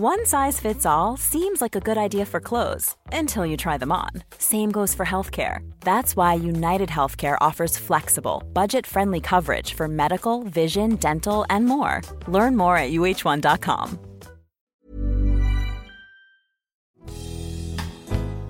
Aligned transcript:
One 0.00 0.26
size 0.26 0.60
fits 0.60 0.86
all 0.86 1.16
seems 1.16 1.60
like 1.60 1.74
a 1.74 1.80
good 1.80 1.98
idea 1.98 2.24
for 2.24 2.38
clothes 2.38 2.94
until 3.12 3.44
you 3.44 3.56
try 3.56 3.78
them 3.78 3.90
on. 3.90 4.10
Same 4.38 4.70
goes 4.70 4.94
for 4.94 5.04
healthcare. 5.04 5.68
That's 5.80 6.14
why 6.14 6.34
United 6.34 6.88
Healthcare 6.88 7.36
offers 7.40 7.76
flexible, 7.76 8.44
budget-friendly 8.52 9.22
coverage 9.22 9.74
for 9.74 9.88
medical, 9.88 10.44
vision, 10.44 10.94
dental, 11.00 11.44
and 11.50 11.66
more. 11.66 12.02
Learn 12.28 12.56
more 12.56 12.76
at 12.76 12.92
uh1.com. 12.92 13.98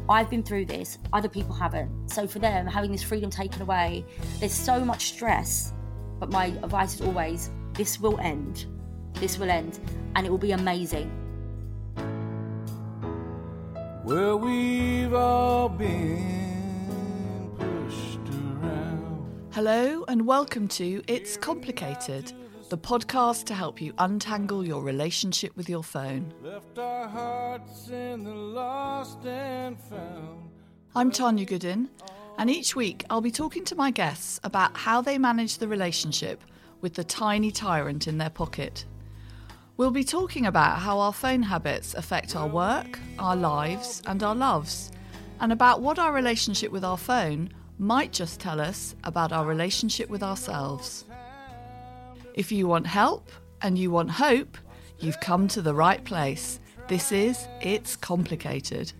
I've 0.07 0.29
been 0.29 0.43
through 0.43 0.67
this, 0.67 0.99
other 1.15 1.31
people 1.31 1.55
haven't. 1.55 2.11
So 2.11 2.27
for 2.27 2.41
them, 2.41 2.67
having 2.67 2.93
this 2.93 3.03
freedom 3.03 3.31
taken 3.31 3.63
away, 3.63 4.05
there's 4.39 4.53
so 4.53 4.85
much 4.85 5.15
stress. 5.15 5.73
But 6.21 6.31
my 6.31 6.49
advice 6.63 6.97
is 6.97 7.01
always 7.01 7.49
this 7.73 7.99
will 7.99 8.21
end. 8.21 8.67
This 9.15 9.39
will 9.39 9.49
end, 9.49 9.81
and 10.15 10.27
it 10.27 10.31
will 10.31 10.37
be 10.37 10.53
amazing. 10.53 11.11
Well, 14.09 14.39
we've 14.39 15.13
all 15.13 15.69
been 15.69 17.51
pushed 17.59 18.35
around. 18.65 19.51
Hello, 19.53 20.07
and 20.09 20.27
welcome 20.27 20.67
to 20.69 21.03
It's 21.07 21.37
Complicated, 21.37 22.33
the 22.71 22.79
podcast 22.79 23.45
to 23.49 23.55
help 23.55 23.83
you 23.83 23.93
untangle 23.99 24.67
your 24.67 24.83
relationship 24.83 25.55
with 25.59 25.69
your 25.69 25.83
phone. 25.83 26.33
Left 26.43 26.79
our 26.79 27.07
hearts 27.07 27.91
in 27.91 28.25
the 28.25 28.35
lost 28.35 29.27
and 29.27 29.79
found. 29.79 30.53
I'm 30.95 31.11
Tanya 31.11 31.45
Goodin, 31.45 31.91
and 32.39 32.49
each 32.49 32.75
week 32.75 33.05
I'll 33.11 33.21
be 33.21 33.31
talking 33.31 33.67
to 33.67 33.75
my 33.75 33.91
guests 33.91 34.41
about 34.43 34.75
how 34.75 35.03
they 35.03 35.19
manage 35.19 35.59
the 35.59 35.69
relationship 35.69 36.43
with 36.81 36.95
the 36.95 37.05
tiny 37.05 37.51
tyrant 37.51 38.09
in 38.09 38.17
their 38.17 38.31
pocket. 38.31 38.87
We'll 39.79 39.93
be 39.93 40.03
talking 40.03 40.45
about 40.45 40.81
how 40.81 40.99
our 40.99 41.13
phone 41.13 41.45
habits 41.45 41.95
affect 41.95 42.35
our 42.35 42.49
work, 42.49 42.99
our 43.17 43.37
lives, 43.37 44.03
and 44.09 44.21
our 44.25 44.35
loves, 44.35 44.91
and 45.39 45.53
about 45.53 45.81
what 45.81 46.01
our 46.01 46.13
relationship 46.13 46.73
with 46.73 46.85
our 46.85 46.99
phone 46.99 47.51
might 47.79 48.13
just 48.13 48.41
tell 48.41 48.61
us 48.61 48.97
about 49.05 49.31
our 49.31 49.47
relationship 49.47 50.11
with 50.11 50.21
ourselves. 50.21 51.05
If 52.35 52.51
you 52.51 52.67
want 52.67 52.89
help 52.89 53.31
and 53.63 53.79
you 53.79 53.93
want 53.93 54.11
hope, 54.11 54.59
you've 54.99 55.21
come 55.21 55.47
to 55.47 55.63
the 55.63 55.75
right 55.75 56.03
place. 56.03 56.59
This 56.89 57.13
is 57.13 57.47
It's 57.61 57.95
Complicated. 57.95 58.93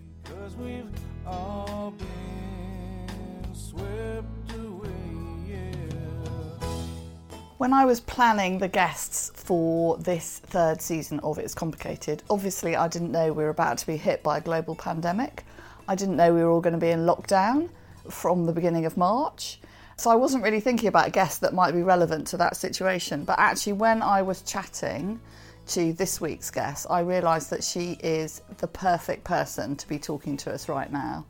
When 7.59 7.73
I 7.73 7.87
was 7.87 7.99
planning 7.99 8.59
the 8.59 8.69
guests 8.69 9.33
for 9.35 9.97
this 9.97 10.39
third 10.39 10.81
season 10.81 11.19
of 11.25 11.39
It's 11.39 11.55
Complicated, 11.55 12.23
obviously 12.31 12.77
I 12.77 12.87
didn't 12.87 13.11
know 13.11 13.33
we 13.33 13.43
were 13.43 13.49
about 13.49 13.79
to 13.79 13.87
be 13.89 13.97
hit 13.97 14.23
by 14.23 14.39
a 14.39 14.41
global 14.41 14.77
pandemic. 14.77 15.45
I 15.89 15.97
didn't 15.97 16.15
know 16.15 16.33
we 16.33 16.45
were 16.45 16.51
all 16.51 16.61
going 16.61 16.75
to 16.75 16.79
be 16.79 16.91
in 16.91 17.01
lockdown 17.01 17.69
from 18.09 18.47
the 18.47 18.53
beginning 18.53 18.87
of 18.87 18.97
March. 18.97 19.59
So 19.97 20.09
I 20.09 20.15
wasn't 20.15 20.45
really 20.45 20.61
thinking 20.61 20.89
about 20.89 21.11
guests 21.11 21.39
that 21.39 21.53
might 21.53 21.73
be 21.73 21.83
relevant 21.83 22.29
to 22.29 22.37
that 22.37 22.55
situation. 22.55 23.25
But 23.25 23.41
actually, 23.41 23.73
when 23.73 24.03
I 24.03 24.23
was 24.23 24.43
chatting 24.43 25.21
to 25.67 25.93
this 25.95 26.21
week's 26.21 26.53
guest, 26.53 26.87
I 26.89 27.01
realised 27.01 27.51
that 27.51 27.65
she 27.65 27.99
is 28.05 28.41
the 28.59 28.69
perfect 28.69 29.25
person 29.25 29.75
to 29.75 29.89
be 29.89 29.99
talking 29.99 30.37
to 30.37 30.53
us 30.53 30.69
right 30.69 30.93
now. 30.93 31.27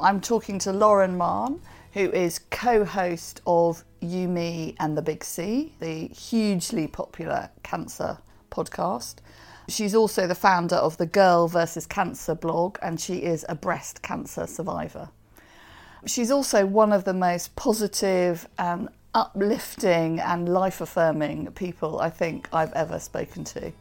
I'm 0.00 0.20
talking 0.20 0.58
to 0.60 0.72
Lauren 0.72 1.16
Mahon, 1.16 1.60
who 1.92 2.10
is 2.10 2.38
co 2.50 2.84
host 2.84 3.40
of 3.46 3.84
You, 4.00 4.28
Me, 4.28 4.74
and 4.78 4.96
the 4.96 5.02
Big 5.02 5.24
C, 5.24 5.74
the 5.80 6.08
hugely 6.08 6.86
popular 6.86 7.50
cancer 7.62 8.18
podcast. 8.50 9.16
She's 9.68 9.94
also 9.94 10.26
the 10.26 10.34
founder 10.34 10.76
of 10.76 10.96
the 10.96 11.06
Girl 11.06 11.48
versus 11.48 11.86
Cancer 11.86 12.34
blog, 12.34 12.78
and 12.82 13.00
she 13.00 13.16
is 13.18 13.44
a 13.48 13.54
breast 13.54 14.02
cancer 14.02 14.46
survivor. 14.46 15.10
She's 16.06 16.30
also 16.30 16.64
one 16.66 16.92
of 16.92 17.04
the 17.04 17.14
most 17.14 17.54
positive 17.56 18.48
and 18.58 18.88
uplifting 19.14 20.20
and 20.20 20.48
life 20.48 20.80
affirming 20.80 21.46
people 21.52 22.00
I 22.00 22.10
think 22.10 22.48
I've 22.52 22.72
ever 22.72 22.98
spoken 22.98 23.44
to. 23.44 23.72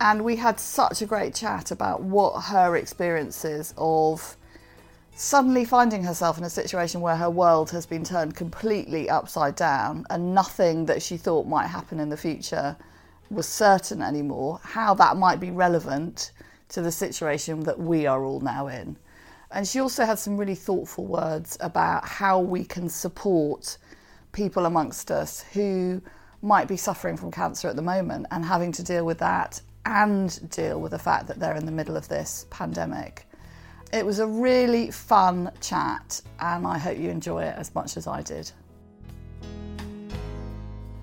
And 0.00 0.24
we 0.24 0.36
had 0.36 0.60
such 0.60 1.02
a 1.02 1.06
great 1.06 1.34
chat 1.34 1.70
about 1.70 2.02
what 2.02 2.40
her 2.42 2.76
experiences 2.76 3.74
of 3.76 4.36
suddenly 5.20 5.64
finding 5.64 6.04
herself 6.04 6.38
in 6.38 6.44
a 6.44 6.50
situation 6.50 7.00
where 7.00 7.16
her 7.16 7.28
world 7.28 7.72
has 7.72 7.84
been 7.84 8.04
turned 8.04 8.36
completely 8.36 9.10
upside 9.10 9.56
down 9.56 10.06
and 10.10 10.32
nothing 10.32 10.86
that 10.86 11.02
she 11.02 11.16
thought 11.16 11.44
might 11.44 11.66
happen 11.66 11.98
in 11.98 12.08
the 12.08 12.16
future 12.16 12.76
was 13.28 13.44
certain 13.44 14.00
anymore, 14.00 14.60
how 14.62 14.94
that 14.94 15.16
might 15.16 15.40
be 15.40 15.50
relevant 15.50 16.30
to 16.68 16.80
the 16.80 16.92
situation 16.92 17.64
that 17.64 17.80
we 17.80 18.06
are 18.06 18.22
all 18.22 18.38
now 18.38 18.68
in. 18.68 18.96
And 19.50 19.66
she 19.66 19.80
also 19.80 20.04
had 20.04 20.20
some 20.20 20.36
really 20.36 20.54
thoughtful 20.54 21.04
words 21.04 21.58
about 21.58 22.06
how 22.06 22.38
we 22.38 22.64
can 22.64 22.88
support 22.88 23.76
people 24.30 24.66
amongst 24.66 25.10
us 25.10 25.42
who 25.52 26.00
might 26.42 26.68
be 26.68 26.76
suffering 26.76 27.16
from 27.16 27.32
cancer 27.32 27.66
at 27.66 27.74
the 27.74 27.82
moment 27.82 28.26
and 28.30 28.44
having 28.44 28.70
to 28.70 28.84
deal 28.84 29.04
with 29.04 29.18
that 29.18 29.60
and 29.84 30.48
deal 30.50 30.80
with 30.80 30.92
the 30.92 30.98
fact 30.98 31.26
that 31.26 31.40
they're 31.40 31.56
in 31.56 31.66
the 31.66 31.72
middle 31.72 31.96
of 31.96 32.06
this 32.06 32.46
pandemic. 32.50 33.27
It 33.90 34.04
was 34.04 34.18
a 34.18 34.26
really 34.26 34.90
fun 34.90 35.50
chat, 35.62 36.20
and 36.40 36.66
I 36.66 36.76
hope 36.76 36.98
you 36.98 37.08
enjoy 37.08 37.44
it 37.44 37.54
as 37.56 37.74
much 37.74 37.96
as 37.96 38.06
I 38.06 38.20
did. 38.20 38.50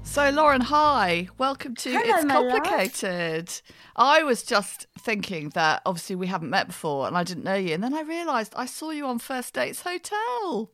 So, 0.03 0.29
Lauren, 0.29 0.61
hi. 0.61 1.27
Welcome 1.39 1.75
to 1.77 1.91
Hello, 1.91 2.03
It's. 2.05 2.25
Complicated. 2.25 3.61
I 3.95 4.21
was 4.21 4.43
just 4.43 4.85
thinking 4.99 5.49
that 5.49 5.81
obviously 5.85 6.15
we 6.15 6.27
haven't 6.27 6.51
met 6.51 6.67
before 6.67 7.07
and 7.07 7.17
I 7.17 7.23
didn't 7.23 7.43
know 7.43 7.55
you. 7.55 7.73
And 7.73 7.83
then 7.83 7.93
I 7.93 8.01
realised 8.01 8.53
I 8.55 8.67
saw 8.67 8.91
you 8.91 9.07
on 9.07 9.19
First 9.19 9.55
Dates 9.55 9.81
Hotel. 9.81 10.69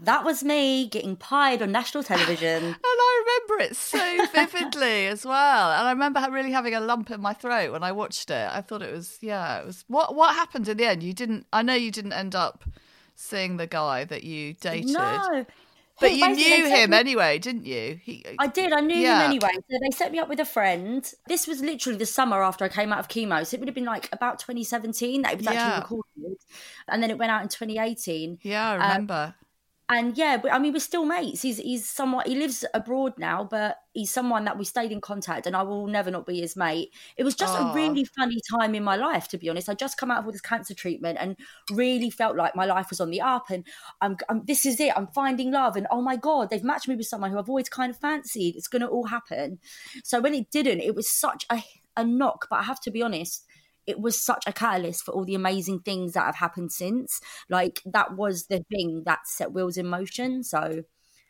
That 0.00 0.24
was 0.24 0.42
me 0.44 0.88
getting 0.88 1.16
pied 1.16 1.62
on 1.62 1.72
national 1.72 2.02
television. 2.02 2.62
And 2.74 2.76
I 2.84 3.24
remember 3.48 3.64
it 3.64 3.76
so 3.76 4.26
vividly 4.32 5.06
as 5.06 5.24
well. 5.24 5.70
And 5.72 5.86
I 5.88 5.92
remember 5.92 6.24
really 6.30 6.52
having 6.52 6.74
a 6.74 6.80
lump 6.80 7.10
in 7.10 7.20
my 7.20 7.32
throat 7.32 7.72
when 7.72 7.82
I 7.82 7.92
watched 7.92 8.30
it. 8.30 8.48
I 8.52 8.60
thought 8.60 8.82
it 8.82 8.92
was, 8.92 9.18
yeah, 9.20 9.60
it 9.60 9.66
was. 9.66 9.84
What 9.88 10.14
What 10.14 10.34
happened 10.34 10.68
in 10.68 10.76
the 10.76 10.84
end? 10.86 11.02
You 11.02 11.12
didn't, 11.12 11.46
I 11.52 11.62
know 11.62 11.74
you 11.74 11.90
didn't 11.90 12.12
end 12.12 12.34
up 12.34 12.64
seeing 13.14 13.56
the 13.56 13.66
guy 13.66 14.04
that 14.04 14.24
you 14.24 14.54
dated. 14.54 14.90
no. 14.90 15.46
But 16.00 16.10
He 16.10 16.18
you 16.18 16.28
knew 16.34 16.66
him 16.66 16.90
me- 16.90 16.96
anyway, 16.96 17.38
didn't 17.38 17.66
you? 17.66 18.00
He, 18.02 18.24
I 18.40 18.48
did. 18.48 18.72
I 18.72 18.80
knew 18.80 18.96
Yeah. 18.96 19.20
him 19.20 19.30
anyway. 19.30 19.50
So 19.54 19.78
they 19.80 19.90
set 19.96 20.10
me 20.10 20.18
up 20.18 20.28
with 20.28 20.40
a 20.40 20.44
friend. 20.44 21.08
This 21.28 21.46
was 21.46 21.60
literally 21.60 21.96
the 21.96 22.04
summer 22.04 22.42
after 22.42 22.64
I 22.64 22.68
came 22.68 22.92
out 22.92 22.98
of 22.98 23.06
chemo. 23.06 23.46
So 23.46 23.54
it 23.54 23.60
would 23.60 23.68
have 23.68 23.76
been 23.76 23.84
like 23.84 24.08
about 24.12 24.40
2017 24.40 25.22
that 25.22 25.34
it 25.34 25.36
was 25.38 25.46
Yeah. 25.46 25.52
actually 25.52 25.80
recorded. 25.82 26.38
And 26.88 27.00
then 27.00 27.10
it 27.12 27.18
went 27.18 27.30
out 27.30 27.42
in 27.42 27.48
2018. 27.48 28.40
yeah, 28.42 28.70
I 28.70 28.74
um, 28.74 28.80
remember. 28.82 29.34
And 29.90 30.16
yeah, 30.16 30.38
but 30.38 30.50
I 30.50 30.58
mean, 30.58 30.72
we're 30.72 30.78
still 30.78 31.04
mates. 31.04 31.42
He's 31.42 31.58
he's 31.58 31.86
somewhat. 31.86 32.26
He 32.26 32.36
lives 32.36 32.64
abroad 32.72 33.12
now, 33.18 33.44
but 33.44 33.76
he's 33.92 34.10
someone 34.10 34.46
that 34.46 34.56
we 34.56 34.64
stayed 34.64 34.90
in 34.90 35.02
contact, 35.02 35.46
and 35.46 35.54
I 35.54 35.62
will 35.62 35.86
never 35.86 36.10
not 36.10 36.24
be 36.24 36.40
his 36.40 36.56
mate. 36.56 36.88
It 37.18 37.24
was 37.24 37.34
just 37.34 37.54
Aw. 37.58 37.70
a 37.70 37.74
really 37.74 38.06
funny 38.06 38.40
time 38.50 38.74
in 38.74 38.82
my 38.82 38.96
life, 38.96 39.28
to 39.28 39.38
be 39.38 39.50
honest. 39.50 39.68
I 39.68 39.74
just 39.74 39.98
come 39.98 40.10
out 40.10 40.20
of 40.20 40.24
all 40.24 40.32
this 40.32 40.40
cancer 40.40 40.72
treatment 40.72 41.18
and 41.20 41.36
really 41.70 42.08
felt 42.08 42.34
like 42.34 42.56
my 42.56 42.64
life 42.64 42.88
was 42.88 42.98
on 43.00 43.10
the 43.10 43.20
up, 43.20 43.50
and 43.50 43.66
I'm, 44.00 44.16
I'm 44.30 44.42
this 44.46 44.64
is 44.64 44.80
it. 44.80 44.96
I'm 44.96 45.08
finding 45.08 45.52
love, 45.52 45.76
and 45.76 45.86
oh 45.90 46.00
my 46.00 46.16
god, 46.16 46.48
they've 46.48 46.64
matched 46.64 46.88
me 46.88 46.96
with 46.96 47.06
someone 47.06 47.30
who 47.30 47.38
I've 47.38 47.50
always 47.50 47.68
kind 47.68 47.90
of 47.90 47.98
fancied. 47.98 48.56
It's 48.56 48.68
going 48.68 48.80
to 48.80 48.88
all 48.88 49.04
happen. 49.08 49.58
So 50.02 50.18
when 50.18 50.32
it 50.32 50.50
didn't, 50.50 50.80
it 50.80 50.94
was 50.94 51.10
such 51.10 51.44
a 51.52 51.62
a 51.94 52.04
knock. 52.04 52.46
But 52.48 52.60
I 52.60 52.62
have 52.62 52.80
to 52.80 52.90
be 52.90 53.02
honest 53.02 53.44
it 53.86 54.00
was 54.00 54.20
such 54.20 54.44
a 54.46 54.52
catalyst 54.52 55.04
for 55.04 55.12
all 55.12 55.24
the 55.24 55.34
amazing 55.34 55.80
things 55.80 56.12
that 56.12 56.24
have 56.24 56.36
happened 56.36 56.72
since. 56.72 57.20
Like 57.48 57.80
that 57.84 58.16
was 58.16 58.46
the 58.46 58.64
thing 58.70 59.02
that 59.06 59.26
set 59.26 59.52
wheels 59.52 59.76
in 59.76 59.86
motion. 59.86 60.42
So 60.42 60.58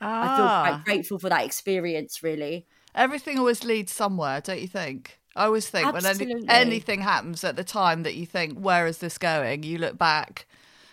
I 0.01 0.37
feel 0.37 0.47
Ah. 0.47 0.65
quite 0.69 0.85
grateful 0.85 1.19
for 1.19 1.29
that 1.29 1.45
experience, 1.45 2.23
really. 2.23 2.67
Everything 2.95 3.39
always 3.39 3.65
leads 3.65 3.93
somewhere, 3.93 4.41
don't 4.41 4.61
you 4.61 4.69
think? 4.69 5.19
I 5.37 5.47
always 5.47 5.69
think 5.69 5.93
when 5.93 6.07
any, 6.07 6.33
anything 6.49 7.01
happens 7.01 7.43
at 7.43 7.57
the 7.57 7.65
time 7.65 8.05
that 8.05 8.15
you 8.15 8.25
think, 8.25 8.57
where 8.59 8.87
is 8.87 8.99
this 8.99 9.19
going? 9.19 9.65
You 9.65 9.79
look 9.79 9.99
back 9.99 10.47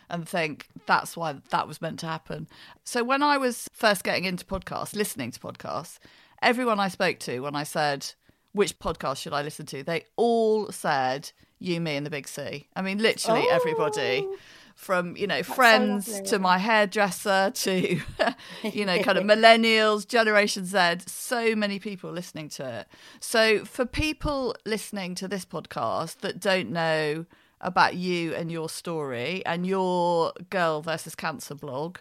and 0.10 0.28
think, 0.28 0.68
that's 0.88 1.16
why 1.16 1.36
that 1.52 1.68
was 1.68 1.80
meant 1.80 2.00
to 2.00 2.08
happen. 2.08 2.48
So 2.84 3.04
when 3.04 3.22
I 3.22 3.38
was 3.38 3.68
first 3.72 4.04
getting 4.04 4.26
into 4.26 4.44
podcasts, 4.44 4.96
listening 4.96 5.30
to 5.32 5.40
podcasts, 5.40 6.00
everyone 6.42 6.80
I 6.80 6.88
spoke 6.88 7.20
to, 7.20 7.42
when 7.42 7.56
I 7.56 7.64
said, 7.64 8.14
which 8.54 8.80
podcast 8.80 9.18
should 9.18 9.34
I 9.34 9.44
listen 9.44 9.68
to? 9.68 9.84
They 9.84 10.06
all 10.16 10.72
said, 10.72 11.32
you, 11.62 11.80
me, 11.80 11.96
and 11.96 12.06
the 12.06 12.10
big 12.10 12.28
C. 12.28 12.68
I 12.76 12.82
mean, 12.82 13.00
literally 13.00 13.46
everybody. 13.50 14.26
Oh. 14.26 14.38
From 14.74 15.16
you 15.16 15.28
know 15.28 15.44
friends 15.44 16.08
lovely. 16.08 16.26
to 16.26 16.40
my 16.40 16.58
hairdresser 16.58 17.52
to 17.54 18.00
you 18.64 18.86
know 18.86 19.04
kind 19.04 19.18
of 19.18 19.24
millennials, 19.26 20.08
Generation 20.08 20.66
Z, 20.66 21.04
so 21.06 21.56
many 21.56 21.78
people 21.78 22.10
listening 22.10 22.50
to 22.50 22.80
it. 22.80 22.88
So 23.20 23.64
for 23.64 23.86
people 23.86 24.56
listening 24.66 25.14
to 25.16 25.28
this 25.28 25.46
podcast 25.46 26.20
that 26.20 26.40
don't 26.40 26.72
know 26.72 27.26
about 27.60 27.96
you 27.96 28.34
and 28.34 28.52
your 28.52 28.70
story 28.70 29.46
and 29.46 29.68
your 29.68 30.34
girl 30.50 30.82
versus 30.82 31.16
cancer 31.16 31.54
blog, 31.54 32.00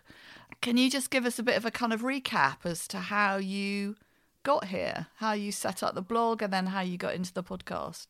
can 0.60 0.76
you 0.76 0.90
just 0.90 1.10
give 1.10 1.26
us 1.26 1.38
a 1.38 1.42
bit 1.42 1.56
of 1.56 1.64
a 1.64 1.70
kind 1.70 1.92
of 1.92 2.02
recap 2.02 2.58
as 2.64 2.88
to 2.88 2.98
how 2.98 3.36
you 3.36 3.96
got 4.42 4.66
here, 4.66 5.06
how 5.16 5.32
you 5.32 5.52
set 5.52 5.82
up 5.82 5.94
the 5.94 6.02
blog, 6.02 6.42
and 6.42 6.52
then 6.52 6.66
how 6.66 6.80
you 6.80 6.96
got 6.96 7.14
into 7.14 7.32
the 7.32 7.42
podcast? 7.42 8.08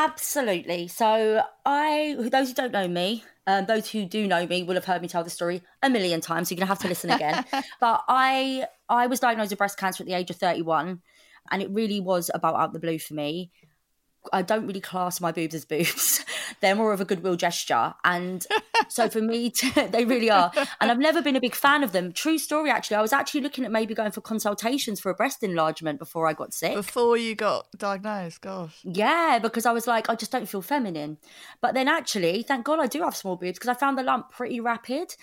Absolutely. 0.00 0.86
So, 0.86 1.42
I, 1.66 2.14
those 2.30 2.50
who 2.50 2.54
don't 2.54 2.70
know 2.70 2.86
me, 2.86 3.24
um, 3.48 3.66
those 3.66 3.90
who 3.90 4.04
do 4.04 4.28
know 4.28 4.46
me 4.46 4.62
will 4.62 4.76
have 4.76 4.84
heard 4.84 5.02
me 5.02 5.08
tell 5.08 5.24
the 5.24 5.30
story 5.30 5.60
a 5.82 5.90
million 5.90 6.20
times. 6.20 6.48
So 6.48 6.54
you're 6.54 6.60
gonna 6.60 6.68
have 6.68 6.78
to 6.80 6.88
listen 6.88 7.10
again. 7.10 7.44
but 7.80 8.04
I, 8.06 8.66
I 8.88 9.08
was 9.08 9.18
diagnosed 9.18 9.50
with 9.50 9.58
breast 9.58 9.76
cancer 9.76 10.04
at 10.04 10.06
the 10.06 10.14
age 10.14 10.30
of 10.30 10.36
31, 10.36 11.02
and 11.50 11.62
it 11.62 11.68
really 11.70 11.98
was 11.98 12.30
about 12.32 12.54
out 12.54 12.68
of 12.68 12.72
the 12.74 12.78
blue 12.78 13.00
for 13.00 13.14
me. 13.14 13.50
I 14.32 14.42
don't 14.42 14.66
really 14.66 14.80
class 14.80 15.20
my 15.20 15.32
boobs 15.32 15.54
as 15.54 15.64
boobs. 15.64 16.24
They're 16.60 16.74
more 16.74 16.92
of 16.92 17.00
a 17.00 17.04
goodwill 17.04 17.36
gesture. 17.36 17.94
And 18.04 18.46
so 18.88 19.08
for 19.08 19.20
me, 19.20 19.50
to, 19.50 19.88
they 19.92 20.04
really 20.04 20.30
are. 20.30 20.52
And 20.80 20.90
I've 20.90 20.98
never 20.98 21.22
been 21.22 21.36
a 21.36 21.40
big 21.40 21.54
fan 21.54 21.82
of 21.82 21.92
them. 21.92 22.12
True 22.12 22.38
story, 22.38 22.70
actually. 22.70 22.96
I 22.96 23.02
was 23.02 23.12
actually 23.12 23.42
looking 23.42 23.64
at 23.64 23.70
maybe 23.70 23.94
going 23.94 24.10
for 24.10 24.20
consultations 24.20 25.00
for 25.00 25.10
a 25.10 25.14
breast 25.14 25.42
enlargement 25.42 25.98
before 25.98 26.26
I 26.26 26.32
got 26.32 26.52
sick. 26.52 26.74
Before 26.74 27.16
you 27.16 27.34
got 27.34 27.66
diagnosed, 27.76 28.40
gosh. 28.40 28.78
Yeah, 28.84 29.38
because 29.40 29.66
I 29.66 29.72
was 29.72 29.86
like, 29.86 30.08
I 30.08 30.14
just 30.14 30.32
don't 30.32 30.48
feel 30.48 30.62
feminine. 30.62 31.18
But 31.60 31.74
then 31.74 31.88
actually, 31.88 32.42
thank 32.42 32.64
God 32.64 32.80
I 32.80 32.86
do 32.86 33.02
have 33.02 33.16
small 33.16 33.36
boobs 33.36 33.58
because 33.58 33.68
I 33.68 33.74
found 33.74 33.98
the 33.98 34.02
lump 34.02 34.30
pretty 34.30 34.60
rapid. 34.60 35.14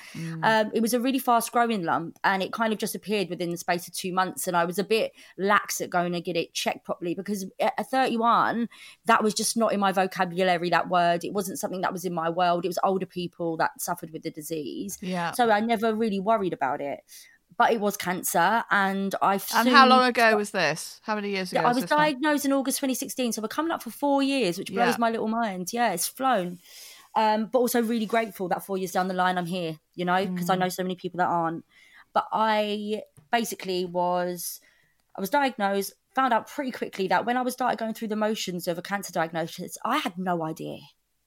Um, 0.43 0.71
it 0.73 0.81
was 0.81 0.93
a 0.93 0.99
really 0.99 1.19
fast 1.19 1.51
growing 1.51 1.83
lump 1.83 2.17
and 2.23 2.41
it 2.43 2.51
kind 2.51 2.73
of 2.73 2.79
just 2.79 2.95
appeared 2.95 3.29
within 3.29 3.51
the 3.51 3.57
space 3.57 3.87
of 3.87 3.93
two 3.93 4.13
months. 4.13 4.47
And 4.47 4.55
I 4.55 4.65
was 4.65 4.79
a 4.79 4.83
bit 4.83 5.13
lax 5.37 5.81
at 5.81 5.89
going 5.89 6.13
to 6.13 6.21
get 6.21 6.35
it 6.35 6.53
checked 6.53 6.85
properly 6.85 7.15
because 7.15 7.45
at 7.59 7.89
31, 7.89 8.69
that 9.05 9.23
was 9.23 9.33
just 9.33 9.55
not 9.57 9.73
in 9.73 9.79
my 9.79 9.91
vocabulary, 9.91 10.69
that 10.71 10.89
word. 10.89 11.23
It 11.23 11.33
wasn't 11.33 11.59
something 11.59 11.81
that 11.81 11.93
was 11.93 12.05
in 12.05 12.13
my 12.13 12.29
world. 12.29 12.65
It 12.65 12.69
was 12.69 12.79
older 12.83 13.05
people 13.05 13.57
that 13.57 13.79
suffered 13.79 14.11
with 14.11 14.23
the 14.23 14.31
disease. 14.31 14.97
Yeah. 15.01 15.31
So 15.33 15.51
I 15.51 15.59
never 15.59 15.93
really 15.93 16.19
worried 16.19 16.53
about 16.53 16.81
it. 16.81 17.01
But 17.57 17.71
it 17.71 17.79
was 17.79 17.95
cancer 17.95 18.63
and 18.69 19.15
I've. 19.21 19.45
And 19.55 19.69
how 19.69 19.87
long 19.87 20.05
ago 20.07 20.35
was 20.35 20.51
this? 20.51 20.99
How 21.03 21.15
many 21.15 21.29
years 21.29 21.51
ago? 21.53 21.61
I 21.61 21.67
was 21.67 21.77
was 21.81 21.85
diagnosed 21.85 22.43
in 22.45 22.51
August 22.51 22.79
2016, 22.79 23.31
so 23.33 23.41
we're 23.41 23.47
coming 23.47 23.71
up 23.71 23.81
for 23.81 23.91
four 23.91 24.21
years, 24.21 24.57
which 24.57 24.73
blows 24.73 24.93
Yeah. 24.93 24.95
my 24.99 25.09
little 25.09 25.29
mind. 25.29 25.71
Yeah, 25.71 25.93
it's 25.93 26.07
flown. 26.07 26.59
Um, 27.15 27.45
but 27.45 27.59
also 27.59 27.81
really 27.81 28.07
grateful 28.07 28.49
that 28.49 28.65
four 28.65 28.77
years 28.77 28.91
down 28.91 29.07
the 29.07 29.13
line 29.13 29.37
I'm 29.37 29.45
here, 29.45 29.79
you 29.93 30.03
know, 30.03 30.25
because 30.25 30.47
Mm. 30.47 30.53
I 30.53 30.55
know 30.57 30.69
so 30.69 30.83
many 30.83 30.95
people 30.95 31.19
that 31.19 31.27
aren't. 31.27 31.63
But 32.13 32.27
I 32.33 33.03
basically 33.31 33.85
was, 33.85 34.59
I 35.17 35.21
was 35.21 35.29
diagnosed, 35.29 35.93
found 36.15 36.33
out 36.33 36.47
pretty 36.47 36.71
quickly 36.71 37.07
that 37.09 37.25
when 37.25 37.37
I 37.37 37.41
was 37.41 37.53
started 37.53 37.77
going 37.77 37.93
through 37.93 38.07
the 38.07 38.15
motions 38.15 38.67
of 38.67 38.77
a 38.77 38.81
cancer 38.81 39.13
diagnosis, 39.13 39.77
I 39.85 39.97
had 39.97 40.17
no 40.17 40.43
idea. 40.43 40.77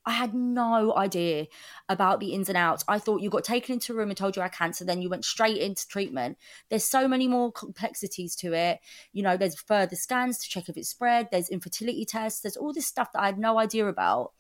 I 0.07 0.13
had 0.13 0.33
no 0.33 0.97
idea 0.97 1.49
about 1.91 2.19
the 2.19 2.33
ins 2.33 2.49
and 2.49 2.57
outs. 2.57 2.83
I 2.89 2.99
thought 2.99 3.21
you 3.21 3.29
got 3.29 3.45
taken 3.45 3.75
into 3.75 3.93
a 3.93 3.97
room 3.97 4.09
and 4.09 4.17
told 4.17 4.37
you 4.37 4.43
had 4.43 4.53
cancer, 4.53 4.83
then 4.83 5.03
you 5.03 5.11
went 5.11 5.27
straight 5.27 5.59
into 5.59 5.87
treatment. 5.87 6.39
There's 6.71 6.85
so 6.85 7.07
many 7.07 7.29
more 7.29 7.53
complexities 7.53 8.35
to 8.37 8.55
it. 8.55 8.81
You 9.13 9.23
know, 9.23 9.37
there's 9.37 9.61
further 9.61 9.97
scans 9.97 10.39
to 10.39 10.49
check 10.49 10.71
if 10.71 10.79
it's 10.79 10.89
spread, 10.89 11.29
there's 11.31 11.51
infertility 11.51 12.07
tests, 12.07 12.41
there's 12.41 12.57
all 12.57 12.73
this 12.73 12.87
stuff 12.87 13.13
that 13.13 13.21
I 13.21 13.27
had 13.27 13.39
no 13.39 13.59
idea 13.59 13.87
about. 13.87 14.33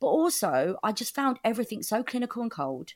But 0.00 0.08
also, 0.08 0.78
I 0.82 0.90
just 0.90 1.14
found 1.14 1.38
everything 1.44 1.84
so 1.84 2.02
clinical 2.02 2.42
and 2.42 2.50
cold. 2.50 2.94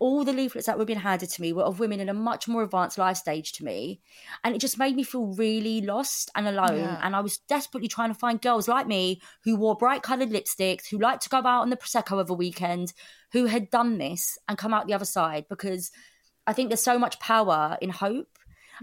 All 0.00 0.24
the 0.24 0.32
leaflets 0.32 0.66
that 0.66 0.78
were 0.78 0.84
being 0.84 1.00
handed 1.00 1.30
to 1.30 1.42
me 1.42 1.52
were 1.52 1.62
of 1.62 1.80
women 1.80 2.00
in 2.00 2.08
a 2.08 2.14
much 2.14 2.48
more 2.48 2.62
advanced 2.62 2.98
life 2.98 3.16
stage 3.16 3.52
to 3.52 3.64
me. 3.64 4.00
And 4.44 4.54
it 4.54 4.60
just 4.60 4.78
made 4.78 4.96
me 4.96 5.02
feel 5.02 5.26
really 5.26 5.80
lost 5.80 6.30
and 6.34 6.46
alone. 6.46 6.78
Yeah. 6.78 7.00
And 7.02 7.16
I 7.16 7.20
was 7.20 7.38
desperately 7.38 7.88
trying 7.88 8.10
to 8.10 8.18
find 8.18 8.40
girls 8.40 8.68
like 8.68 8.86
me 8.86 9.20
who 9.44 9.56
wore 9.56 9.76
bright 9.76 10.02
coloured 10.02 10.30
lipsticks, 10.30 10.86
who 10.88 10.98
liked 10.98 11.22
to 11.22 11.28
go 11.28 11.38
out 11.38 11.62
on 11.62 11.70
the 11.70 11.76
Prosecco 11.76 12.20
of 12.20 12.30
a 12.30 12.34
weekend, 12.34 12.92
who 13.32 13.46
had 13.46 13.70
done 13.70 13.98
this 13.98 14.38
and 14.48 14.56
come 14.56 14.72
out 14.72 14.86
the 14.86 14.94
other 14.94 15.04
side. 15.04 15.46
Because 15.48 15.90
I 16.46 16.52
think 16.52 16.70
there's 16.70 16.82
so 16.82 16.98
much 16.98 17.20
power 17.20 17.76
in 17.80 17.90
hope. 17.90 18.38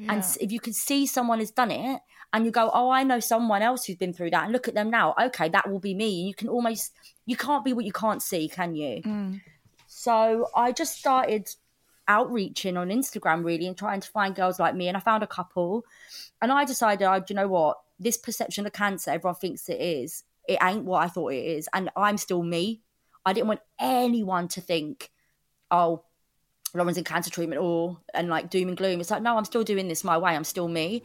And 0.09 0.23
if 0.41 0.51
you 0.51 0.59
could 0.59 0.75
see 0.75 1.05
someone 1.05 1.39
has 1.39 1.51
done 1.51 1.71
it 1.71 2.01
and 2.33 2.43
you 2.43 2.51
go, 2.51 2.69
oh, 2.73 2.89
I 2.89 3.03
know 3.03 3.21
someone 3.21 3.61
else 3.61 3.85
who's 3.85 3.95
been 3.95 4.11
through 4.11 4.31
that 4.31 4.43
and 4.43 4.51
look 4.51 4.67
at 4.67 4.73
them 4.73 4.89
now. 4.89 5.15
Okay, 5.19 5.47
that 5.47 5.69
will 5.69 5.79
be 5.79 5.93
me. 5.93 6.19
And 6.19 6.27
you 6.27 6.35
can 6.35 6.49
almost, 6.49 6.91
you 7.25 7.37
can't 7.37 7.63
be 7.63 7.71
what 7.71 7.85
you 7.85 7.93
can't 7.93 8.21
see, 8.21 8.49
can 8.49 8.75
you? 8.75 9.01
Mm. 9.01 9.41
So 9.97 10.49
I 10.53 10.73
just 10.73 10.99
started 10.99 11.49
outreaching 12.09 12.75
on 12.75 12.89
Instagram 12.89 13.45
really 13.45 13.65
and 13.65 13.77
trying 13.77 14.01
to 14.01 14.09
find 14.09 14.35
girls 14.35 14.59
like 14.59 14.75
me. 14.75 14.89
And 14.89 14.97
I 14.97 14.99
found 14.99 15.23
a 15.23 15.27
couple. 15.27 15.85
And 16.41 16.51
I 16.51 16.65
decided, 16.65 17.05
oh, 17.05 17.23
you 17.29 17.33
know 17.33 17.47
what? 17.47 17.77
This 17.97 18.17
perception 18.17 18.65
of 18.65 18.73
cancer, 18.73 19.11
everyone 19.11 19.35
thinks 19.35 19.69
it 19.69 19.79
is. 19.79 20.25
It 20.49 20.59
ain't 20.61 20.83
what 20.83 21.01
I 21.01 21.07
thought 21.07 21.31
it 21.31 21.45
is. 21.45 21.69
And 21.73 21.89
I'm 21.95 22.17
still 22.17 22.43
me. 22.43 22.81
I 23.25 23.31
didn't 23.31 23.47
want 23.47 23.61
anyone 23.79 24.49
to 24.49 24.59
think, 24.59 25.11
oh, 25.71 26.03
Lauren's 26.75 26.97
in 26.97 27.03
cancer 27.03 27.29
treatment 27.29 27.61
or 27.61 27.97
and 28.13 28.29
like 28.29 28.49
doom 28.49 28.67
and 28.67 28.77
gloom. 28.77 28.99
It's 28.99 29.11
like, 29.11 29.21
no, 29.21 29.37
I'm 29.37 29.45
still 29.45 29.63
doing 29.63 29.87
this 29.87 30.03
my 30.03 30.17
way. 30.17 30.35
I'm 30.35 30.43
still 30.43 30.67
me. 30.67 31.03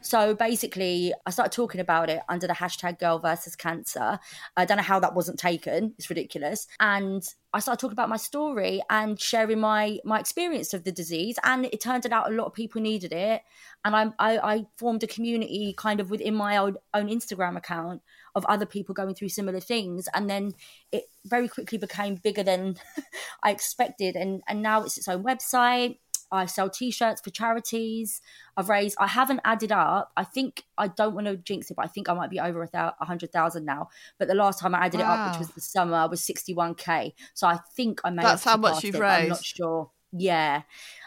So 0.00 0.34
basically, 0.34 1.12
I 1.26 1.30
started 1.30 1.52
talking 1.52 1.80
about 1.80 2.10
it 2.10 2.20
under 2.28 2.46
the 2.46 2.54
hashtag 2.54 2.98
girl 2.98 3.18
versus 3.18 3.54
cancer. 3.54 4.18
I 4.56 4.64
don't 4.64 4.78
know 4.78 4.82
how 4.82 5.00
that 5.00 5.14
wasn't 5.14 5.38
taken. 5.38 5.94
It's 5.98 6.10
ridiculous. 6.10 6.66
And 6.80 7.22
I 7.54 7.60
started 7.60 7.80
talking 7.80 7.92
about 7.92 8.08
my 8.08 8.16
story 8.16 8.82
and 8.90 9.20
sharing 9.20 9.60
my 9.60 9.98
my 10.04 10.18
experience 10.18 10.74
of 10.74 10.84
the 10.84 10.92
disease. 10.92 11.38
And 11.44 11.66
it 11.66 11.80
turned 11.80 12.06
out 12.12 12.30
a 12.30 12.34
lot 12.34 12.46
of 12.46 12.54
people 12.54 12.80
needed 12.80 13.12
it. 13.12 13.42
And 13.84 13.94
I 13.94 14.06
I, 14.18 14.38
I 14.38 14.66
formed 14.76 15.02
a 15.02 15.06
community 15.06 15.74
kind 15.76 16.00
of 16.00 16.10
within 16.10 16.34
my 16.34 16.56
own, 16.56 16.76
own 16.94 17.08
Instagram 17.08 17.56
account 17.56 18.02
of 18.34 18.44
other 18.46 18.66
people 18.66 18.94
going 18.94 19.14
through 19.14 19.28
similar 19.28 19.60
things. 19.60 20.08
And 20.14 20.28
then 20.28 20.54
it 20.90 21.04
very 21.24 21.48
quickly 21.48 21.78
became 21.78 22.16
bigger 22.16 22.42
than 22.42 22.76
I 23.42 23.50
expected. 23.50 24.16
And 24.16 24.42
and 24.48 24.62
now 24.62 24.82
it's 24.82 24.98
its 24.98 25.08
own 25.08 25.22
website. 25.22 25.98
I 26.32 26.46
sell 26.46 26.70
t-shirts 26.70 27.20
for 27.20 27.28
charities. 27.28 28.22
I've 28.56 28.70
raised. 28.70 28.96
I 28.98 29.06
haven't 29.06 29.40
added 29.44 29.70
up. 29.70 30.10
I 30.16 30.24
think 30.24 30.64
I 30.78 30.88
don't 30.88 31.14
want 31.14 31.26
to 31.26 31.36
jinx 31.36 31.70
it, 31.70 31.76
but 31.76 31.84
I 31.84 31.88
think 31.88 32.08
I 32.08 32.14
might 32.14 32.30
be 32.30 32.40
over 32.40 32.62
a, 32.72 33.04
hundred 33.04 33.32
thousand 33.32 33.66
now. 33.66 33.90
But 34.18 34.28
the 34.28 34.34
last 34.34 34.58
time 34.58 34.74
I 34.74 34.86
added 34.86 35.00
it 35.00 35.06
up, 35.06 35.32
which 35.32 35.38
was 35.40 35.50
the 35.50 35.60
summer, 35.60 36.08
was 36.08 36.24
sixty-one 36.24 36.74
k. 36.76 37.14
So 37.34 37.46
I 37.46 37.58
think 37.76 38.00
I 38.02 38.10
may. 38.10 38.22
That's 38.22 38.44
how 38.44 38.56
much 38.56 38.82
you've 38.82 38.94
it, 38.94 39.00
but 39.00 39.06
I'm 39.06 39.28
not 39.28 39.44
sure. 39.44 39.90
Yeah, 40.12 40.62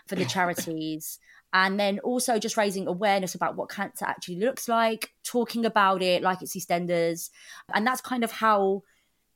for 0.07 0.15
the 0.15 0.25
charities. 0.25 1.19
And 1.53 1.79
then 1.79 1.99
also 1.99 2.37
just 2.37 2.57
raising 2.57 2.87
awareness 2.87 3.33
about 3.33 3.55
what 3.55 3.69
cancer 3.69 4.05
actually 4.05 4.39
looks 4.39 4.67
like, 4.67 5.13
talking 5.23 5.65
about 5.65 6.01
it 6.01 6.21
like 6.21 6.41
it's 6.41 6.55
EastEnders. 6.55 7.29
And 7.73 7.87
that's 7.87 8.01
kind 8.01 8.23
of 8.23 8.31
how 8.31 8.83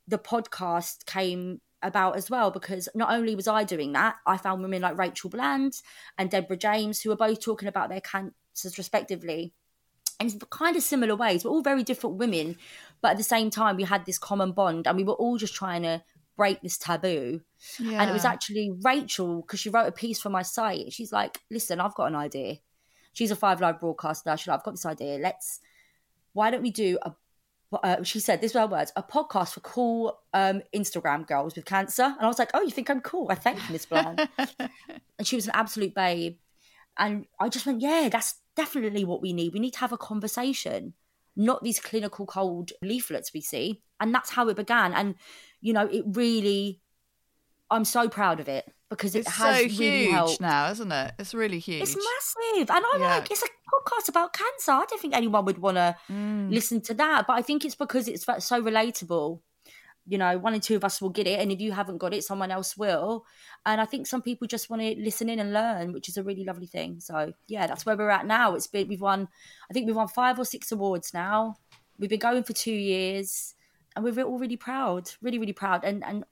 the 0.06 0.18
podcast 0.18 1.06
came 1.06 1.60
about 1.82 2.16
as 2.16 2.28
well 2.28 2.50
because 2.50 2.88
not 2.94 3.12
only 3.12 3.34
was 3.34 3.48
I 3.48 3.64
doing 3.64 3.92
that, 3.92 4.16
I 4.26 4.36
found 4.36 4.62
women 4.62 4.82
like 4.82 4.98
Rachel 4.98 5.30
Bland 5.30 5.80
and 6.18 6.30
Deborah 6.30 6.56
James 6.56 7.00
who 7.00 7.10
were 7.10 7.16
both 7.16 7.40
talking 7.40 7.68
about 7.68 7.88
their 7.88 8.00
cancers 8.00 8.76
respectively 8.76 9.54
in 10.20 10.38
kind 10.50 10.76
of 10.76 10.82
similar 10.82 11.16
ways. 11.16 11.44
We're 11.44 11.50
all 11.50 11.62
very 11.62 11.82
different 11.82 12.16
women, 12.16 12.56
but 13.00 13.12
at 13.12 13.16
the 13.16 13.22
same 13.22 13.50
time, 13.50 13.76
we 13.76 13.84
had 13.84 14.04
this 14.04 14.18
common 14.18 14.52
bond 14.52 14.86
and 14.86 14.96
we 14.96 15.04
were 15.04 15.14
all 15.14 15.38
just 15.38 15.54
trying 15.54 15.82
to 15.82 16.02
break 16.40 16.62
this 16.62 16.78
taboo. 16.78 17.42
And 17.78 18.08
it 18.08 18.14
was 18.14 18.24
actually 18.24 18.72
Rachel, 18.82 19.42
because 19.42 19.60
she 19.60 19.68
wrote 19.68 19.88
a 19.88 19.92
piece 19.92 20.18
for 20.18 20.30
my 20.30 20.40
site. 20.40 20.90
She's 20.90 21.12
like, 21.12 21.38
listen, 21.50 21.80
I've 21.80 21.94
got 21.94 22.06
an 22.06 22.14
idea. 22.14 22.54
She's 23.12 23.30
a 23.30 23.36
five 23.36 23.60
live 23.60 23.78
broadcaster. 23.78 24.34
She's 24.38 24.48
like, 24.48 24.58
I've 24.58 24.64
got 24.64 24.70
this 24.70 24.86
idea. 24.86 25.18
Let's, 25.18 25.60
why 26.32 26.50
don't 26.50 26.62
we 26.62 26.70
do 26.70 26.98
a, 27.02 27.12
uh, 27.82 28.02
she 28.04 28.20
said, 28.20 28.40
this 28.40 28.54
were 28.54 28.60
her 28.60 28.66
words, 28.66 28.90
a 28.96 29.02
podcast 29.02 29.52
for 29.52 29.60
cool 29.60 30.18
um, 30.32 30.62
Instagram 30.74 31.26
girls 31.26 31.56
with 31.56 31.66
cancer. 31.66 32.04
And 32.04 32.22
I 32.22 32.26
was 32.26 32.38
like, 32.38 32.52
oh, 32.54 32.62
you 32.62 32.70
think 32.70 32.88
I'm 32.88 33.02
cool? 33.02 33.26
I 33.28 33.34
thank 33.34 33.58
you, 33.58 33.74
Miss 33.74 33.84
Bland. 33.84 34.26
and 35.18 35.26
she 35.26 35.36
was 35.36 35.44
an 35.44 35.52
absolute 35.52 35.94
babe. 35.94 36.38
And 36.96 37.26
I 37.38 37.50
just 37.50 37.66
went, 37.66 37.82
yeah, 37.82 38.08
that's 38.10 38.36
definitely 38.56 39.04
what 39.04 39.20
we 39.20 39.34
need. 39.34 39.52
We 39.52 39.60
need 39.60 39.74
to 39.74 39.80
have 39.80 39.92
a 39.92 39.98
conversation, 39.98 40.94
not 41.36 41.62
these 41.62 41.80
clinical 41.80 42.24
cold 42.24 42.72
leaflets 42.80 43.34
we 43.34 43.42
see. 43.42 43.82
And 44.00 44.14
that's 44.14 44.30
how 44.30 44.48
it 44.48 44.56
began. 44.56 44.94
And, 44.94 45.16
you 45.60 45.72
know, 45.72 45.86
it 45.86 46.04
really, 46.06 46.80
I'm 47.70 47.84
so 47.84 48.08
proud 48.08 48.40
of 48.40 48.48
it. 48.48 48.70
because 48.88 49.14
it 49.14 49.20
It's 49.20 49.28
has 49.36 49.54
so 49.56 49.62
really 49.62 49.68
huge 50.02 50.10
helped. 50.10 50.40
now, 50.40 50.68
isn't 50.72 50.90
it? 50.90 51.12
It's 51.20 51.32
really 51.32 51.60
huge. 51.60 51.82
It's 51.82 51.94
massive. 51.96 52.70
And 52.70 52.84
I'm 52.92 53.00
Yeah. 53.00 53.18
like, 53.18 53.30
it's 53.30 53.40
a 53.40 53.46
podcast 53.46 54.08
about 54.08 54.32
cancer. 54.32 54.72
I 54.72 54.84
don't 54.90 55.00
think 55.00 55.14
anyone 55.14 55.44
would 55.44 55.58
want 55.58 55.76
to 55.76 55.94
Mm. 56.08 56.50
listen 56.50 56.80
to 56.80 56.94
that. 56.94 57.28
But 57.28 57.34
I 57.34 57.42
think 57.42 57.64
it's 57.64 57.76
because 57.76 58.08
it's 58.08 58.24
so 58.24 58.60
relatable. 58.60 59.40
You 60.08 60.18
know, 60.18 60.38
one 60.38 60.54
or 60.54 60.58
two 60.58 60.74
of 60.74 60.82
us 60.84 61.00
will 61.00 61.10
get 61.10 61.28
it. 61.28 61.38
And 61.38 61.52
if 61.52 61.60
you 61.60 61.70
haven't 61.70 61.98
got 61.98 62.12
it, 62.12 62.24
someone 62.24 62.50
else 62.50 62.76
will. 62.76 63.24
And 63.64 63.80
I 63.80 63.84
think 63.84 64.08
some 64.08 64.22
people 64.22 64.48
just 64.48 64.68
want 64.70 64.82
to 64.82 64.96
listen 64.98 65.28
in 65.28 65.38
and 65.38 65.52
learn, 65.52 65.92
which 65.92 66.08
is 66.08 66.16
a 66.16 66.24
really 66.24 66.42
lovely 66.42 66.66
thing. 66.66 66.98
So, 66.98 67.32
yeah, 67.46 67.68
that's 67.68 67.86
where 67.86 67.96
we're 67.96 68.10
at 68.10 68.26
now. 68.26 68.56
It's 68.56 68.66
been, 68.66 68.88
we've 68.88 69.00
won, 69.00 69.28
I 69.70 69.72
think 69.72 69.86
we've 69.86 69.94
won 69.94 70.08
five 70.08 70.36
or 70.36 70.44
six 70.44 70.72
awards 70.72 71.14
now. 71.14 71.58
We've 71.96 72.10
been 72.10 72.18
going 72.18 72.42
for 72.42 72.54
two 72.54 72.72
years. 72.72 73.54
And 73.96 74.04
we're 74.04 74.22
all 74.22 74.38
really 74.38 74.56
proud, 74.56 75.10
really, 75.20 75.38
really 75.38 75.52
proud. 75.52 75.84
And, 75.84 76.04
and 76.04 76.24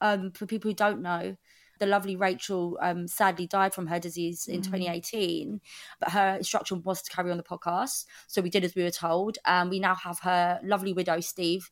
um, 0.00 0.30
for 0.32 0.46
people 0.46 0.70
who 0.70 0.74
don't 0.74 1.02
know, 1.02 1.36
the 1.80 1.86
lovely 1.86 2.16
Rachel 2.16 2.78
um, 2.80 3.08
sadly 3.08 3.46
died 3.46 3.74
from 3.74 3.88
her 3.88 3.98
disease 3.98 4.46
in 4.46 4.62
2018, 4.62 5.60
but 5.98 6.10
her 6.10 6.36
instruction 6.36 6.82
was 6.84 7.02
to 7.02 7.10
carry 7.10 7.30
on 7.30 7.36
the 7.36 7.42
podcast. 7.42 8.04
So 8.26 8.40
we 8.42 8.50
did 8.50 8.64
as 8.64 8.74
we 8.74 8.84
were 8.84 8.90
told. 8.90 9.38
And 9.44 9.70
we 9.70 9.80
now 9.80 9.94
have 9.96 10.20
her 10.20 10.60
lovely 10.62 10.92
widow, 10.92 11.20
Steve, 11.20 11.70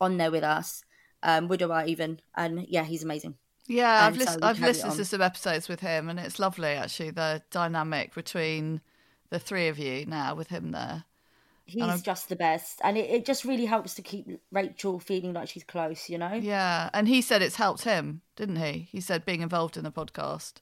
on 0.00 0.16
there 0.16 0.30
with 0.30 0.44
us, 0.44 0.84
um, 1.22 1.48
widower 1.48 1.84
even. 1.86 2.20
And 2.36 2.66
yeah, 2.68 2.84
he's 2.84 3.02
amazing. 3.02 3.34
Yeah, 3.66 4.06
I've, 4.06 4.14
so 4.14 4.18
lis- 4.18 4.38
I've 4.42 4.60
listened 4.60 4.92
to 4.94 5.04
some 5.04 5.22
episodes 5.22 5.68
with 5.68 5.80
him, 5.80 6.08
and 6.08 6.18
it's 6.18 6.40
lovely 6.40 6.70
actually 6.70 7.10
the 7.10 7.42
dynamic 7.50 8.14
between 8.14 8.80
the 9.28 9.38
three 9.38 9.68
of 9.68 9.78
you 9.78 10.06
now 10.06 10.34
with 10.34 10.48
him 10.48 10.72
there. 10.72 11.04
He's 11.70 12.02
just 12.02 12.28
the 12.28 12.36
best. 12.36 12.80
And 12.82 12.96
it, 12.96 13.10
it 13.10 13.24
just 13.24 13.44
really 13.44 13.66
helps 13.66 13.94
to 13.94 14.02
keep 14.02 14.26
Rachel 14.50 14.98
feeling 14.98 15.32
like 15.32 15.48
she's 15.48 15.64
close, 15.64 16.08
you 16.08 16.18
know? 16.18 16.34
Yeah, 16.34 16.90
and 16.92 17.08
he 17.08 17.22
said 17.22 17.42
it's 17.42 17.56
helped 17.56 17.84
him, 17.84 18.22
didn't 18.36 18.56
he? 18.56 18.88
He 18.90 19.00
said 19.00 19.24
being 19.24 19.42
involved 19.42 19.76
in 19.76 19.84
the 19.84 19.92
podcast. 19.92 20.54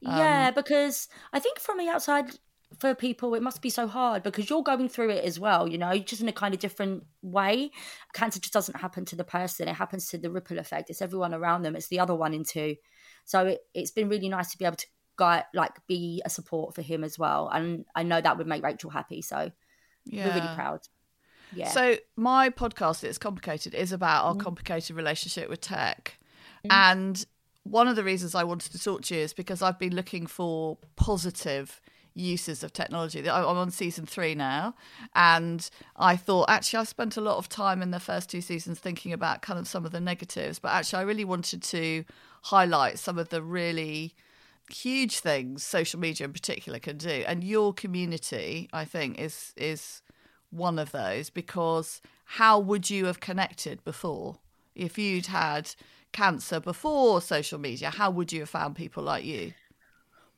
yeah, 0.00 0.48
Um, 0.48 0.54
because 0.54 1.08
I 1.32 1.40
think 1.40 1.58
from 1.58 1.78
the 1.78 1.88
outside 1.88 2.30
for 2.78 2.94
people 2.94 3.34
it 3.34 3.42
must 3.42 3.62
be 3.62 3.70
so 3.70 3.86
hard 3.86 4.22
because 4.22 4.50
you're 4.50 4.62
going 4.62 4.88
through 4.88 5.10
it 5.10 5.24
as 5.24 5.38
well, 5.38 5.68
you 5.68 5.78
know, 5.78 5.96
just 5.98 6.20
in 6.20 6.28
a 6.28 6.32
kind 6.32 6.54
of 6.54 6.60
different 6.60 7.04
way. 7.22 7.70
Cancer 8.12 8.40
just 8.40 8.52
doesn't 8.52 8.80
happen 8.80 9.04
to 9.06 9.16
the 9.16 9.24
person, 9.24 9.68
it 9.68 9.74
happens 9.74 10.08
to 10.08 10.18
the 10.18 10.30
ripple 10.30 10.58
effect. 10.58 10.90
It's 10.90 11.02
everyone 11.02 11.34
around 11.34 11.62
them, 11.62 11.76
it's 11.76 11.88
the 11.88 12.00
other 12.00 12.14
one 12.14 12.34
in 12.34 12.44
two. 12.44 12.76
So 13.24 13.46
it, 13.46 13.60
it's 13.74 13.90
been 13.90 14.08
really 14.08 14.28
nice 14.28 14.50
to 14.52 14.58
be 14.58 14.64
able 14.64 14.76
to 14.76 14.86
guide, 15.16 15.44
like 15.54 15.86
be 15.86 16.22
a 16.24 16.30
support 16.30 16.74
for 16.74 16.82
him 16.82 17.04
as 17.04 17.18
well. 17.18 17.48
And 17.52 17.84
I 17.94 18.02
know 18.02 18.20
that 18.20 18.38
would 18.38 18.46
make 18.46 18.64
Rachel 18.64 18.90
happy. 18.90 19.22
So 19.22 19.50
Yeah. 20.04 20.26
we're 20.28 20.34
really 20.42 20.54
proud. 20.54 20.80
Yeah. 21.52 21.68
So 21.70 21.96
my 22.16 22.50
podcast, 22.50 23.04
It's 23.04 23.18
Complicated, 23.18 23.74
is 23.74 23.92
about 23.92 24.24
Mm. 24.24 24.28
our 24.28 24.34
complicated 24.36 24.96
relationship 24.96 25.48
with 25.48 25.60
tech. 25.60 26.18
And 26.70 27.24
one 27.62 27.88
of 27.88 27.96
the 27.96 28.04
reasons 28.04 28.34
I 28.34 28.42
wanted 28.44 28.72
to 28.72 28.78
talk 28.82 29.02
to 29.02 29.14
you 29.14 29.20
is 29.20 29.32
because 29.34 29.62
I've 29.62 29.78
been 29.78 29.94
looking 29.94 30.26
for 30.26 30.78
positive 30.96 31.80
uses 32.14 32.62
of 32.62 32.72
technology. 32.72 33.28
I'm 33.28 33.44
on 33.56 33.70
season 33.70 34.06
three 34.06 34.34
now, 34.34 34.74
and 35.14 35.68
I 35.96 36.16
thought 36.16 36.48
actually 36.48 36.78
I 36.80 36.84
spent 36.84 37.16
a 37.16 37.20
lot 37.20 37.38
of 37.38 37.48
time 37.48 37.82
in 37.82 37.90
the 37.90 38.00
first 38.00 38.30
two 38.30 38.40
seasons 38.40 38.78
thinking 38.78 39.12
about 39.12 39.42
kind 39.42 39.58
of 39.58 39.66
some 39.68 39.84
of 39.84 39.92
the 39.92 40.00
negatives, 40.00 40.58
but 40.58 40.68
actually 40.68 41.00
I 41.00 41.02
really 41.02 41.24
wanted 41.24 41.62
to 41.64 42.04
highlight 42.42 42.98
some 42.98 43.18
of 43.18 43.28
the 43.30 43.42
really 43.42 44.14
huge 44.70 45.20
things 45.20 45.62
social 45.62 46.00
media 46.00 46.24
in 46.24 46.32
particular 46.32 46.78
can 46.78 46.96
do 46.96 47.24
and 47.26 47.44
your 47.44 47.72
community 47.72 48.68
i 48.72 48.84
think 48.84 49.18
is 49.18 49.52
is 49.56 50.02
one 50.50 50.78
of 50.78 50.90
those 50.92 51.30
because 51.30 52.00
how 52.24 52.58
would 52.58 52.88
you 52.88 53.06
have 53.06 53.20
connected 53.20 53.82
before 53.84 54.38
if 54.74 54.96
you'd 54.96 55.26
had 55.26 55.70
cancer 56.12 56.60
before 56.60 57.20
social 57.20 57.58
media 57.58 57.90
how 57.90 58.10
would 58.10 58.32
you 58.32 58.40
have 58.40 58.48
found 58.48 58.74
people 58.74 59.02
like 59.02 59.24
you 59.24 59.52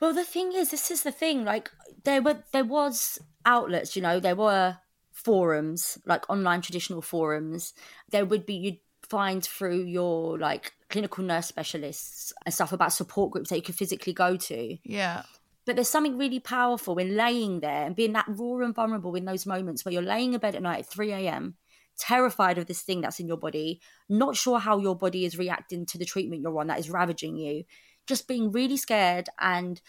Well, 0.01 0.13
the 0.13 0.25
thing 0.25 0.53
is, 0.53 0.71
this 0.71 0.91
is 0.91 1.03
the 1.03 1.13
thing. 1.13 1.45
Like, 1.45 1.71
there 2.05 2.21
were 2.21 2.45
there 2.53 2.65
was 2.65 3.19
outlets, 3.45 3.97
you 3.97 4.03
know, 4.03 4.21
there 4.21 4.37
were 4.37 4.79
forums, 5.13 5.99
like 6.05 6.29
online 6.29 6.61
traditional 6.61 7.01
forums. 7.01 7.73
There 8.11 8.27
would 8.27 8.45
be 8.45 8.55
you'd 8.55 8.79
find 9.09 9.45
through 9.45 9.83
your 9.85 10.39
like 10.39 10.73
clinical 10.89 11.25
nurse 11.25 11.47
specialists 11.47 12.33
and 12.45 12.55
stuff 12.55 12.73
about 12.73 12.93
support 12.93 13.33
groups 13.33 13.51
that 13.51 13.57
you 13.57 13.63
could 13.63 13.75
physically 13.75 14.13
go 14.13 14.37
to. 14.37 14.77
yeah 14.85 15.23
But 15.65 15.77
there's 15.77 15.89
something 15.89 16.19
really 16.19 16.41
powerful 16.41 16.99
in 16.99 17.17
laying 17.17 17.61
there 17.61 17.87
and 17.87 17.97
being 17.97 18.13
that 18.13 18.27
raw 18.29 18.65
and 18.65 18.75
vulnerable 18.75 19.15
in 19.15 19.25
those 19.25 19.47
moments 19.47 19.85
where 19.85 19.93
you're 19.93 20.03
laying 20.03 20.35
in 20.35 20.41
bed 20.41 20.55
at 20.55 20.63
night 20.63 20.81
at 20.81 20.87
3 20.87 21.13
a.m., 21.13 21.57
terrified 21.99 22.59
of 22.59 22.67
this 22.67 22.83
thing 22.83 23.01
that's 23.01 23.21
in 23.21 23.27
your 23.27 23.39
body, 23.39 23.81
not 24.09 24.37
sure 24.37 24.59
how 24.59 24.79
your 24.79 24.95
body 24.95 25.25
is 25.25 25.39
reacting 25.39 25.87
to 25.87 25.99
the 25.99 26.05
treatment 26.05 26.43
you're 26.43 26.59
on 26.59 26.67
that 26.67 26.79
is 26.79 26.91
ravaging 26.91 27.37
you, 27.37 27.65
just 28.07 28.29
being 28.29 28.53
really 28.53 28.77
scared 28.77 29.29
and 29.41 29.81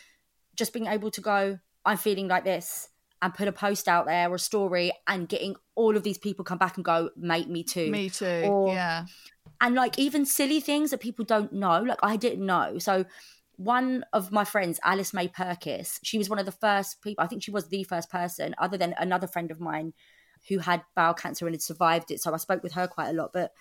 just 0.55 0.73
being 0.73 0.87
able 0.87 1.11
to 1.11 1.21
go, 1.21 1.59
I'm 1.85 1.97
feeling 1.97 2.27
like 2.27 2.43
this, 2.43 2.89
and 3.21 3.33
put 3.33 3.47
a 3.47 3.51
post 3.51 3.87
out 3.87 4.05
there 4.05 4.29
or 4.29 4.35
a 4.35 4.39
story 4.39 4.91
and 5.07 5.27
getting 5.27 5.55
all 5.75 5.97
of 5.97 6.03
these 6.03 6.17
people 6.17 6.45
come 6.45 6.57
back 6.57 6.75
and 6.77 6.85
go, 6.85 7.09
mate, 7.17 7.49
me 7.49 7.63
too. 7.63 7.89
me 7.89 8.09
too 8.09 8.43
Or- 8.45 8.73
yeah. 8.73 9.05
and 9.61 9.73
like 9.75 9.97
even 9.97 10.25
silly 10.25 10.59
things 10.59 10.91
that 10.91 10.99
people 10.99 11.25
don't 11.25 11.51
know 11.53 11.81
like 11.81 11.99
i 12.03 12.15
didn't 12.15 12.45
know. 12.45 12.77
So 12.79 13.05
one 13.55 14.05
of 14.13 14.31
my 14.31 14.43
friends 14.43 14.79
alice 14.83 15.13
may 15.15 15.27
Purkiss 15.27 15.99
she 16.03 16.19
was 16.19 16.29
one 16.29 16.37
of 16.37 16.45
the 16.45 16.51
first 16.51 17.01
people 17.01 17.23
i 17.23 17.27
think 17.27 17.41
she 17.41 17.49
was 17.49 17.69
the 17.69 17.83
first 17.83 18.07
person 18.11 18.53
other 18.59 18.77
than 18.77 18.93
another 18.99 19.25
friend 19.25 19.49
of 19.49 19.59
mine 19.59 19.93
who 20.47 20.59
had 20.59 20.83
bowel 20.95 21.15
cancer 21.15 21.47
and 21.47 21.55
had 21.55 21.61
survived 21.63 22.11
it. 22.11 22.21
So 22.21 22.31
i 22.31 22.37
spoke 22.37 22.61
with 22.61 22.73
her 22.73 22.87
quite 22.87 23.09
a 23.09 23.13
lot 23.13 23.31
but 23.33 23.51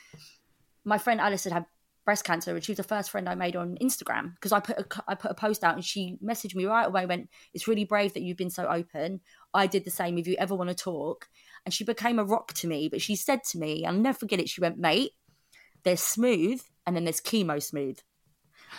my 0.84 0.98
friend 0.98 1.18
alice 1.18 1.44
had 1.44 1.54
had 1.54 1.64
breast 2.04 2.24
cancer 2.24 2.54
and 2.54 2.62
she 2.62 2.72
was 2.72 2.76
the 2.76 2.82
first 2.82 3.10
friend 3.10 3.26
i 3.26 3.34
made 3.34 3.56
on 3.56 3.76
instagram 3.80 4.34
because 4.34 4.52
i 4.52 4.60
put 4.60 4.78
a, 4.78 4.84
i 5.08 5.14
put 5.14 5.30
a 5.30 5.34
post 5.34 5.64
out 5.64 5.74
and 5.74 5.84
she 5.84 6.18
messaged 6.22 6.54
me 6.54 6.66
right 6.66 6.86
away 6.86 7.06
went 7.06 7.28
it's 7.54 7.66
really 7.66 7.84
brave 7.84 8.12
that 8.12 8.22
you've 8.22 8.36
been 8.36 8.50
so 8.50 8.66
open 8.68 9.18
i 9.56 9.66
did 9.66 9.84
the 9.84 9.90
same 9.90 10.18
if 10.18 10.26
you 10.26 10.36
ever 10.38 10.54
want 10.54 10.70
to 10.70 10.74
talk 10.74 11.28
and 11.64 11.74
she 11.74 11.84
became 11.84 12.18
a 12.18 12.24
rock 12.24 12.52
to 12.52 12.66
me 12.66 12.88
but 12.88 13.02
she 13.02 13.16
said 13.16 13.42
to 13.42 13.58
me 13.58 13.84
i'll 13.84 13.92
never 13.92 14.18
forget 14.18 14.40
it 14.40 14.48
she 14.48 14.60
went 14.60 14.78
mate 14.78 15.12
there's 15.86 16.00
smooth 16.00 16.60
and 16.84 16.94
then 16.94 17.04
there's 17.04 17.20
chemo 17.20 17.62
smooth. 17.62 17.98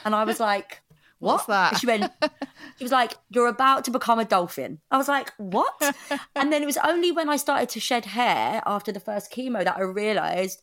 And 0.05 0.13
I 0.13 0.25
was 0.25 0.39
like, 0.39 0.81
what? 1.19 1.33
What's 1.33 1.45
that? 1.45 1.71
And 1.71 1.79
she 1.79 1.87
went, 1.87 2.11
she 2.77 2.83
was 2.83 2.91
like, 2.91 3.13
you're 3.29 3.47
about 3.47 3.85
to 3.85 3.91
become 3.91 4.19
a 4.19 4.25
dolphin. 4.25 4.79
I 4.91 4.97
was 4.97 5.07
like, 5.07 5.31
what? 5.37 5.95
and 6.35 6.51
then 6.51 6.61
it 6.61 6.65
was 6.65 6.77
only 6.77 7.11
when 7.11 7.29
I 7.29 7.37
started 7.37 7.69
to 7.69 7.79
shed 7.79 8.05
hair 8.05 8.61
after 8.65 8.91
the 8.91 8.99
first 8.99 9.31
chemo 9.31 9.63
that 9.63 9.77
I 9.77 9.81
realized, 9.81 10.61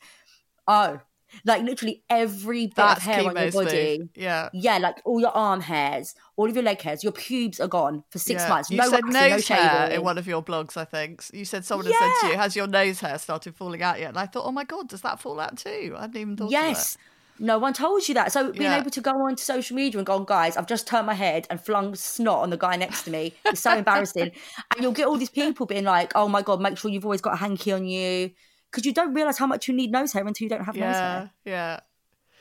oh, 0.69 1.01
like 1.45 1.63
literally 1.63 2.03
every 2.11 2.67
bit 2.67 2.77
that's 2.77 2.99
of 2.99 3.03
hair 3.05 3.29
on 3.29 3.37
your 3.37 3.51
body. 3.53 4.01
yeah 4.15 4.51
Yeah, 4.53 4.79
like 4.79 5.01
all 5.05 5.21
your 5.21 5.31
arm 5.31 5.61
hairs, 5.61 6.15
all 6.37 6.49
of 6.49 6.55
your 6.55 6.65
leg 6.65 6.81
hairs, 6.81 7.03
your 7.03 7.13
pubes 7.13 7.61
are 7.61 7.69
gone 7.69 8.05
for 8.11 8.19
six 8.19 8.43
Yeah. 8.43 8.49
months. 8.49 8.71
You 8.71 8.79
no 8.79 8.91
said 8.91 9.05
waxing, 9.05 9.31
no 9.31 9.57
hair 9.57 9.91
in 9.91 10.03
one 10.03 10.19
of 10.19 10.27
your 10.27 10.43
blogs, 10.43 10.77
I 10.77 10.85
think. 10.85 11.25
You 11.33 11.45
said 11.45 11.65
someone 11.65 11.87
had 11.87 11.95
said 11.95 12.13
to 12.21 12.27
you, 12.33 12.37
"Has 12.39 12.57
your 12.57 12.67
nose 12.67 13.01
hair 13.01 13.19
started 13.19 13.57
falling 13.57 13.83
out 13.83 13.99
yet?" 14.01 14.09
And 14.11 14.19
I 14.19 14.27
thought, 14.27 14.45
"Oh 14.47 14.53
my 14.53 14.65
god, 14.65 14.89
does 14.89 15.03
that 15.03 15.21
fall 15.21 15.41
out 15.41 15.57
too?" 15.59 15.95
I 15.97 16.03
hadn't 16.03 16.17
even 16.17 16.37
thought. 16.37 16.51
Yes. 16.51 16.97
No 17.41 17.59
one 17.59 17.73
told 17.73 18.07
you 18.07 18.15
that. 18.15 18.31
So 18.31 18.53
being 18.53 18.71
Yeah. 18.71 18.79
able 18.79 18.91
to 18.93 19.01
go 19.01 19.11
onto 19.11 19.43
social 19.43 19.75
media 19.75 19.99
and 19.99 20.07
go, 20.07 20.15
on, 20.15 20.25
guys, 20.25 20.57
I've 20.57 20.69
just 20.69 20.87
turned 20.87 21.09
my 21.09 21.15
head 21.15 21.49
and 21.51 21.61
flung 21.61 21.97
snot 21.97 22.39
on 22.45 22.51
the 22.51 22.57
guy 22.57 22.77
next 22.77 23.03
to 23.07 23.11
me. 23.11 23.35
It's 23.45 23.61
so 23.61 23.77
embarrassing. 23.77 24.31
And 24.73 24.81
you'll 24.81 24.93
get 24.93 25.09
all 25.09 25.17
these 25.17 25.31
people 25.31 25.67
being 25.67 25.83
like, 25.83 26.13
oh 26.15 26.29
my 26.29 26.43
God, 26.43 26.61
make 26.61 26.79
sure 26.79 26.93
you've 26.93 27.05
always 27.05 27.21
got 27.21 27.35
a 27.35 27.39
hanky 27.39 27.73
on 27.73 27.87
you. 27.87 28.31
Because 28.75 28.87
you 28.87 28.93
don't 28.93 29.15
realize 29.15 29.39
how 29.39 29.47
much 29.47 29.69
you 29.69 29.75
need 29.75 29.93
nose 29.93 30.13
hair 30.13 30.27
until 30.27 30.47
you 30.47 30.49
don't 30.49 30.65
have 30.65 30.77
it. 30.77 30.81
nose 30.81 30.97
Yeah, 30.97 31.13
hair. 31.13 31.31
yeah. 31.45 31.81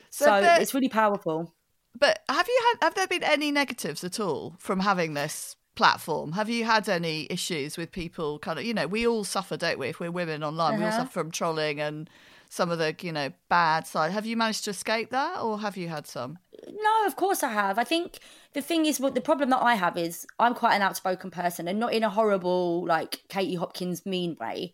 So, 0.09 0.41
there- 0.41 0.59
it's 0.59 0.73
really 0.73 0.89
powerful. 0.89 1.53
But 1.95 2.23
have 2.27 2.47
you 2.47 2.59
had? 2.71 2.85
Have 2.85 2.95
there 2.95 3.05
been 3.05 3.21
any 3.21 3.51
negatives 3.51 4.03
at 4.03 4.19
all 4.19 4.55
from 4.57 4.79
having 4.79 5.13
this 5.13 5.55
platform? 5.75 6.31
Have 6.31 6.49
you 6.49 6.63
had 6.65 6.89
any 6.89 7.27
issues 7.29 7.77
with 7.77 7.91
people? 7.91 8.39
Kind 8.39 8.57
of, 8.57 8.65
you 8.65 8.73
know, 8.73 8.87
we 8.87 9.05
all 9.05 9.23
suffer, 9.23 9.57
don't 9.57 9.77
we? 9.77 9.89
If 9.89 9.99
we're 9.99 10.09
women 10.09 10.43
online, 10.43 10.77
we 10.79 10.83
all 10.83 10.89
Uh-huh. 10.89 11.01
suffer 11.01 11.11
from 11.11 11.29
trolling 11.29 11.79
and 11.79 12.09
some 12.49 12.71
of 12.71 12.79
the, 12.79 12.95
you 13.01 13.11
know, 13.11 13.31
bad 13.47 13.85
side. 13.85 14.11
Have 14.11 14.25
you 14.25 14.35
managed 14.35 14.63
to 14.63 14.71
escape 14.71 15.11
that, 15.11 15.39
or 15.39 15.59
have 15.59 15.77
you 15.77 15.87
had 15.89 16.07
some? 16.07 16.39
No, 16.67 17.05
of 17.05 17.15
course 17.15 17.43
I 17.43 17.49
have. 17.51 17.77
I 17.77 17.83
think 17.83 18.17
the 18.53 18.61
thing 18.61 18.87
is, 18.87 18.99
what 18.99 19.13
the 19.13 19.21
problem 19.21 19.51
that 19.51 19.61
I 19.61 19.75
have 19.75 19.95
is 19.95 20.25
I'm 20.39 20.55
quite 20.55 20.73
an 20.75 20.81
outspoken 20.81 21.29
person, 21.29 21.67
and 21.67 21.79
not 21.79 21.93
in 21.93 22.03
a 22.03 22.09
horrible 22.09 22.85
like 22.87 23.21
Katie 23.29 23.55
Hopkins 23.55 24.03
mean 24.03 24.35
way, 24.39 24.71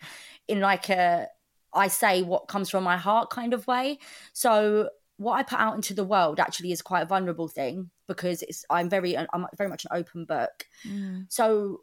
in 0.47 0.61
like 0.61 0.87
a 0.89 1.27
I 1.73 1.88
say 1.88 2.21
what 2.21 2.47
comes 2.47 2.69
from 2.69 2.83
my 2.83 2.97
heart 2.97 3.29
kind 3.29 3.53
of 3.53 3.67
way. 3.67 3.99
So 4.33 4.89
what 5.17 5.33
I 5.33 5.43
put 5.43 5.59
out 5.59 5.75
into 5.75 5.93
the 5.93 6.03
world 6.03 6.39
actually 6.39 6.71
is 6.71 6.81
quite 6.81 7.01
a 7.01 7.05
vulnerable 7.05 7.47
thing 7.47 7.89
because 8.07 8.41
it's 8.41 8.65
I'm 8.69 8.89
very 8.89 9.17
I'm 9.17 9.45
very 9.57 9.69
much 9.69 9.85
an 9.85 9.91
open 9.93 10.25
book. 10.25 10.65
So 11.29 11.81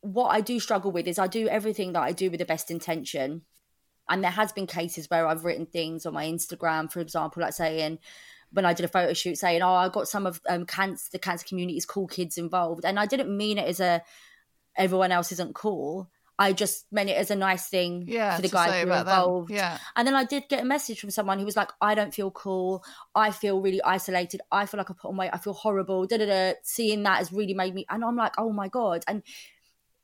what 0.00 0.28
I 0.28 0.42
do 0.42 0.60
struggle 0.60 0.92
with 0.92 1.06
is 1.08 1.18
I 1.18 1.26
do 1.26 1.48
everything 1.48 1.94
that 1.94 2.02
I 2.02 2.12
do 2.12 2.30
with 2.30 2.38
the 2.40 2.44
best 2.44 2.70
intention. 2.70 3.42
And 4.08 4.22
there 4.22 4.30
has 4.30 4.52
been 4.52 4.66
cases 4.66 5.08
where 5.08 5.26
I've 5.26 5.46
written 5.46 5.64
things 5.64 6.04
on 6.04 6.12
my 6.12 6.26
Instagram, 6.26 6.92
for 6.92 7.00
example, 7.00 7.40
like 7.40 7.54
saying 7.54 7.98
when 8.52 8.66
I 8.66 8.74
did 8.74 8.84
a 8.84 8.88
photo 8.88 9.14
shoot, 9.14 9.38
saying, 9.38 9.62
"Oh, 9.62 9.72
I 9.72 9.88
got 9.88 10.06
some 10.08 10.26
of 10.26 10.40
um, 10.48 10.66
cancer, 10.66 11.08
the 11.10 11.18
cancer 11.18 11.46
community's 11.48 11.86
cool 11.86 12.06
kids 12.06 12.38
involved," 12.38 12.84
and 12.84 12.98
I 13.00 13.06
didn't 13.06 13.34
mean 13.34 13.58
it 13.58 13.66
as 13.66 13.80
a 13.80 14.02
everyone 14.76 15.10
else 15.10 15.32
isn't 15.32 15.54
cool. 15.54 16.10
I 16.38 16.52
just 16.52 16.86
meant 16.90 17.10
it 17.10 17.16
as 17.16 17.30
a 17.30 17.36
nice 17.36 17.68
thing 17.68 18.04
Yeah, 18.08 18.34
for 18.36 18.42
the 18.42 18.48
to 18.48 18.54
guys 18.54 18.72
who 18.72 18.86
were 18.86 18.92
about 18.92 19.06
them. 19.06 19.18
involved. 19.18 19.50
Yeah. 19.50 19.78
And 19.94 20.06
then 20.06 20.14
I 20.16 20.24
did 20.24 20.48
get 20.48 20.62
a 20.62 20.64
message 20.64 20.98
from 21.00 21.10
someone 21.10 21.38
who 21.38 21.44
was 21.44 21.56
like, 21.56 21.70
I 21.80 21.94
don't 21.94 22.12
feel 22.12 22.32
cool. 22.32 22.84
I 23.14 23.30
feel 23.30 23.60
really 23.60 23.80
isolated. 23.82 24.40
I 24.50 24.66
feel 24.66 24.78
like 24.78 24.90
I 24.90 24.94
put 24.94 25.08
on 25.10 25.16
weight. 25.16 25.30
I 25.32 25.38
feel 25.38 25.52
horrible. 25.52 26.06
Da 26.06 26.16
da 26.16 26.26
da. 26.26 26.54
Seeing 26.64 27.04
that 27.04 27.18
has 27.18 27.32
really 27.32 27.54
made 27.54 27.72
me, 27.74 27.86
and 27.88 28.04
I'm 28.04 28.16
like, 28.16 28.34
oh 28.36 28.50
my 28.52 28.66
God. 28.68 29.04
And 29.06 29.22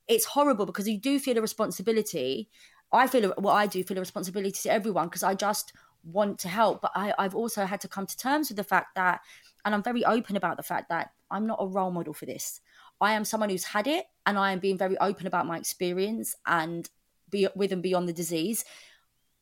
it's 0.07 0.25
horrible 0.25 0.65
because 0.65 0.87
you 0.87 0.97
do 0.97 1.19
feel 1.19 1.37
a 1.37 1.41
responsibility. 1.41 2.49
I 2.93 3.07
feel 3.07 3.27
what 3.29 3.41
well, 3.41 3.53
I 3.55 3.67
do 3.67 3.83
feel 3.83 3.97
a 3.97 4.01
responsibility 4.01 4.51
to 4.63 4.71
everyone 4.71 5.07
because 5.07 5.23
I 5.23 5.35
just 5.35 5.73
want 6.03 6.39
to 6.39 6.47
help. 6.47 6.81
But 6.81 6.91
I, 6.95 7.13
I've 7.17 7.35
also 7.35 7.65
had 7.65 7.81
to 7.81 7.87
come 7.87 8.05
to 8.05 8.17
terms 8.17 8.49
with 8.49 8.57
the 8.57 8.63
fact 8.63 8.95
that, 8.95 9.21
and 9.65 9.75
I'm 9.75 9.83
very 9.83 10.05
open 10.05 10.35
about 10.37 10.57
the 10.57 10.63
fact 10.63 10.89
that 10.89 11.11
I'm 11.29 11.45
not 11.45 11.59
a 11.61 11.67
role 11.67 11.91
model 11.91 12.13
for 12.13 12.25
this. 12.25 12.61
I 13.01 13.13
am 13.13 13.25
someone 13.25 13.49
who's 13.49 13.63
had 13.63 13.87
it, 13.87 14.05
and 14.25 14.37
I 14.37 14.51
am 14.51 14.59
being 14.59 14.77
very 14.77 14.97
open 14.99 15.27
about 15.27 15.47
my 15.47 15.57
experience 15.57 16.35
and 16.45 16.89
be 17.29 17.47
with 17.55 17.71
and 17.71 17.81
beyond 17.81 18.07
the 18.07 18.13
disease. 18.13 18.63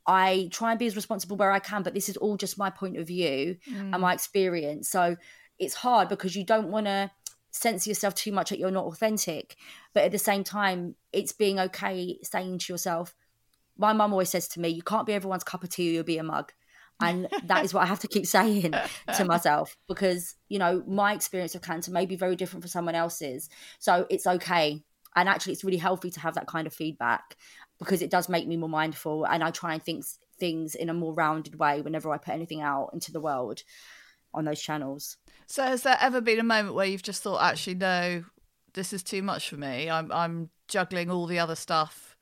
I 0.07 0.49
try 0.51 0.71
and 0.71 0.79
be 0.79 0.87
as 0.87 0.95
responsible 0.95 1.37
where 1.37 1.51
I 1.51 1.59
can, 1.59 1.83
but 1.83 1.93
this 1.93 2.09
is 2.09 2.17
all 2.17 2.37
just 2.37 2.57
my 2.57 2.69
point 2.69 2.97
of 2.97 3.05
view 3.05 3.57
and 3.67 3.93
mm. 3.93 3.99
my 3.99 4.13
experience. 4.13 4.89
So 4.89 5.17
it's 5.59 5.75
hard 5.75 6.07
because 6.09 6.35
you 6.35 6.43
don't 6.43 6.71
want 6.71 6.87
to 6.87 7.11
censor 7.51 7.89
yourself 7.89 8.15
too 8.15 8.31
much 8.31 8.49
that 8.49 8.59
you're 8.59 8.71
not 8.71 8.85
authentic. 8.85 9.55
But 9.93 10.03
at 10.03 10.11
the 10.11 10.17
same 10.17 10.43
time, 10.43 10.95
it's 11.11 11.33
being 11.33 11.59
okay 11.59 12.17
saying 12.23 12.59
to 12.59 12.73
yourself, 12.73 13.13
my 13.77 13.93
mum 13.93 14.11
always 14.11 14.29
says 14.29 14.47
to 14.49 14.59
me, 14.59 14.69
you 14.69 14.81
can't 14.81 15.05
be 15.05 15.13
everyone's 15.13 15.43
cup 15.43 15.63
of 15.63 15.69
tea 15.69 15.89
or 15.89 15.93
you'll 15.93 16.03
be 16.03 16.17
a 16.17 16.23
mug. 16.23 16.53
And 17.01 17.27
that 17.45 17.63
is 17.63 17.73
what 17.73 17.83
I 17.83 17.85
have 17.85 17.99
to 17.99 18.07
keep 18.07 18.25
saying 18.37 18.73
to 19.15 19.25
myself 19.25 19.77
because, 19.87 20.35
you 20.49 20.59
know, 20.59 20.83
my 20.87 21.13
experience 21.13 21.55
of 21.55 21.61
cancer 21.61 21.91
may 21.91 22.05
be 22.05 22.15
very 22.15 22.35
different 22.35 22.63
for 22.63 22.67
someone 22.69 22.95
else's. 22.95 23.49
So 23.79 24.05
it's 24.09 24.27
okay. 24.27 24.83
And 25.15 25.27
actually, 25.29 25.53
it's 25.53 25.63
really 25.63 25.77
healthy 25.77 26.11
to 26.11 26.19
have 26.19 26.35
that 26.35 26.47
kind 26.47 26.67
of 26.67 26.73
feedback 26.73 27.35
because 27.79 28.01
it 28.01 28.11
does 28.11 28.27
make 28.29 28.47
me 28.47 28.57
more 28.57 28.69
mindful 28.69 29.25
and 29.25 29.43
I 29.43 29.51
try 29.51 29.73
and 29.73 29.81
think 29.83 30.03
things 30.39 30.75
in 30.75 30.89
a 30.89 30.93
more 30.93 31.13
rounded 31.13 31.57
way 31.59 31.81
whenever 31.81 32.11
I 32.11 32.17
put 32.17 32.33
anything 32.33 32.61
out 32.61 32.89
into 32.93 33.11
the 33.11 33.19
world 33.21 33.63
on 34.33 34.45
those 34.45 34.61
channels. 34.61 35.17
So 35.47 35.63
has 35.63 35.83
there 35.83 35.97
ever 35.99 36.21
been 36.21 36.39
a 36.39 36.43
moment 36.43 36.75
where 36.75 36.85
you've 36.85 37.01
just 37.03 37.23
thought, 37.23 37.41
actually, 37.41 37.75
no, 37.75 38.23
this 38.73 38.93
is 38.93 39.01
too 39.03 39.23
much 39.23 39.49
for 39.49 39.57
me. 39.57 39.89
I'm 39.89 40.11
I'm 40.11 40.49
juggling 40.67 41.09
all 41.09 41.25
the 41.25 41.39
other 41.39 41.55
stuff 41.55 42.15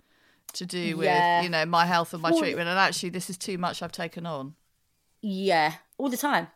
to 0.53 0.65
do 0.65 0.95
with 0.97 1.05
Yeah. 1.05 1.41
you 1.41 1.49
know 1.49 1.65
my 1.65 1.85
health 1.85 2.13
and 2.13 2.21
my 2.21 2.29
Well- 2.31 2.39
treatment, 2.39 2.69
and 2.69 2.79
actually, 2.79 3.09
this 3.09 3.29
is 3.29 3.37
too 3.37 3.57
much. 3.57 3.81
I've 3.81 3.91
taken 3.91 4.25
on. 4.25 4.55
Yeah, 5.29 5.73
all 5.97 6.07
the 6.07 6.15
time. 6.15 6.47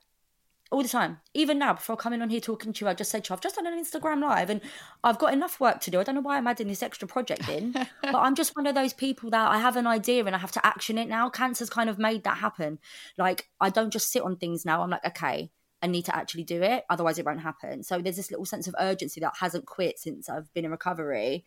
All 0.72 0.82
the 0.82 0.88
time. 0.88 1.20
Even 1.34 1.60
now, 1.60 1.74
before 1.74 1.98
coming 1.98 2.22
on 2.22 2.30
here 2.30 2.40
talking 2.40 2.72
to 2.72 2.86
you, 2.86 2.90
I 2.90 2.94
just 2.94 3.12
said 3.12 3.26
to 3.26 3.32
you, 3.32 3.34
I've 3.36 3.42
just 3.42 3.58
done 3.58 3.68
an 3.68 3.78
Instagram 3.78 4.22
live 4.22 4.50
and 4.50 4.62
I've 5.04 5.20
got 5.20 5.34
enough 5.34 5.60
work 5.60 5.82
to 5.82 5.92
do. 5.92 6.00
I 6.00 6.04
don't 6.04 6.16
know 6.16 6.22
why 6.22 6.38
I'm 6.38 6.48
adding 6.48 6.70
this 6.70 6.82
extra 6.82 7.06
project 7.06 7.50
in, 7.50 7.74
but 8.02 8.16
I'm 8.16 8.34
just 8.34 8.56
one 8.56 8.66
of 8.68 8.74
those 8.74 8.94
people 8.94 9.30
that 9.32 9.52
I 9.52 9.60
have 9.60 9.76
an 9.76 9.88
idea 9.88 10.24
and 10.24 10.34
I 10.34 10.40
have 10.40 10.54
to 10.54 10.66
action 10.66 10.98
it 10.98 11.10
now. 11.10 11.30
Cancer's 11.30 11.70
kind 11.70 11.90
of 11.90 12.00
made 12.00 12.24
that 12.24 12.38
happen. 12.38 12.80
Like, 13.18 13.50
I 13.60 13.72
don't 13.72 13.92
just 13.92 14.10
sit 14.10 14.22
on 14.22 14.38
things 14.38 14.64
now. 14.64 14.84
I'm 14.84 14.90
like, 14.90 15.06
okay, 15.06 15.52
I 15.84 15.88
need 15.88 16.06
to 16.06 16.16
actually 16.16 16.46
do 16.46 16.62
it. 16.62 16.86
Otherwise, 16.90 17.20
it 17.20 17.26
won't 17.26 17.42
happen. 17.42 17.84
So 17.84 18.00
there's 18.00 18.16
this 18.16 18.32
little 18.32 18.46
sense 18.46 18.70
of 18.70 18.76
urgency 18.80 19.20
that 19.20 19.34
hasn't 19.38 19.66
quit 19.66 20.00
since 20.00 20.30
I've 20.30 20.54
been 20.54 20.64
in 20.64 20.72
recovery. 20.72 21.44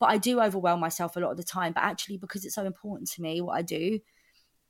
But 0.00 0.06
I 0.06 0.18
do 0.18 0.40
overwhelm 0.40 0.80
myself 0.80 1.14
a 1.14 1.20
lot 1.20 1.30
of 1.30 1.36
the 1.36 1.44
time. 1.44 1.72
But 1.72 1.84
actually, 1.84 2.16
because 2.16 2.44
it's 2.44 2.56
so 2.56 2.64
important 2.64 3.08
to 3.12 3.22
me, 3.22 3.40
what 3.40 3.56
I 3.56 3.62
do, 3.62 4.00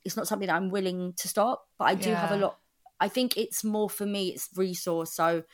it's 0.04 0.16
not 0.16 0.28
something 0.28 0.48
that 0.48 0.56
I'm 0.56 0.70
willing 0.70 1.14
to 1.16 1.28
stop. 1.28 1.66
But 1.78 1.84
I 1.86 1.94
do 1.94 2.10
have 2.12 2.30
a 2.30 2.36
lot. 2.36 2.58
I 3.00 3.08
think 3.08 3.36
it's 3.36 3.64
more 3.64 3.90
for 3.90 4.06
me, 4.06 4.28
it's 4.28 4.48
resource. 4.56 5.12
So 5.12 5.44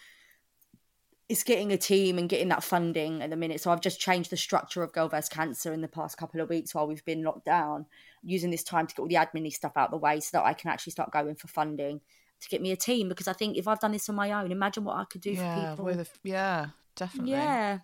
it's 1.28 1.44
getting 1.44 1.72
a 1.72 1.76
team 1.76 2.18
and 2.18 2.28
getting 2.28 2.48
that 2.48 2.64
funding 2.64 3.22
at 3.22 3.30
the 3.30 3.36
minute. 3.36 3.60
So 3.60 3.70
I've 3.70 3.80
just 3.80 4.00
changed 4.00 4.30
the 4.30 4.36
structure 4.36 4.82
of 4.82 4.92
Girl 4.92 5.08
vs 5.08 5.28
Cancer 5.28 5.72
in 5.72 5.80
the 5.80 5.88
past 5.88 6.18
couple 6.18 6.40
of 6.40 6.48
weeks 6.48 6.74
while 6.74 6.88
we've 6.88 7.04
been 7.04 7.22
locked 7.22 7.44
down, 7.44 7.86
using 8.22 8.50
this 8.50 8.64
time 8.64 8.88
to 8.88 8.94
get 8.94 9.00
all 9.00 9.08
the 9.08 9.14
admin 9.14 9.52
stuff 9.52 9.76
out 9.76 9.86
of 9.86 9.90
the 9.92 9.98
way 9.98 10.18
so 10.18 10.38
that 10.38 10.44
I 10.44 10.54
can 10.54 10.70
actually 10.70 10.90
start 10.90 11.12
going 11.12 11.36
for 11.36 11.46
funding 11.46 12.00
to 12.40 12.48
get 12.48 12.60
me 12.60 12.72
a 12.72 12.76
team. 12.76 13.08
Because 13.08 13.28
I 13.28 13.32
think 13.32 13.56
if 13.56 13.68
I've 13.68 13.78
done 13.78 13.92
this 13.92 14.08
on 14.08 14.16
my 14.16 14.32
own, 14.32 14.50
imagine 14.50 14.82
what 14.82 14.96
I 14.96 15.04
could 15.04 15.20
do 15.20 15.36
for 15.36 15.66
people. 15.70 15.84
with 15.84 16.00
a, 16.00 16.06
yeah, 16.24 16.66
definitely. 16.96 17.30
Yeah. 17.30 17.78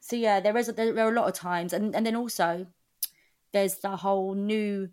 So 0.00 0.16
yeah, 0.16 0.40
there 0.40 0.56
is 0.56 0.68
there, 0.68 0.94
there 0.94 1.06
are 1.06 1.12
a 1.12 1.14
lot 1.14 1.28
of 1.28 1.34
times, 1.34 1.74
and 1.74 1.94
and 1.94 2.06
then 2.06 2.16
also 2.16 2.66
there's 3.52 3.76
the 3.76 3.96
whole 3.96 4.34
new 4.34 4.88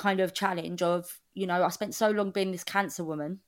kind 0.00 0.20
of 0.20 0.34
challenge 0.34 0.80
of 0.82 1.20
you 1.34 1.46
know 1.46 1.62
I 1.62 1.68
spent 1.68 1.94
so 1.94 2.10
long 2.10 2.30
being 2.30 2.52
this 2.52 2.64
cancer 2.64 3.04
woman, 3.04 3.40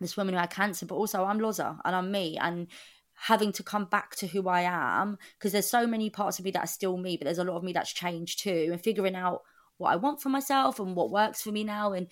this 0.00 0.16
woman 0.16 0.34
who 0.34 0.40
had 0.40 0.50
cancer, 0.50 0.86
but 0.86 0.96
also 0.96 1.24
I'm 1.24 1.38
Loza 1.38 1.78
and 1.84 1.96
I'm 1.96 2.10
me 2.10 2.36
and 2.36 2.66
having 3.14 3.52
to 3.52 3.62
come 3.62 3.84
back 3.84 4.16
to 4.16 4.26
who 4.26 4.48
I 4.48 4.62
am 4.62 5.18
because 5.38 5.52
there's 5.52 5.70
so 5.70 5.86
many 5.86 6.10
parts 6.10 6.38
of 6.38 6.44
me 6.44 6.50
that 6.50 6.64
are 6.64 6.78
still 6.78 6.96
me, 6.96 7.16
but 7.16 7.26
there's 7.26 7.38
a 7.38 7.44
lot 7.44 7.56
of 7.56 7.62
me 7.62 7.72
that's 7.72 7.92
changed 7.92 8.40
too, 8.40 8.70
and 8.72 8.82
figuring 8.82 9.14
out 9.14 9.42
what 9.78 9.92
I 9.92 9.96
want 9.96 10.20
for 10.20 10.28
myself 10.28 10.80
and 10.80 10.96
what 10.96 11.10
works 11.10 11.42
for 11.42 11.52
me 11.52 11.64
now 11.64 11.92
and 11.92 12.08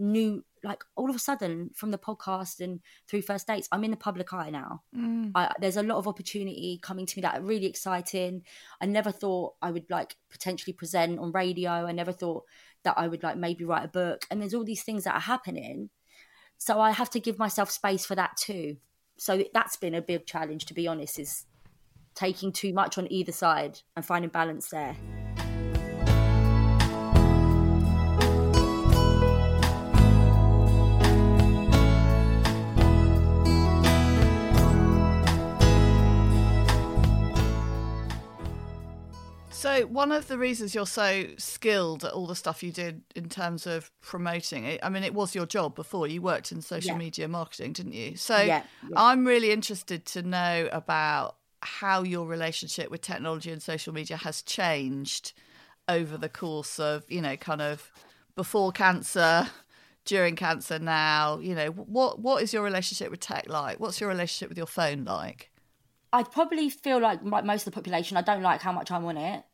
new 0.00 0.42
like 0.64 0.82
all 0.96 1.08
of 1.08 1.16
a 1.16 1.20
sudden 1.20 1.70
from 1.74 1.90
the 1.90 1.98
podcast 1.98 2.60
and 2.60 2.80
through 3.06 3.22
first 3.22 3.46
dates 3.46 3.68
i'm 3.70 3.84
in 3.84 3.90
the 3.90 3.96
public 3.96 4.32
eye 4.32 4.50
now. 4.50 4.82
Mm. 4.96 5.32
I, 5.34 5.52
there's 5.60 5.76
a 5.76 5.82
lot 5.82 5.98
of 5.98 6.08
opportunity 6.08 6.78
coming 6.82 7.06
to 7.06 7.18
me 7.18 7.22
that 7.22 7.38
are 7.38 7.42
really 7.42 7.66
exciting. 7.66 8.42
I 8.80 8.86
never 8.86 9.12
thought 9.12 9.54
i 9.62 9.70
would 9.70 9.88
like 9.90 10.16
potentially 10.30 10.72
present 10.72 11.18
on 11.18 11.32
radio. 11.32 11.70
I 11.70 11.92
never 11.92 12.12
thought 12.12 12.44
that 12.84 12.94
i 12.96 13.06
would 13.06 13.22
like 13.22 13.36
maybe 13.36 13.64
write 13.64 13.84
a 13.84 13.88
book 13.88 14.24
and 14.30 14.40
there's 14.40 14.54
all 14.54 14.64
these 14.64 14.82
things 14.82 15.04
that 15.04 15.14
are 15.14 15.20
happening. 15.20 15.90
So 16.58 16.80
i 16.80 16.90
have 16.90 17.10
to 17.10 17.20
give 17.20 17.38
myself 17.38 17.70
space 17.70 18.04
for 18.04 18.14
that 18.14 18.36
too. 18.36 18.76
So 19.18 19.44
that's 19.52 19.76
been 19.76 19.94
a 19.94 20.02
big 20.02 20.26
challenge 20.26 20.66
to 20.66 20.74
be 20.74 20.88
honest 20.88 21.18
is 21.18 21.46
taking 22.14 22.52
too 22.52 22.72
much 22.72 22.98
on 22.98 23.10
either 23.12 23.32
side 23.32 23.80
and 23.96 24.04
finding 24.04 24.30
balance 24.30 24.68
there 24.68 24.96
So 39.60 39.82
one 39.84 40.10
of 40.10 40.26
the 40.26 40.38
reasons 40.38 40.74
you're 40.74 40.86
so 40.86 41.26
skilled 41.36 42.02
at 42.02 42.12
all 42.12 42.26
the 42.26 42.34
stuff 42.34 42.62
you 42.62 42.72
did 42.72 43.02
in 43.14 43.28
terms 43.28 43.66
of 43.66 43.90
promoting 44.00 44.64
it, 44.64 44.80
I 44.82 44.88
mean, 44.88 45.04
it 45.04 45.12
was 45.12 45.34
your 45.34 45.44
job 45.44 45.74
before. 45.74 46.06
You 46.06 46.22
worked 46.22 46.50
in 46.50 46.62
social 46.62 46.92
Yeah. 46.92 46.96
media 46.96 47.28
marketing, 47.28 47.74
didn't 47.74 47.92
you? 47.92 48.16
So 48.16 48.38
Yeah, 48.38 48.62
yeah. 48.88 48.94
I'm 48.96 49.26
really 49.26 49.50
interested 49.52 50.06
to 50.06 50.22
know 50.22 50.70
about 50.72 51.36
how 51.60 52.02
your 52.02 52.26
relationship 52.26 52.90
with 52.90 53.02
technology 53.02 53.52
and 53.52 53.62
social 53.62 53.92
media 53.92 54.16
has 54.16 54.40
changed 54.40 55.34
over 55.90 56.16
the 56.16 56.30
course 56.30 56.80
of, 56.80 57.04
you 57.10 57.20
know, 57.20 57.36
kind 57.36 57.60
of 57.60 57.92
before 58.36 58.72
cancer, 58.72 59.46
during 60.06 60.36
cancer 60.36 60.78
now. 60.78 61.38
You 61.38 61.54
know, 61.54 61.66
what 61.66 62.18
what 62.18 62.42
is 62.42 62.54
your 62.54 62.62
relationship 62.62 63.10
with 63.10 63.20
tech 63.20 63.44
like? 63.46 63.78
What's 63.78 64.00
your 64.00 64.08
relationship 64.08 64.48
with 64.48 64.56
your 64.56 64.66
phone 64.66 65.04
like? 65.04 65.50
I'd 66.14 66.32
probably 66.32 66.70
feel 66.70 66.98
like 66.98 67.20
like 67.22 67.44
most 67.44 67.66
of 67.66 67.72
the 67.72 67.76
population. 67.76 68.16
I 68.16 68.22
don't 68.22 68.42
like 68.42 68.62
how 68.62 68.72
much 68.72 68.90
I'm 68.90 69.04
on 69.04 69.18
it, 69.18 69.44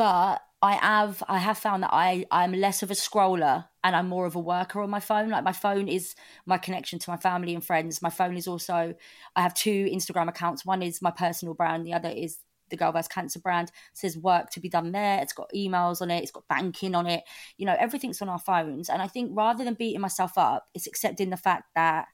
but 0.00 0.40
I 0.62 0.76
have 0.76 1.22
I 1.28 1.36
have 1.36 1.58
found 1.58 1.82
that 1.82 1.90
I 1.92 2.24
I'm 2.30 2.52
less 2.52 2.82
of 2.82 2.90
a 2.90 2.94
scroller 2.94 3.66
and 3.84 3.94
I'm 3.94 4.08
more 4.08 4.24
of 4.24 4.34
a 4.34 4.40
worker 4.40 4.80
on 4.80 4.88
my 4.88 4.98
phone. 4.98 5.28
Like 5.28 5.44
my 5.44 5.52
phone 5.52 5.88
is 5.88 6.14
my 6.46 6.56
connection 6.56 6.98
to 7.00 7.10
my 7.10 7.18
family 7.18 7.54
and 7.54 7.62
friends. 7.62 8.00
My 8.00 8.08
phone 8.08 8.34
is 8.38 8.48
also 8.48 8.94
I 9.36 9.42
have 9.42 9.52
two 9.52 9.90
Instagram 9.92 10.30
accounts. 10.30 10.64
One 10.64 10.82
is 10.82 11.02
my 11.02 11.10
personal 11.10 11.52
brand. 11.52 11.84
The 11.84 11.92
other 11.92 12.08
is 12.08 12.38
the 12.70 12.78
Girl 12.78 12.92
vs 12.92 13.08
Cancer 13.08 13.40
brand. 13.40 13.68
It 13.68 13.98
says 13.98 14.16
work 14.16 14.48
to 14.52 14.60
be 14.60 14.70
done 14.70 14.92
there. 14.92 15.20
It's 15.20 15.34
got 15.34 15.50
emails 15.54 16.00
on 16.00 16.10
it. 16.10 16.22
It's 16.22 16.32
got 16.32 16.48
banking 16.48 16.94
on 16.94 17.06
it. 17.06 17.22
You 17.58 17.66
know 17.66 17.76
everything's 17.78 18.22
on 18.22 18.30
our 18.30 18.38
phones. 18.38 18.88
And 18.88 19.02
I 19.02 19.06
think 19.06 19.32
rather 19.34 19.64
than 19.64 19.74
beating 19.74 20.00
myself 20.00 20.38
up, 20.38 20.66
it's 20.74 20.86
accepting 20.86 21.28
the 21.28 21.36
fact 21.36 21.64
that 21.74 22.06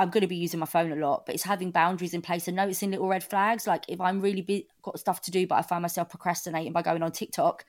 I'm 0.00 0.08
going 0.08 0.22
to 0.22 0.26
be 0.26 0.36
using 0.36 0.58
my 0.58 0.66
phone 0.66 0.92
a 0.92 0.96
lot, 0.96 1.26
but 1.26 1.34
it's 1.34 1.44
having 1.44 1.72
boundaries 1.72 2.14
in 2.14 2.22
place 2.22 2.48
and 2.48 2.56
noticing 2.56 2.90
little 2.90 3.06
red 3.06 3.22
flags. 3.22 3.66
Like 3.66 3.84
if 3.86 4.00
I'm 4.00 4.22
really 4.22 4.40
be- 4.40 4.66
got 4.82 4.98
stuff 4.98 5.20
to 5.22 5.30
do, 5.30 5.46
but 5.46 5.56
I 5.56 5.62
find 5.62 5.82
myself 5.82 6.08
procrastinating 6.08 6.72
by 6.72 6.80
going 6.80 7.02
on 7.02 7.12
TikTok, 7.12 7.66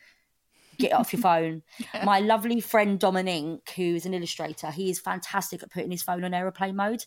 get 0.77 0.93
off 0.93 1.11
your 1.11 1.21
phone. 1.21 1.63
My 2.05 2.21
lovely 2.21 2.61
friend 2.61 2.97
Dominique, 2.97 3.73
who's 3.75 4.05
an 4.05 4.13
illustrator, 4.13 4.71
he 4.71 4.89
is 4.89 4.97
fantastic 4.97 5.61
at 5.61 5.71
putting 5.71 5.91
his 5.91 6.03
phone 6.03 6.23
on 6.23 6.33
aeroplane 6.33 6.77
mode. 6.77 7.03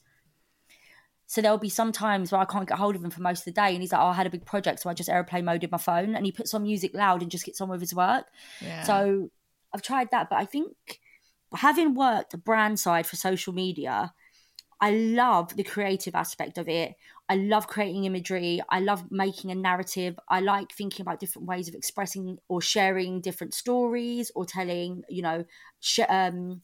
So 1.26 1.40
there'll 1.40 1.56
be 1.56 1.70
some 1.70 1.90
times 1.90 2.30
where 2.30 2.42
I 2.42 2.44
can't 2.44 2.68
get 2.68 2.76
hold 2.76 2.94
of 2.94 3.02
him 3.02 3.10
for 3.10 3.22
most 3.22 3.40
of 3.40 3.44
the 3.46 3.52
day, 3.52 3.72
and 3.72 3.80
he's 3.80 3.92
like, 3.92 4.02
"Oh, 4.02 4.08
I 4.08 4.12
had 4.12 4.26
a 4.26 4.30
big 4.30 4.44
project, 4.44 4.80
so 4.80 4.90
I 4.90 4.94
just 4.94 5.08
airplane 5.08 5.46
moded 5.46 5.70
my 5.70 5.78
phone." 5.78 6.14
And 6.14 6.26
he 6.26 6.32
puts 6.32 6.52
on 6.52 6.64
music 6.64 6.92
loud 6.92 7.22
and 7.22 7.30
just 7.30 7.46
gets 7.46 7.62
on 7.62 7.70
with 7.70 7.80
his 7.80 7.94
work. 7.94 8.26
Yeah. 8.60 8.82
So 8.82 9.30
I've 9.72 9.80
tried 9.80 10.10
that, 10.10 10.28
but 10.28 10.36
I 10.36 10.44
think 10.44 11.00
having 11.54 11.94
worked 11.94 12.32
the 12.32 12.36
brand 12.36 12.78
side 12.78 13.06
for 13.06 13.16
social 13.16 13.54
media, 13.54 14.12
I 14.80 14.90
love 14.90 15.56
the 15.56 15.64
creative 15.64 16.14
aspect 16.14 16.58
of 16.58 16.68
it. 16.68 16.94
I 17.28 17.36
love 17.36 17.66
creating 17.66 18.04
imagery. 18.04 18.60
I 18.68 18.80
love 18.80 19.10
making 19.10 19.50
a 19.50 19.54
narrative. 19.54 20.18
I 20.28 20.40
like 20.40 20.72
thinking 20.72 21.02
about 21.02 21.20
different 21.20 21.48
ways 21.48 21.68
of 21.68 21.74
expressing 21.74 22.38
or 22.48 22.60
sharing 22.60 23.20
different 23.20 23.54
stories 23.54 24.30
or 24.34 24.44
telling, 24.44 25.04
you 25.08 25.22
know, 25.22 25.44
sh- 25.80 26.00
um, 26.08 26.60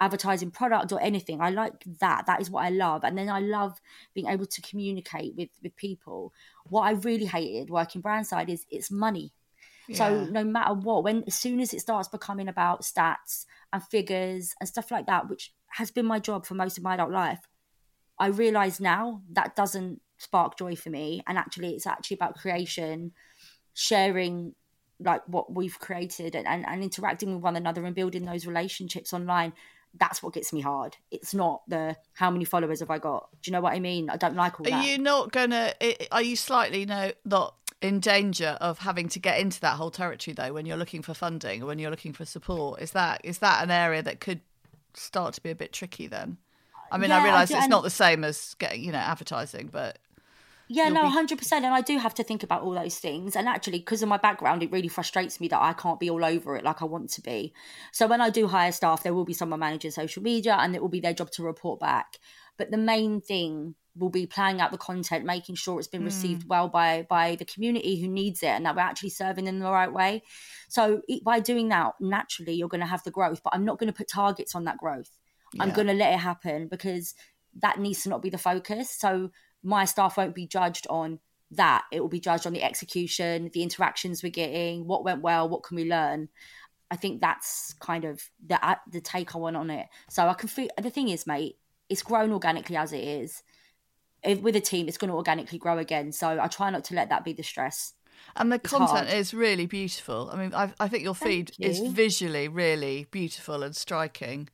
advertising 0.00 0.50
product 0.50 0.92
or 0.92 1.00
anything. 1.00 1.40
I 1.40 1.50
like 1.50 1.82
that. 2.00 2.26
That 2.26 2.40
is 2.40 2.50
what 2.50 2.64
I 2.64 2.68
love. 2.68 3.02
And 3.02 3.18
then 3.18 3.28
I 3.28 3.40
love 3.40 3.80
being 4.14 4.28
able 4.28 4.46
to 4.46 4.62
communicate 4.62 5.34
with 5.34 5.50
with 5.62 5.74
people. 5.76 6.32
What 6.68 6.82
I 6.82 6.92
really 6.92 7.26
hated 7.26 7.70
working 7.70 8.00
brand 8.00 8.26
side 8.26 8.48
is 8.48 8.64
it's 8.70 8.90
money. 8.90 9.32
So 9.94 10.24
no 10.24 10.42
matter 10.42 10.74
what, 10.74 11.04
when 11.04 11.22
as 11.28 11.34
soon 11.36 11.60
as 11.60 11.72
it 11.72 11.80
starts 11.80 12.08
becoming 12.08 12.48
about 12.48 12.82
stats 12.82 13.46
and 13.72 13.82
figures 13.82 14.54
and 14.58 14.68
stuff 14.68 14.90
like 14.90 15.06
that, 15.06 15.28
which 15.28 15.52
has 15.70 15.90
been 15.90 16.06
my 16.06 16.18
job 16.18 16.46
for 16.46 16.54
most 16.54 16.78
of 16.78 16.84
my 16.84 16.94
adult 16.94 17.10
life, 17.10 17.40
I 18.18 18.28
realize 18.28 18.80
now 18.80 19.22
that 19.32 19.56
doesn't 19.56 20.00
spark 20.18 20.58
joy 20.58 20.76
for 20.76 20.90
me. 20.90 21.22
And 21.26 21.38
actually, 21.38 21.74
it's 21.74 21.86
actually 21.86 22.16
about 22.16 22.36
creation, 22.36 23.12
sharing 23.74 24.54
like 24.98 25.22
what 25.26 25.52
we've 25.52 25.78
created 25.78 26.34
and, 26.34 26.46
and, 26.46 26.66
and 26.66 26.82
interacting 26.82 27.34
with 27.34 27.42
one 27.42 27.56
another 27.56 27.84
and 27.84 27.94
building 27.94 28.24
those 28.24 28.46
relationships 28.46 29.12
online. 29.12 29.52
That's 29.98 30.22
what 30.22 30.34
gets 30.34 30.52
me 30.52 30.60
hard. 30.60 30.96
It's 31.10 31.34
not 31.34 31.62
the 31.68 31.96
how 32.14 32.30
many 32.30 32.44
followers 32.44 32.80
have 32.80 32.90
I 32.90 32.98
got. 32.98 33.28
Do 33.42 33.50
you 33.50 33.52
know 33.52 33.60
what 33.60 33.72
I 33.72 33.80
mean? 33.80 34.10
I 34.10 34.16
don't 34.16 34.36
like 34.36 34.60
all 34.60 34.66
Are 34.66 34.70
that. 34.70 34.86
you 34.86 34.98
not 34.98 35.32
gonna? 35.32 35.72
Are 36.12 36.22
you 36.22 36.36
slightly 36.36 36.84
no 36.84 37.12
not 37.24 37.54
in 37.80 38.00
danger 38.00 38.58
of 38.60 38.78
having 38.78 39.08
to 39.10 39.18
get 39.18 39.38
into 39.40 39.60
that 39.60 39.76
whole 39.76 39.90
territory 39.90 40.34
though 40.34 40.52
when 40.52 40.66
you're 40.66 40.76
looking 40.76 41.02
for 41.02 41.14
funding 41.14 41.62
or 41.62 41.66
when 41.66 41.78
you're 41.78 41.90
looking 41.90 42.12
for 42.12 42.26
support? 42.26 42.82
Is 42.82 42.90
that 42.92 43.22
is 43.24 43.38
that 43.38 43.62
an 43.62 43.70
area 43.70 44.02
that 44.02 44.20
could 44.20 44.40
start 44.96 45.34
to 45.34 45.42
be 45.42 45.50
a 45.50 45.54
bit 45.54 45.72
tricky 45.72 46.06
then? 46.06 46.38
I 46.90 46.98
mean, 46.98 47.10
Yeah, 47.10 47.18
I 47.18 47.24
realise 47.24 47.50
it's 47.50 47.68
not 47.68 47.82
the 47.82 47.90
same 47.90 48.24
as 48.24 48.54
getting 48.54 48.82
you 48.84 48.92
know 48.92 48.98
advertising, 48.98 49.68
but 49.72 49.98
Yeah, 50.68 50.88
no, 50.88 51.08
hundred 51.08 51.38
percent. 51.38 51.64
And 51.64 51.74
I 51.74 51.80
do 51.80 51.98
have 51.98 52.14
to 52.14 52.24
think 52.24 52.42
about 52.42 52.62
all 52.62 52.72
those 52.72 52.98
things. 52.98 53.36
And 53.36 53.48
actually, 53.48 53.78
because 53.78 54.02
of 54.02 54.08
my 54.08 54.16
background, 54.16 54.62
it 54.62 54.72
really 54.72 54.88
frustrates 54.88 55.40
me 55.40 55.48
that 55.48 55.60
I 55.60 55.72
can't 55.72 56.00
be 56.00 56.10
all 56.10 56.24
over 56.24 56.56
it 56.56 56.64
like 56.64 56.82
I 56.82 56.86
want 56.86 57.10
to 57.10 57.20
be. 57.22 57.52
So 57.92 58.06
when 58.06 58.20
I 58.20 58.30
do 58.30 58.46
hire 58.48 58.72
staff, 58.72 59.02
there 59.02 59.14
will 59.14 59.24
be 59.24 59.34
someone 59.34 59.60
managing 59.60 59.90
social 59.90 60.22
media, 60.22 60.56
and 60.58 60.74
it 60.74 60.82
will 60.82 60.88
be 60.88 61.00
their 61.00 61.14
job 61.14 61.30
to 61.32 61.42
report 61.42 61.80
back. 61.80 62.18
But 62.56 62.70
the 62.70 62.78
main 62.78 63.20
thing 63.20 63.74
will 63.98 64.10
be 64.10 64.26
planning 64.26 64.60
out 64.60 64.72
the 64.72 64.78
content, 64.78 65.24
making 65.24 65.54
sure 65.54 65.78
it's 65.78 65.88
been 65.88 66.02
mm. 66.02 66.06
received 66.06 66.48
well 66.48 66.68
by 66.68 67.06
by 67.08 67.36
the 67.36 67.44
community 67.44 68.00
who 68.00 68.08
needs 68.08 68.42
it, 68.42 68.48
and 68.48 68.66
that 68.66 68.76
we're 68.76 68.82
actually 68.82 69.10
serving 69.10 69.44
them 69.44 69.58
the 69.58 69.70
right 69.70 69.92
way. 69.92 70.22
So 70.68 71.02
by 71.24 71.40
doing 71.40 71.68
that, 71.68 71.94
naturally, 72.00 72.54
you're 72.54 72.68
going 72.68 72.80
to 72.80 72.86
have 72.86 73.02
the 73.04 73.10
growth. 73.10 73.42
But 73.42 73.54
I'm 73.54 73.64
not 73.64 73.78
going 73.78 73.88
to 73.88 73.96
put 73.96 74.08
targets 74.08 74.54
on 74.54 74.64
that 74.64 74.78
growth. 74.78 75.10
I'm 75.58 75.70
going 75.70 75.86
to 75.86 75.94
let 75.94 76.12
it 76.12 76.18
happen 76.18 76.68
because 76.68 77.14
that 77.62 77.78
needs 77.78 78.02
to 78.02 78.08
not 78.08 78.22
be 78.22 78.30
the 78.30 78.38
focus. 78.38 78.90
So 78.90 79.30
my 79.62 79.84
staff 79.84 80.16
won't 80.16 80.34
be 80.34 80.46
judged 80.46 80.86
on 80.90 81.18
that. 81.52 81.84
It 81.92 82.00
will 82.00 82.08
be 82.08 82.20
judged 82.20 82.46
on 82.46 82.52
the 82.52 82.62
execution, 82.62 83.50
the 83.52 83.62
interactions 83.62 84.22
we're 84.22 84.30
getting, 84.30 84.86
what 84.86 85.04
went 85.04 85.22
well, 85.22 85.48
what 85.48 85.62
can 85.62 85.76
we 85.76 85.88
learn. 85.88 86.28
I 86.90 86.96
think 86.96 87.20
that's 87.20 87.74
kind 87.80 88.04
of 88.04 88.22
the 88.44 88.58
the 88.90 89.00
take 89.00 89.34
I 89.34 89.38
want 89.38 89.56
on 89.56 89.70
it. 89.70 89.86
So 90.08 90.28
I 90.28 90.34
can 90.34 90.48
feel 90.48 90.68
the 90.80 90.90
thing 90.90 91.08
is, 91.08 91.26
mate, 91.26 91.56
it's 91.88 92.02
grown 92.02 92.32
organically 92.32 92.76
as 92.76 92.92
it 92.92 93.02
is. 93.02 93.42
If, 94.26 94.40
with 94.42 94.56
a 94.56 94.60
team, 94.60 94.88
it's 94.88 94.98
going 94.98 95.10
to 95.10 95.16
organically 95.16 95.58
grow 95.58 95.78
again. 95.78 96.12
So 96.12 96.38
I 96.40 96.48
try 96.48 96.70
not 96.70 96.84
to 96.84 96.94
let 96.94 97.08
that 97.10 97.24
be 97.24 97.32
the 97.32 97.42
stress. 97.42 97.92
and 98.34 98.50
the 98.50 98.56
It's 98.56 98.70
content 98.70 99.08
hard. 99.08 99.18
is 99.18 99.32
really 99.32 99.66
beautiful. 99.66 100.30
I 100.32 100.36
mean, 100.36 100.54
I, 100.54 100.72
I 100.80 100.88
think 100.88 101.04
your 101.04 101.14
feed 101.14 101.52
is 101.58 101.80
visually 101.80 102.48
really 102.48 103.06
beautiful 103.10 103.62
and 103.62 103.74
striking 103.76 104.48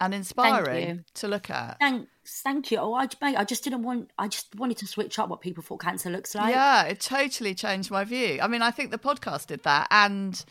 and 0.00 0.14
inspiring 0.14 1.04
to 1.14 1.26
look 1.28 1.50
at. 1.50 1.76
Thanks, 1.80 2.08
thank 2.44 2.70
you. 2.70 2.78
Oh, 2.78 2.94
I, 2.94 3.08
mate, 3.20 3.36
I 3.36 3.44
just 3.44 3.64
didn't 3.64 3.82
want. 3.82 4.10
I 4.18 4.28
just 4.28 4.54
wanted 4.54 4.76
to 4.78 4.86
switch 4.86 5.18
up 5.18 5.28
what 5.28 5.40
people 5.40 5.62
thought 5.62 5.80
cancer 5.80 6.08
looks 6.10 6.34
like. 6.34 6.54
yeah, 6.54 6.84
it 6.84 7.00
totally 7.00 7.54
changed 7.54 7.90
my 7.90 8.04
view. 8.04 8.38
I 8.40 8.46
mean, 8.46 8.62
I 8.62 8.70
think 8.70 8.90
the 8.92 8.98
podcast 8.98 9.48
did 9.48 9.62
that 9.64 9.88
and 9.90 10.44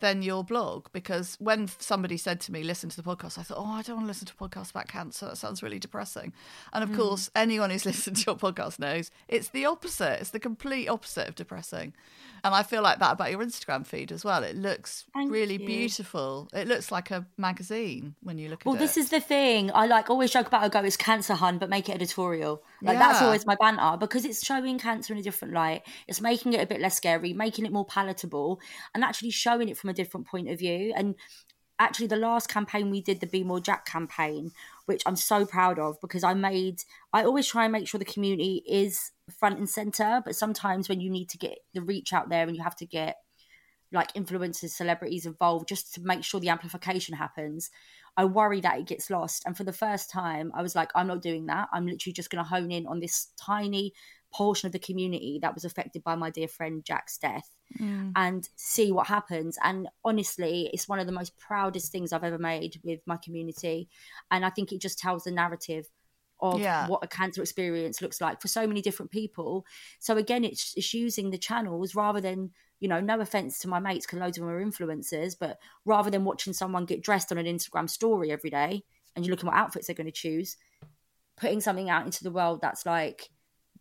then 0.00 0.22
your 0.22 0.44
blog 0.44 0.86
because 0.92 1.36
when 1.40 1.68
somebody 1.78 2.16
said 2.16 2.40
to 2.42 2.52
me, 2.52 2.62
listen 2.62 2.88
to 2.90 2.96
the 2.96 3.02
podcast, 3.02 3.38
I 3.38 3.42
thought, 3.42 3.58
oh, 3.58 3.66
I 3.66 3.82
don't 3.82 3.96
want 3.96 4.04
to 4.06 4.08
listen 4.08 4.26
to 4.26 4.34
a 4.40 4.48
podcast 4.48 4.70
about 4.70 4.88
cancer. 4.88 5.26
That 5.26 5.36
sounds 5.36 5.62
really 5.62 5.78
depressing. 5.78 6.32
And 6.72 6.84
Mm. 6.84 6.90
of 6.92 6.96
course, 6.98 7.30
anyone 7.34 7.70
who's 7.70 7.84
listened 7.92 8.16
to 8.18 8.24
your 8.26 8.36
podcast 8.36 8.78
knows 8.78 9.10
it's 9.28 9.48
the 9.48 9.66
opposite. 9.66 10.20
It's 10.20 10.30
the 10.30 10.40
complete 10.40 10.88
opposite 10.88 11.28
of 11.28 11.34
depressing. 11.34 11.94
And 12.44 12.54
I 12.54 12.62
feel 12.62 12.82
like 12.82 13.00
that 13.00 13.12
about 13.14 13.32
your 13.32 13.40
Instagram 13.40 13.84
feed 13.84 14.12
as 14.12 14.24
well. 14.24 14.44
It 14.44 14.54
looks 14.54 15.06
Thank 15.12 15.32
really 15.32 15.54
you. 15.60 15.66
beautiful. 15.66 16.48
It 16.52 16.68
looks 16.68 16.92
like 16.92 17.10
a 17.10 17.26
magazine 17.36 18.14
when 18.22 18.38
you 18.38 18.48
look 18.48 18.62
Well, 18.64 18.74
at 18.74 18.76
it 18.76 18.80
well 18.80 18.86
this 18.86 18.96
is 18.96 19.10
the 19.10 19.20
thing. 19.20 19.72
I 19.74 19.86
like 19.86 20.08
always 20.10 20.30
joke 20.30 20.46
about. 20.46 20.62
I 20.62 20.68
go, 20.68 20.80
it's 20.84 20.96
cancer 20.96 21.34
hun, 21.34 21.58
but 21.58 21.68
make 21.68 21.88
it 21.88 21.92
editorial. 21.96 22.62
Like 22.80 22.98
that's 22.98 23.20
always 23.22 23.44
my 23.44 23.56
banter 23.60 23.96
because 23.98 24.24
it's 24.24 24.44
showing 24.46 24.78
cancer 24.78 25.12
in 25.12 25.18
a 25.18 25.22
different 25.22 25.52
light. 25.54 25.82
It's 26.06 26.20
making 26.20 26.52
it 26.52 26.60
a 26.60 26.66
bit 26.66 26.80
less 26.80 26.94
scary, 26.96 27.32
making 27.32 27.66
it 27.66 27.72
more 27.72 27.84
palatable, 27.84 28.60
and 28.94 29.02
actually 29.02 29.30
showing 29.30 29.68
it 29.68 29.76
from 29.76 29.87
a 29.88 29.94
different 29.94 30.26
point 30.26 30.48
of 30.48 30.58
view. 30.58 30.92
And 30.96 31.14
actually, 31.78 32.08
the 32.08 32.16
last 32.16 32.48
campaign 32.48 32.90
we 32.90 33.00
did, 33.00 33.20
the 33.20 33.26
Be 33.26 33.44
More 33.44 33.60
Jack 33.60 33.86
campaign, 33.86 34.52
which 34.86 35.02
I'm 35.06 35.16
so 35.16 35.46
proud 35.46 35.78
of 35.78 36.00
because 36.00 36.24
I 36.24 36.34
made. 36.34 36.82
I 37.12 37.24
always 37.24 37.46
try 37.46 37.64
and 37.64 37.72
make 37.72 37.88
sure 37.88 37.98
the 37.98 38.04
community 38.04 38.62
is 38.68 39.10
front 39.38 39.58
and 39.58 39.68
center, 39.68 40.22
but 40.24 40.36
sometimes 40.36 40.88
when 40.88 41.00
you 41.00 41.10
need 41.10 41.28
to 41.30 41.38
get 41.38 41.58
the 41.74 41.82
reach 41.82 42.12
out 42.12 42.28
there 42.28 42.46
and 42.46 42.56
you 42.56 42.62
have 42.62 42.76
to 42.76 42.86
get 42.86 43.16
like 43.92 44.12
influencers, 44.12 44.70
celebrities 44.70 45.26
involved 45.26 45.68
just 45.68 45.94
to 45.94 46.00
make 46.02 46.22
sure 46.22 46.40
the 46.40 46.50
amplification 46.50 47.14
happens. 47.16 47.70
I 48.16 48.24
worry 48.24 48.60
that 48.60 48.78
it 48.78 48.86
gets 48.86 49.10
lost. 49.10 49.44
And 49.46 49.56
for 49.56 49.64
the 49.64 49.72
first 49.72 50.10
time, 50.10 50.52
I 50.54 50.62
was 50.62 50.74
like, 50.74 50.90
I'm 50.94 51.06
not 51.06 51.22
doing 51.22 51.46
that. 51.46 51.68
I'm 51.72 51.86
literally 51.86 52.12
just 52.12 52.30
going 52.30 52.44
to 52.44 52.48
hone 52.48 52.70
in 52.70 52.86
on 52.86 53.00
this 53.00 53.28
tiny 53.38 53.92
portion 54.32 54.66
of 54.66 54.72
the 54.72 54.78
community 54.78 55.38
that 55.40 55.54
was 55.54 55.64
affected 55.64 56.04
by 56.04 56.14
my 56.14 56.30
dear 56.30 56.48
friend 56.48 56.84
Jack's 56.84 57.18
death 57.18 57.48
mm. 57.80 58.12
and 58.14 58.48
see 58.56 58.92
what 58.92 59.06
happens. 59.06 59.58
And 59.62 59.88
honestly, 60.04 60.70
it's 60.72 60.88
one 60.88 60.98
of 60.98 61.06
the 61.06 61.12
most 61.12 61.36
proudest 61.38 61.90
things 61.90 62.12
I've 62.12 62.24
ever 62.24 62.38
made 62.38 62.78
with 62.84 63.00
my 63.06 63.16
community. 63.16 63.88
And 64.30 64.44
I 64.44 64.50
think 64.50 64.72
it 64.72 64.80
just 64.80 64.98
tells 64.98 65.24
the 65.24 65.30
narrative 65.30 65.88
of 66.40 66.60
Yeah. 66.60 66.86
what 66.86 67.02
a 67.02 67.08
cancer 67.08 67.42
experience 67.42 68.00
looks 68.00 68.20
like 68.20 68.40
for 68.40 68.48
so 68.48 68.66
many 68.66 68.80
different 68.80 69.10
people. 69.10 69.66
So 69.98 70.16
again, 70.16 70.44
it's, 70.44 70.74
it's 70.76 70.94
using 70.94 71.30
the 71.30 71.38
channels 71.38 71.94
rather 71.94 72.20
than, 72.20 72.50
you 72.80 72.88
know, 72.88 73.00
no 73.00 73.20
offense 73.20 73.58
to 73.60 73.68
my 73.68 73.80
mates 73.80 74.06
because 74.06 74.20
loads 74.20 74.38
of 74.38 74.44
them 74.44 74.50
are 74.52 74.64
influencers, 74.64 75.34
but 75.38 75.58
rather 75.84 76.10
than 76.10 76.24
watching 76.24 76.52
someone 76.52 76.84
get 76.84 77.02
dressed 77.02 77.32
on 77.32 77.38
an 77.38 77.46
Instagram 77.46 77.90
story 77.90 78.30
every 78.30 78.50
day 78.50 78.84
and 79.16 79.24
you're 79.24 79.32
looking 79.32 79.48
what 79.48 79.56
outfits 79.56 79.88
they're 79.88 79.96
going 79.96 80.06
to 80.06 80.12
choose, 80.12 80.56
putting 81.36 81.60
something 81.60 81.90
out 81.90 82.04
into 82.04 82.22
the 82.22 82.30
world 82.30 82.60
that's 82.60 82.86
like, 82.86 83.30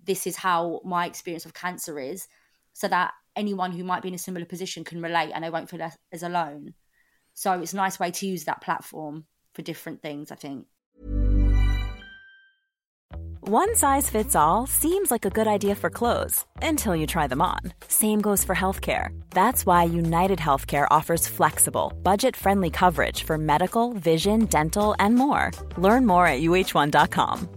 this 0.08 0.26
is 0.26 0.38
how 0.38 0.82
my 0.84 1.06
experience 1.06 1.46
of 1.46 1.54
cancer 1.54 2.00
is, 2.00 2.28
so 2.74 2.88
that 2.88 3.14
anyone 3.36 3.72
who 3.72 3.84
might 3.84 4.02
be 4.02 4.08
in 4.08 4.16
a 4.16 4.18
similar 4.18 4.46
position 4.46 4.84
can 4.84 5.02
relate 5.02 5.32
and 5.34 5.44
they 5.44 5.50
won't 5.50 5.70
feel 5.70 5.82
as, 6.12 6.24
alone. 6.24 6.74
So 7.34 7.54
it's 7.62 7.74
a 7.74 7.78
nice 7.78 8.00
way 8.00 8.10
to 8.10 8.28
use 8.28 8.46
that 8.46 8.62
platform 8.62 9.26
for 9.54 9.62
different 9.62 10.02
things, 10.02 10.32
I 10.32 10.36
think. 10.36 10.66
One 13.42 13.76
size 13.76 14.10
fits 14.10 14.36
all 14.36 14.68
seems 14.68 15.10
like 15.10 15.24
a 15.24 15.30
good 15.30 15.48
idea 15.48 15.76
for 15.76 15.90
clothes 15.90 16.46
until 16.62 16.94
you 16.96 17.08
try 17.08 17.28
them 17.28 17.42
on. 17.42 17.60
Same 17.88 18.20
goes 18.20 18.44
for 18.44 18.54
healthcare. 18.54 19.18
That's 19.30 19.66
why 19.66 19.84
United 19.86 20.40
Healthcare 20.40 20.88
offers 20.92 21.30
flexible, 21.30 21.94
budget 22.04 22.36
friendly 22.36 22.70
coverage 22.70 23.24
for 23.24 23.38
medical, 23.38 23.94
vision, 23.94 24.46
dental, 24.46 24.96
and 25.00 25.16
more. 25.16 25.52
Learn 25.78 26.06
more 26.06 26.28
at 26.28 26.42
uh1.com. 26.42 27.57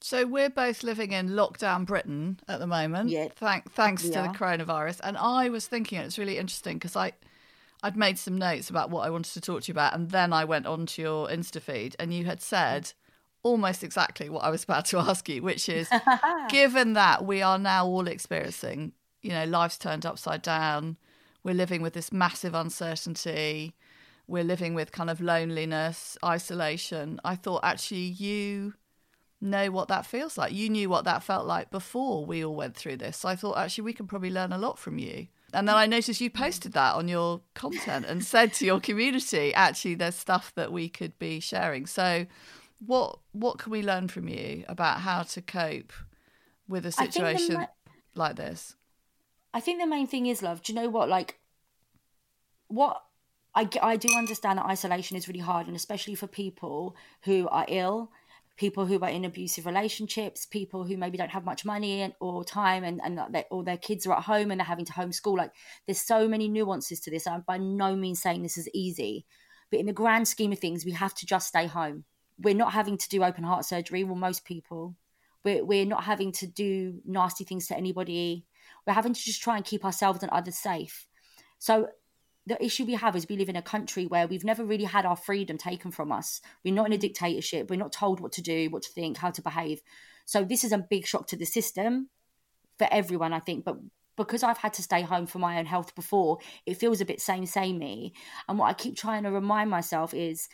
So 0.00 0.26
we're 0.26 0.50
both 0.50 0.82
living 0.82 1.12
in 1.12 1.30
lockdown 1.30 1.84
Britain 1.84 2.38
at 2.48 2.60
the 2.60 2.66
moment. 2.66 3.10
Yeah. 3.10 3.28
Thank, 3.34 3.72
thanks 3.72 4.04
We 4.04 4.10
to 4.10 4.22
the 4.22 4.28
coronavirus. 4.28 5.00
And 5.02 5.16
I 5.16 5.48
was 5.48 5.66
thinking 5.66 5.98
it's 5.98 6.18
really 6.18 6.38
interesting 6.38 6.76
because 6.76 6.94
I, 6.94 7.12
I'd 7.82 7.96
made 7.96 8.18
some 8.18 8.38
notes 8.38 8.70
about 8.70 8.90
what 8.90 9.06
I 9.06 9.10
wanted 9.10 9.32
to 9.32 9.40
talk 9.40 9.62
to 9.62 9.68
you 9.68 9.72
about, 9.72 9.94
and 9.94 10.10
then 10.10 10.32
I 10.32 10.44
went 10.44 10.66
onto 10.66 11.02
your 11.02 11.28
Insta 11.28 11.60
feed, 11.60 11.96
and 11.98 12.12
you 12.12 12.24
had 12.24 12.40
said 12.40 12.92
almost 13.42 13.84
exactly 13.84 14.28
what 14.28 14.44
I 14.44 14.50
was 14.50 14.64
about 14.64 14.84
to 14.86 14.98
ask 14.98 15.28
you, 15.28 15.42
which 15.42 15.68
is, 15.68 15.88
given 16.48 16.92
that 16.94 17.24
we 17.24 17.42
are 17.42 17.58
now 17.58 17.86
all 17.86 18.06
experiencing, 18.06 18.92
you 19.22 19.30
know, 19.30 19.44
life's 19.44 19.78
turned 19.78 20.06
upside 20.06 20.42
down, 20.42 20.96
we're 21.42 21.54
living 21.54 21.82
with 21.82 21.92
this 21.92 22.12
massive 22.12 22.54
uncertainty, 22.54 23.74
we're 24.26 24.44
living 24.44 24.74
with 24.74 24.92
kind 24.92 25.08
of 25.08 25.20
loneliness, 25.20 26.18
isolation. 26.24 27.20
I 27.24 27.34
thought 27.34 27.60
actually 27.64 28.00
you 28.00 28.74
know 29.40 29.70
what 29.70 29.88
that 29.88 30.06
feels 30.06 30.36
like. 30.36 30.52
You 30.52 30.68
knew 30.68 30.88
what 30.88 31.04
that 31.04 31.22
felt 31.22 31.46
like 31.46 31.70
before 31.70 32.24
we 32.24 32.44
all 32.44 32.56
went 32.56 32.76
through 32.76 32.96
this. 32.96 33.18
So 33.18 33.28
I 33.28 33.36
thought 33.36 33.58
actually 33.58 33.84
we 33.84 33.92
can 33.92 34.06
probably 34.06 34.30
learn 34.30 34.52
a 34.52 34.58
lot 34.58 34.78
from 34.78 34.98
you. 34.98 35.28
And 35.54 35.66
then 35.66 35.76
I 35.76 35.86
noticed 35.86 36.20
you 36.20 36.28
posted 36.28 36.72
that 36.74 36.94
on 36.94 37.08
your 37.08 37.40
content 37.54 38.04
and 38.06 38.24
said 38.24 38.52
to 38.54 38.66
your 38.66 38.80
community, 38.80 39.54
actually 39.54 39.94
there's 39.94 40.16
stuff 40.16 40.52
that 40.56 40.72
we 40.72 40.88
could 40.88 41.18
be 41.18 41.40
sharing. 41.40 41.86
So 41.86 42.26
what 42.84 43.18
what 43.32 43.58
can 43.58 43.72
we 43.72 43.82
learn 43.82 44.08
from 44.08 44.28
you 44.28 44.64
about 44.68 45.00
how 45.00 45.22
to 45.22 45.42
cope 45.42 45.92
with 46.68 46.84
a 46.84 46.92
situation 46.92 47.54
ma- 47.54 47.66
like 48.14 48.36
this? 48.36 48.76
I 49.54 49.60
think 49.60 49.80
the 49.80 49.86
main 49.86 50.06
thing 50.06 50.26
is 50.26 50.42
love. 50.42 50.62
Do 50.62 50.72
you 50.72 50.78
know 50.78 50.88
what? 50.90 51.08
Like, 51.08 51.38
what 52.68 53.02
I, 53.54 53.68
I 53.82 53.96
do 53.96 54.08
understand 54.14 54.58
that 54.58 54.66
isolation 54.66 55.16
is 55.16 55.26
really 55.26 55.40
hard, 55.40 55.66
and 55.66 55.74
especially 55.74 56.14
for 56.14 56.26
people 56.26 56.94
who 57.22 57.48
are 57.48 57.64
ill, 57.68 58.12
people 58.58 58.84
who 58.84 59.00
are 59.00 59.08
in 59.08 59.24
abusive 59.24 59.64
relationships, 59.64 60.44
people 60.44 60.84
who 60.84 60.96
maybe 60.96 61.16
don't 61.16 61.30
have 61.30 61.44
much 61.44 61.64
money 61.64 62.12
or 62.20 62.44
time, 62.44 62.84
and 62.84 63.00
and 63.02 63.18
they, 63.30 63.44
their 63.64 63.78
kids 63.78 64.06
are 64.06 64.16
at 64.16 64.24
home 64.24 64.50
and 64.50 64.60
they're 64.60 64.66
having 64.66 64.84
to 64.84 64.92
homeschool. 64.92 65.38
Like, 65.38 65.52
there's 65.86 66.00
so 66.00 66.28
many 66.28 66.48
nuances 66.48 67.00
to 67.00 67.10
this. 67.10 67.26
I'm 67.26 67.42
by 67.46 67.56
no 67.56 67.96
means 67.96 68.20
saying 68.20 68.42
this 68.42 68.58
is 68.58 68.68
easy, 68.74 69.24
but 69.70 69.80
in 69.80 69.86
the 69.86 69.92
grand 69.92 70.28
scheme 70.28 70.52
of 70.52 70.58
things, 70.58 70.84
we 70.84 70.92
have 70.92 71.14
to 71.14 71.26
just 71.26 71.48
stay 71.48 71.66
home. 71.66 72.04
We're 72.38 72.54
not 72.54 72.72
having 72.72 72.98
to 72.98 73.08
do 73.08 73.24
open 73.24 73.44
heart 73.44 73.64
surgery. 73.64 74.04
Well, 74.04 74.16
most 74.16 74.44
people. 74.44 74.94
We're, 75.44 75.64
we're 75.64 75.86
not 75.86 76.02
having 76.02 76.32
to 76.32 76.48
do 76.48 77.00
nasty 77.06 77.44
things 77.44 77.68
to 77.68 77.76
anybody. 77.76 78.44
We're 78.84 78.92
having 78.92 79.14
to 79.14 79.20
just 79.20 79.40
try 79.40 79.56
and 79.56 79.64
keep 79.64 79.84
ourselves 79.84 80.22
and 80.22 80.32
others 80.32 80.58
safe. 80.58 81.06
So 81.58 81.88
the 82.48 82.64
issue 82.64 82.86
we 82.86 82.94
have 82.94 83.14
is 83.14 83.28
we 83.28 83.36
live 83.36 83.50
in 83.50 83.56
a 83.56 83.62
country 83.62 84.06
where 84.06 84.26
we've 84.26 84.44
never 84.44 84.64
really 84.64 84.84
had 84.84 85.04
our 85.04 85.16
freedom 85.16 85.58
taken 85.58 85.90
from 85.90 86.10
us. 86.10 86.40
We're 86.64 86.74
not 86.74 86.86
in 86.86 86.94
a 86.94 86.98
dictatorship. 86.98 87.68
We're 87.68 87.76
not 87.76 87.92
told 87.92 88.20
what 88.20 88.32
to 88.32 88.42
do, 88.42 88.70
what 88.70 88.82
to 88.84 88.90
think, 88.90 89.18
how 89.18 89.30
to 89.30 89.42
behave. 89.42 89.82
So 90.24 90.44
this 90.44 90.64
is 90.64 90.72
a 90.72 90.78
big 90.78 91.06
shock 91.06 91.26
to 91.28 91.36
the 91.36 91.44
system 91.44 92.08
for 92.78 92.88
everyone, 92.90 93.34
I 93.34 93.40
think. 93.40 93.66
But 93.66 93.76
because 94.16 94.42
I've 94.42 94.58
had 94.58 94.72
to 94.74 94.82
stay 94.82 95.02
home 95.02 95.26
for 95.26 95.38
my 95.38 95.58
own 95.58 95.66
health 95.66 95.94
before, 95.94 96.38
it 96.64 96.78
feels 96.78 97.02
a 97.02 97.04
bit 97.04 97.20
same 97.20 97.44
samey. 97.44 98.14
And 98.48 98.58
what 98.58 98.68
I 98.68 98.72
keep 98.72 98.96
trying 98.96 99.24
to 99.24 99.30
remind 99.30 99.68
myself 99.68 100.14
is 100.14 100.48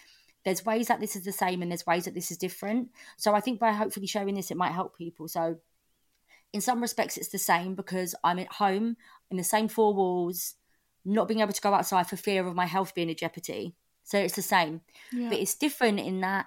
there's 0.44 0.64
ways 0.64 0.88
that 0.88 0.98
this 1.00 1.14
is 1.14 1.24
the 1.24 1.32
same 1.32 1.62
and 1.62 1.70
there's 1.70 1.86
ways 1.86 2.06
that 2.06 2.14
this 2.14 2.32
is 2.32 2.38
different. 2.38 2.88
So 3.16 3.34
I 3.34 3.40
think 3.40 3.60
by 3.60 3.70
hopefully 3.70 4.08
sharing 4.08 4.34
this, 4.34 4.50
it 4.50 4.56
might 4.56 4.72
help 4.72 4.98
people. 4.98 5.28
So 5.28 5.58
in 6.52 6.60
some 6.60 6.82
respects, 6.82 7.16
it's 7.16 7.30
the 7.30 7.38
same 7.38 7.76
because 7.76 8.16
I'm 8.24 8.40
at 8.40 8.52
home 8.52 8.96
in 9.30 9.36
the 9.36 9.44
same 9.44 9.68
four 9.68 9.94
walls, 9.94 10.56
not 11.04 11.28
being 11.28 11.40
able 11.40 11.52
to 11.52 11.60
go 11.60 11.74
outside 11.74 12.06
for 12.08 12.16
fear 12.16 12.46
of 12.46 12.54
my 12.54 12.66
health 12.66 12.94
being 12.94 13.10
in 13.10 13.16
jeopardy. 13.16 13.74
So 14.04 14.18
it's 14.18 14.36
the 14.36 14.42
same. 14.42 14.80
But 15.12 15.38
it's 15.38 15.54
different 15.54 16.00
in 16.00 16.20
that 16.20 16.46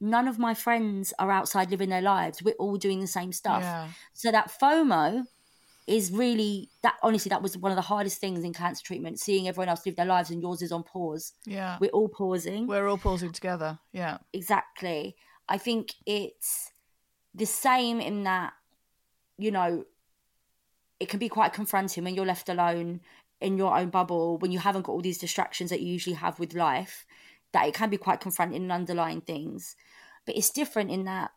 none 0.00 0.28
of 0.28 0.38
my 0.38 0.54
friends 0.54 1.12
are 1.18 1.30
outside 1.30 1.70
living 1.70 1.88
their 1.90 2.02
lives. 2.02 2.42
We're 2.42 2.54
all 2.54 2.76
doing 2.76 3.00
the 3.00 3.06
same 3.06 3.32
stuff. 3.32 3.62
Yeah. 3.62 3.88
So 4.12 4.30
that 4.30 4.50
FOMO 4.60 5.24
is 5.86 6.10
really 6.10 6.68
that 6.82 6.96
honestly 7.02 7.28
that 7.28 7.40
was 7.42 7.56
one 7.56 7.70
of 7.70 7.76
the 7.76 7.82
hardest 7.82 8.18
things 8.20 8.42
in 8.42 8.52
cancer 8.52 8.82
treatment 8.84 9.20
seeing 9.20 9.46
everyone 9.46 9.68
else 9.68 9.86
live 9.86 9.94
their 9.94 10.04
lives 10.04 10.30
and 10.30 10.42
yours 10.42 10.60
is 10.60 10.72
on 10.72 10.82
pause 10.82 11.32
Yeah. 11.44 11.78
we're 11.80 11.90
all 11.92 12.08
pausing 12.08 12.66
We're 12.66 12.88
all 12.88 12.98
pausing 12.98 13.30
together. 13.30 13.78
Yeah. 13.92 14.18
exactly 14.32 15.14
i 15.48 15.58
think 15.58 15.92
it's 16.04 16.72
the 17.36 17.46
same 17.46 18.00
in 18.00 18.24
that 18.24 18.52
you 19.38 19.52
know 19.52 19.84
it 20.98 21.08
can 21.08 21.20
be 21.20 21.28
quite 21.28 21.52
confronting 21.52 22.02
when 22.02 22.16
you're 22.16 22.26
left 22.26 22.48
alone 22.48 23.00
in 23.40 23.58
your 23.58 23.76
own 23.76 23.90
bubble 23.90 24.38
when 24.38 24.52
you 24.52 24.58
haven't 24.58 24.82
got 24.82 24.92
all 24.92 25.02
these 25.02 25.18
distractions 25.18 25.70
that 25.70 25.80
you 25.80 25.92
usually 25.92 26.16
have 26.16 26.38
with 26.38 26.54
life 26.54 27.06
that 27.52 27.66
it 27.66 27.74
can 27.74 27.90
be 27.90 27.96
quite 27.96 28.20
confronting 28.20 28.62
and 28.62 28.72
underlying 28.72 29.20
things. 29.20 29.76
But 30.24 30.36
it's 30.36 30.50
different 30.50 30.90
in 30.90 31.04
that 31.04 31.30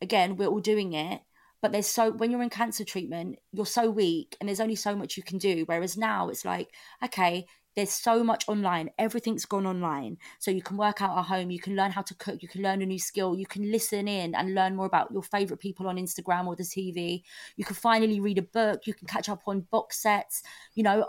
again 0.00 0.36
we're 0.36 0.48
all 0.48 0.60
doing 0.60 0.92
it 0.92 1.22
but 1.62 1.72
there's 1.72 1.86
so 1.86 2.10
when 2.10 2.30
you're 2.30 2.42
in 2.42 2.50
cancer 2.50 2.84
treatment 2.84 3.38
you're 3.52 3.64
so 3.64 3.88
weak 3.88 4.36
and 4.38 4.48
there's 4.48 4.60
only 4.60 4.76
so 4.76 4.94
much 4.94 5.16
you 5.16 5.22
can 5.22 5.38
do. 5.38 5.64
Whereas 5.66 5.96
now 5.96 6.28
it's 6.28 6.44
like 6.44 6.70
okay 7.02 7.46
there's 7.76 7.92
so 7.92 8.22
much 8.22 8.44
online 8.48 8.90
everything's 8.98 9.44
gone 9.44 9.66
online. 9.66 10.16
So 10.38 10.50
you 10.50 10.62
can 10.62 10.76
work 10.76 11.02
out 11.02 11.18
at 11.18 11.24
home 11.24 11.50
you 11.50 11.60
can 11.60 11.74
learn 11.76 11.90
how 11.90 12.02
to 12.02 12.14
cook 12.14 12.42
you 12.42 12.48
can 12.48 12.62
learn 12.62 12.82
a 12.82 12.86
new 12.86 12.98
skill 12.98 13.36
you 13.36 13.46
can 13.46 13.70
listen 13.70 14.06
in 14.08 14.34
and 14.34 14.54
learn 14.54 14.76
more 14.76 14.86
about 14.86 15.10
your 15.12 15.22
favorite 15.22 15.60
people 15.60 15.88
on 15.88 15.96
instagram 15.96 16.46
or 16.46 16.54
the 16.56 16.62
tv 16.62 17.22
you 17.56 17.64
can 17.64 17.74
finally 17.76 18.20
read 18.20 18.38
a 18.38 18.42
book 18.42 18.86
you 18.86 18.94
can 18.94 19.06
catch 19.06 19.28
up 19.28 19.42
on 19.46 19.66
box 19.70 20.00
sets. 20.02 20.42
You 20.74 20.84
know 20.84 21.08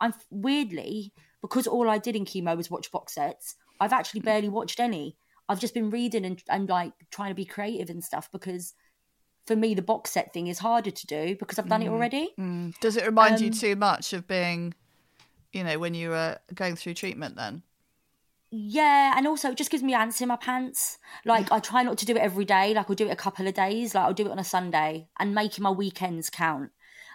i'm 0.00 0.14
weirdly 0.30 1.12
because 1.42 1.66
all 1.66 1.88
i 1.88 1.98
did 1.98 2.16
in 2.16 2.24
chemo 2.24 2.56
was 2.56 2.70
watch 2.70 2.90
box 2.90 3.14
sets 3.14 3.56
i've 3.80 3.92
actually 3.92 4.20
barely 4.20 4.48
watched 4.48 4.80
any. 4.80 5.16
I've 5.48 5.60
just 5.60 5.74
been 5.74 5.90
reading 5.90 6.24
and, 6.24 6.42
and 6.48 6.68
like 6.68 6.92
trying 7.12 7.30
to 7.30 7.34
be 7.34 7.44
creative 7.44 7.88
and 7.88 8.02
stuff 8.02 8.28
because 8.32 8.74
for 9.46 9.54
me 9.54 9.74
the 9.74 9.82
box 9.82 10.10
set 10.10 10.32
thing 10.32 10.48
is 10.48 10.58
harder 10.58 10.90
to 10.90 11.06
do 11.06 11.36
because 11.38 11.58
i've 11.58 11.68
done 11.68 11.82
it 11.82 11.88
already. 11.88 12.30
Mm. 12.38 12.74
Does 12.80 12.96
it 12.96 13.06
remind 13.06 13.40
you 13.40 13.48
Um, 13.48 13.52
too 13.52 13.76
much 13.76 14.12
of 14.12 14.26
being, 14.26 14.74
you 15.56 15.64
know, 15.64 15.78
when 15.78 15.94
you 15.94 16.10
were 16.10 16.38
going 16.54 16.76
through 16.76 16.94
treatment 16.94 17.36
then? 17.36 17.62
Yeah, 18.50 19.14
and 19.16 19.26
also 19.26 19.50
it 19.50 19.58
just 19.58 19.70
gives 19.70 19.82
me 19.82 19.94
ants 19.94 20.20
in 20.20 20.28
my 20.28 20.36
pants. 20.36 20.98
Like 21.24 21.50
I 21.50 21.58
try 21.58 21.82
not 21.82 21.98
to 21.98 22.06
do 22.06 22.14
it 22.14 22.18
every 22.18 22.44
day. 22.44 22.74
Like 22.74 22.88
I'll 22.88 22.96
do 22.96 23.08
it 23.08 23.12
a 23.12 23.16
couple 23.16 23.46
of 23.48 23.54
days. 23.54 23.94
Like 23.94 24.04
I'll 24.04 24.14
do 24.14 24.26
it 24.26 24.30
on 24.30 24.38
a 24.38 24.44
Sunday 24.44 25.08
and 25.18 25.34
making 25.34 25.62
my 25.62 25.70
weekends 25.70 26.30
count. 26.30 26.70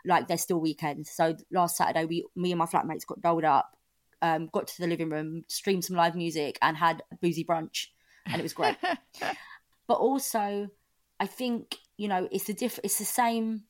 Like 0.05 0.27
they're 0.27 0.37
still 0.37 0.59
weekends. 0.59 1.09
So 1.09 1.37
last 1.51 1.77
Saturday, 1.77 2.05
we, 2.05 2.25
me 2.35 2.51
and 2.51 2.59
my 2.59 2.65
flatmates 2.65 3.05
got 3.05 3.21
doled 3.21 3.45
up, 3.45 3.77
um, 4.21 4.49
got 4.51 4.67
to 4.67 4.81
the 4.81 4.87
living 4.87 5.09
room, 5.09 5.45
streamed 5.47 5.85
some 5.85 5.95
live 5.95 6.15
music, 6.15 6.57
and 6.61 6.75
had 6.75 7.01
a 7.11 7.15
boozy 7.15 7.45
brunch, 7.45 7.87
and 8.25 8.39
it 8.39 8.43
was 8.43 8.53
great. 8.53 8.75
but 9.87 9.93
also, 9.93 10.69
I 11.19 11.27
think 11.27 11.77
you 11.97 12.07
know 12.07 12.27
it's 12.31 12.45
the 12.45 12.53
diff- 12.53 12.79
It's 12.83 12.97
the 12.97 13.05
same 13.05 13.63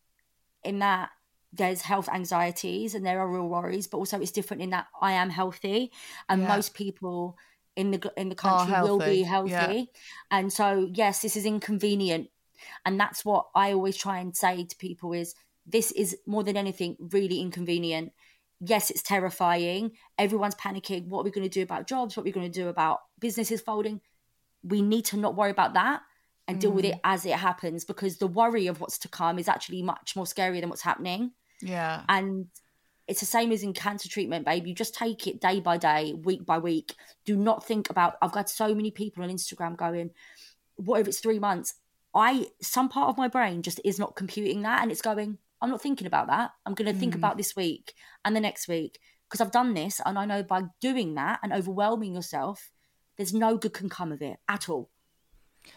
in 0.63 0.79
that 0.79 1.09
there's 1.53 1.81
health 1.81 2.09
anxieties 2.09 2.95
and 2.95 3.05
there 3.05 3.19
are 3.19 3.27
real 3.27 3.47
worries, 3.47 3.87
but 3.87 3.97
also 3.97 4.19
it's 4.21 4.31
different 4.31 4.63
in 4.63 4.69
that 4.71 4.87
I 5.01 5.13
am 5.13 5.29
healthy, 5.29 5.91
and 6.29 6.41
Yeah. 6.41 6.47
most 6.47 6.73
people 6.73 7.37
in 7.75 7.91
the 7.91 8.13
in 8.17 8.29
the 8.29 8.35
country 8.35 8.73
will 8.81 8.99
be 8.99 9.23
healthy, 9.23 9.51
yeah. 9.51 9.83
And 10.29 10.51
so 10.51 10.89
yes, 10.93 11.21
this 11.21 11.35
is 11.35 11.45
inconvenient, 11.45 12.29
and 12.85 12.99
that's 12.99 13.25
what 13.25 13.47
I 13.55 13.73
always 13.73 13.97
try 13.97 14.19
and 14.19 14.35
say 14.35 14.65
to 14.65 14.75
people 14.77 15.13
is 15.13 15.35
this 15.65 15.91
is 15.91 16.17
more 16.25 16.43
than 16.43 16.57
anything 16.57 16.97
really 16.99 17.39
inconvenient. 17.39 18.13
Yes, 18.59 18.89
it's 18.89 19.01
terrifying. 19.01 19.91
Everyone's 20.17 20.55
panicking. 20.55 21.07
What 21.07 21.21
are 21.21 21.23
we 21.23 21.31
going 21.31 21.49
to 21.49 21.59
do 21.59 21.63
about 21.63 21.87
jobs? 21.87 22.15
What 22.15 22.21
are 22.21 22.25
we 22.25 22.31
going 22.31 22.51
to 22.51 22.59
do 22.59 22.67
about 22.67 22.99
businesses 23.19 23.61
folding? 23.61 24.01
We 24.63 24.81
need 24.81 25.05
to 25.05 25.17
not 25.17 25.35
worry 25.35 25.51
about 25.51 25.73
that 25.73 26.01
and 26.47 26.59
deal 26.59 26.71
with 26.71 26.85
it 26.85 26.95
mm. 26.95 26.99
as 27.03 27.25
it 27.25 27.33
happens 27.33 27.85
because 27.85 28.17
the 28.17 28.27
worry 28.27 28.67
of 28.67 28.79
what's 28.79 28.97
to 28.99 29.07
come 29.07 29.39
is 29.39 29.47
actually 29.47 29.81
much 29.81 30.15
more 30.15 30.27
scary 30.27 30.59
than 30.59 30.69
what's 30.69 30.81
happening. 30.81 31.31
Yeah. 31.61 32.03
And 32.09 32.47
it's 33.07 33.19
the 33.19 33.25
same 33.25 33.51
as 33.51 33.63
in 33.63 33.73
cancer 33.73 34.07
treatment, 34.07 34.45
babe. 34.45 34.65
You 34.65 34.73
just 34.73 34.95
take 34.95 35.27
it 35.27 35.41
day 35.41 35.59
by 35.59 35.77
day, 35.77 36.13
week 36.13 36.45
by 36.45 36.59
week. 36.59 36.95
Do 37.25 37.35
not 37.35 37.65
think 37.65 37.89
about. 37.89 38.15
I've 38.21 38.31
got 38.31 38.49
so 38.49 38.73
many 38.73 38.91
people 38.91 39.23
on 39.23 39.29
Instagram 39.29 39.75
going, 39.75 40.11
"What 40.75 41.01
if 41.01 41.07
it's 41.07 41.19
three 41.19 41.39
months?" 41.39 41.75
I 42.13 42.47
some 42.61 42.89
part 42.89 43.09
of 43.09 43.17
my 43.17 43.27
brain 43.27 43.61
just 43.61 43.81
is 43.83 43.99
not 43.99 44.15
computing 44.15 44.61
that, 44.61 44.81
and 44.81 44.91
it's 44.91 45.01
going. 45.01 45.37
I'm 45.61 45.69
not 45.69 45.81
thinking 45.81 46.07
about 46.07 46.27
that. 46.27 46.51
I'm 46.65 46.73
going 46.73 46.91
to 46.91 46.99
think 46.99 47.13
mm. 47.13 47.17
about 47.17 47.37
this 47.37 47.55
week 47.55 47.93
and 48.25 48.35
the 48.35 48.39
next 48.39 48.67
week 48.67 48.99
because 49.31 49.41
I've 49.41 49.51
done 49.51 49.73
this, 49.73 50.01
and 50.05 50.19
I 50.19 50.25
know 50.25 50.43
by 50.43 50.63
doing 50.81 51.15
that 51.15 51.39
and 51.41 51.53
overwhelming 51.53 52.15
yourself, 52.15 52.71
there's 53.17 53.33
no 53.33 53.57
good 53.57 53.73
can 53.73 53.87
come 53.87 54.11
of 54.11 54.21
it 54.21 54.37
at 54.49 54.67
all. 54.67 54.89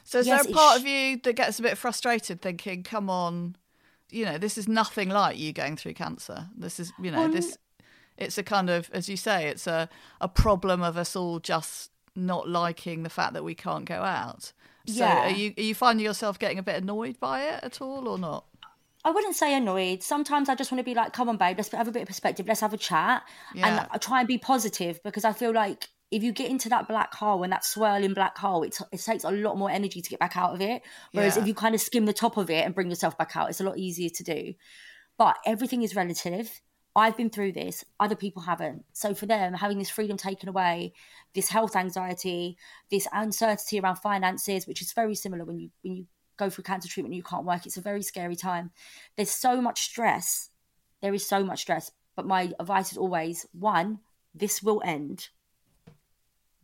So 0.02 0.18
is 0.18 0.26
Yes, 0.26 0.42
there 0.42 0.52
a 0.52 0.54
part 0.54 0.76
sh- 0.76 0.80
of 0.80 0.86
you 0.86 1.20
that 1.22 1.36
gets 1.36 1.58
a 1.58 1.62
bit 1.62 1.78
frustrated 1.78 2.40
thinking, 2.40 2.82
come 2.82 3.08
on, 3.08 3.56
you 4.10 4.24
know, 4.24 4.38
this 4.38 4.56
is 4.58 4.68
nothing 4.68 5.08
like 5.08 5.38
you 5.38 5.52
going 5.52 5.76
through 5.76 5.94
cancer. 5.94 6.48
This 6.56 6.78
is, 6.80 6.92
you 7.00 7.10
know, 7.10 7.20
Well, 7.22 7.32
this 7.32 7.58
it's 8.16 8.38
a 8.38 8.42
kind 8.42 8.70
of 8.70 8.90
as 8.92 9.08
you 9.08 9.16
say, 9.16 9.46
it's 9.48 9.66
a, 9.66 9.88
a 10.20 10.28
problem 10.28 10.82
of 10.82 10.96
us 10.96 11.16
all 11.16 11.40
just 11.40 11.90
not 12.14 12.48
liking 12.48 13.02
the 13.02 13.10
fact 13.10 13.32
that 13.32 13.42
we 13.42 13.54
can't 13.54 13.84
go 13.84 14.02
out. 14.02 14.52
So 14.86 15.04
Yeah. 15.04 15.26
are 15.26 15.30
you 15.30 15.54
are 15.58 15.62
you 15.62 15.74
finding 15.74 16.04
yourself 16.04 16.38
getting 16.38 16.58
a 16.58 16.62
bit 16.62 16.76
annoyed 16.82 17.18
by 17.18 17.42
it 17.44 17.64
at 17.64 17.80
all 17.80 18.06
or 18.08 18.18
not? 18.18 18.44
I 19.06 19.10
wouldn't 19.10 19.36
say 19.36 19.54
annoyed. 19.54 20.02
Sometimes 20.02 20.48
I 20.48 20.54
just 20.54 20.72
want 20.72 20.78
to 20.78 20.84
be 20.84 20.94
like, 20.94 21.12
come 21.12 21.28
on, 21.28 21.36
babe, 21.36 21.58
let's 21.58 21.70
have 21.72 21.88
a 21.88 21.92
bit 21.92 22.02
of 22.02 22.08
perspective. 22.08 22.46
Let's 22.46 22.60
have 22.60 22.72
a 22.72 22.78
chat. 22.78 23.22
Yeah. 23.54 23.66
And 23.80 23.88
I 23.90 23.98
try 23.98 24.20
and 24.20 24.28
be 24.28 24.38
positive 24.38 25.02
because 25.02 25.24
I 25.24 25.32
feel 25.34 25.52
like 25.52 25.90
if 26.14 26.22
you 26.22 26.32
get 26.32 26.48
into 26.48 26.68
that 26.68 26.86
black 26.86 27.12
hole 27.12 27.42
and 27.42 27.52
that 27.52 27.64
swirling 27.64 28.14
black 28.14 28.38
hole, 28.38 28.62
it, 28.62 28.78
it 28.92 29.00
takes 29.02 29.24
a 29.24 29.30
lot 29.32 29.58
more 29.58 29.68
energy 29.70 30.00
to 30.00 30.10
get 30.10 30.20
back 30.20 30.36
out 30.36 30.54
of 30.54 30.60
it. 30.60 30.82
Whereas 31.12 31.34
Yeah. 31.36 31.42
if 31.42 31.48
you 31.48 31.54
kind 31.54 31.74
of 31.74 31.80
skim 31.80 32.06
the 32.06 32.12
top 32.12 32.36
of 32.36 32.48
it 32.50 32.64
and 32.64 32.74
bring 32.74 32.88
yourself 32.88 33.18
back 33.18 33.36
out, 33.36 33.50
it's 33.50 33.60
a 33.60 33.64
lot 33.64 33.78
easier 33.78 34.10
to 34.10 34.22
do. 34.22 34.54
But 35.18 35.36
everything 35.44 35.82
is 35.82 35.96
relative. 35.96 36.60
I've 36.96 37.16
been 37.16 37.30
through 37.30 37.52
this, 37.52 37.84
other 37.98 38.14
people 38.14 38.42
haven't. 38.42 38.84
So 38.92 39.14
for 39.14 39.26
them, 39.26 39.54
having 39.54 39.78
this 39.78 39.90
freedom 39.90 40.16
taken 40.16 40.48
away, 40.48 40.92
this 41.34 41.48
health 41.48 41.74
anxiety, 41.74 42.56
this 42.88 43.08
uncertainty 43.12 43.80
around 43.80 43.96
finances, 43.96 44.68
which 44.68 44.80
is 44.80 44.92
very 44.92 45.16
similar 45.16 45.44
when 45.44 45.58
you 45.58 45.70
when 45.82 45.96
you 45.96 46.06
go 46.36 46.48
through 46.48 46.64
cancer 46.64 46.88
treatment 46.88 47.12
and 47.12 47.16
you 47.16 47.24
can't 47.24 47.44
work, 47.44 47.66
it's 47.66 47.76
a 47.76 47.80
very 47.80 48.02
scary 48.02 48.36
time. 48.36 48.70
There's 49.16 49.30
so 49.30 49.60
much 49.60 49.82
stress. 49.82 50.50
There 51.02 51.14
is 51.14 51.26
so 51.28 51.42
much 51.42 51.62
stress. 51.62 51.90
But 52.14 52.26
my 52.26 52.52
advice 52.60 52.92
is 52.92 52.98
always 52.98 53.46
one, 53.52 53.98
this 54.32 54.62
will 54.62 54.80
end. 54.84 55.28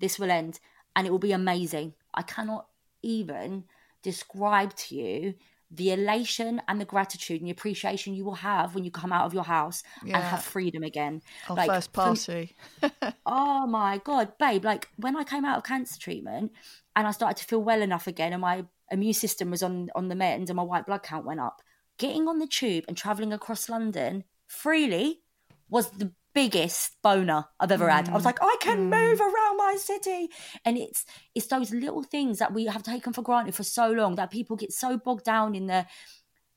This 0.00 0.18
will 0.18 0.30
end 0.30 0.58
and 0.96 1.06
it 1.06 1.10
will 1.10 1.18
be 1.18 1.32
amazing. 1.32 1.94
I 2.14 2.22
cannot 2.22 2.66
even 3.02 3.64
describe 4.02 4.74
to 4.74 4.96
you 4.96 5.34
the 5.70 5.92
elation 5.92 6.60
and 6.66 6.80
the 6.80 6.84
gratitude 6.84 7.40
and 7.40 7.46
the 7.46 7.52
appreciation 7.52 8.12
you 8.14 8.24
will 8.24 8.34
have 8.34 8.74
when 8.74 8.82
you 8.82 8.90
come 8.90 9.12
out 9.12 9.24
of 9.26 9.32
your 9.32 9.44
house 9.44 9.84
and 10.02 10.16
have 10.16 10.42
freedom 10.42 10.82
again. 10.82 11.22
Our 11.48 11.56
Like, 11.56 11.70
first 11.70 11.92
party. 11.92 12.56
oh 13.26 13.66
my 13.66 14.00
god 14.02 14.36
babe 14.38 14.64
like 14.64 14.88
when 14.96 15.16
i 15.16 15.22
came 15.22 15.44
out 15.44 15.58
of 15.58 15.64
cancer 15.64 15.98
treatment 16.00 16.50
and 16.96 17.06
i 17.06 17.10
started 17.10 17.36
to 17.36 17.44
feel 17.44 17.62
well 17.62 17.82
enough 17.82 18.06
again 18.06 18.32
and 18.32 18.40
my 18.40 18.64
immune 18.90 19.12
system 19.14 19.50
was 19.50 19.62
on 19.62 19.88
on 19.94 20.08
the 20.08 20.14
mend 20.14 20.48
and 20.50 20.56
my 20.56 20.62
white 20.62 20.86
blood 20.86 21.02
count 21.02 21.24
went 21.24 21.38
up 21.38 21.62
getting 21.98 22.26
on 22.26 22.38
the 22.38 22.46
tube 22.46 22.84
and 22.88 22.96
traveling 22.96 23.32
across 23.32 23.68
london 23.68 24.24
freely 24.46 25.20
was 25.68 25.90
the 25.90 26.10
biggest 26.32 26.96
boner 27.02 27.44
i've 27.58 27.72
ever 27.72 27.88
had 27.88 28.08
i 28.08 28.12
was 28.12 28.22
mm. 28.22 28.26
like 28.26 28.42
i 28.42 28.56
can 28.60 28.90
mm. 28.90 29.00
move 29.00 29.20
around 29.20 29.56
my 29.56 29.76
city 29.76 30.28
and 30.64 30.78
it's 30.78 31.04
it's 31.34 31.48
those 31.48 31.72
little 31.72 32.02
things 32.02 32.38
that 32.38 32.54
we 32.54 32.66
have 32.66 32.82
taken 32.82 33.12
for 33.12 33.22
granted 33.22 33.54
for 33.54 33.64
so 33.64 33.90
long 33.90 34.14
that 34.14 34.30
people 34.30 34.56
get 34.56 34.72
so 34.72 34.96
bogged 34.96 35.24
down 35.24 35.54
in 35.54 35.66
the 35.66 35.84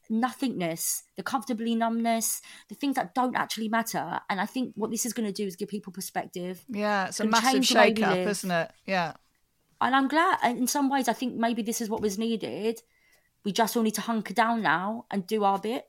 nothingness, 0.10 1.04
the 1.16 1.24
comfortably 1.24 1.76
numbness, 1.76 2.42
the 2.70 2.76
things 2.76 2.96
that 2.96 3.16
don't 3.16 3.36
actually 3.36 3.70
matter. 3.70 4.20
And 4.30 4.40
I 4.40 4.46
think 4.46 4.74
what 4.76 4.92
this 4.92 5.06
is 5.06 5.14
going 5.14 5.28
to 5.28 5.34
do 5.34 5.46
is 5.46 5.56
give 5.56 5.70
people 5.70 5.94
perspective. 5.94 6.64
Yeah, 6.70 7.08
it's 7.08 7.20
a 7.20 7.26
massive 7.26 7.54
change 7.54 7.70
the 7.70 7.76
way 7.76 7.90
we 7.90 7.96
shake 7.96 8.08
up, 8.08 8.18
isn't 8.18 8.52
it? 8.52 8.72
Yeah. 8.86 9.14
And 9.82 9.96
I'm 9.96 10.08
glad, 10.08 10.40
and 10.44 10.60
in 10.60 10.68
some 10.68 10.90
ways, 10.90 11.08
I 11.08 11.14
think 11.14 11.36
maybe 11.36 11.62
this 11.62 11.82
is 11.82 11.90
what 11.90 12.02
was 12.02 12.18
needed. 12.18 12.82
We 13.44 13.52
just 13.52 13.76
all 13.76 13.84
need 13.84 13.96
to 13.96 14.02
hunker 14.02 14.34
down 14.34 14.62
now 14.62 15.06
and 15.12 15.28
do 15.28 15.44
our 15.44 15.60
bit. 15.60 15.86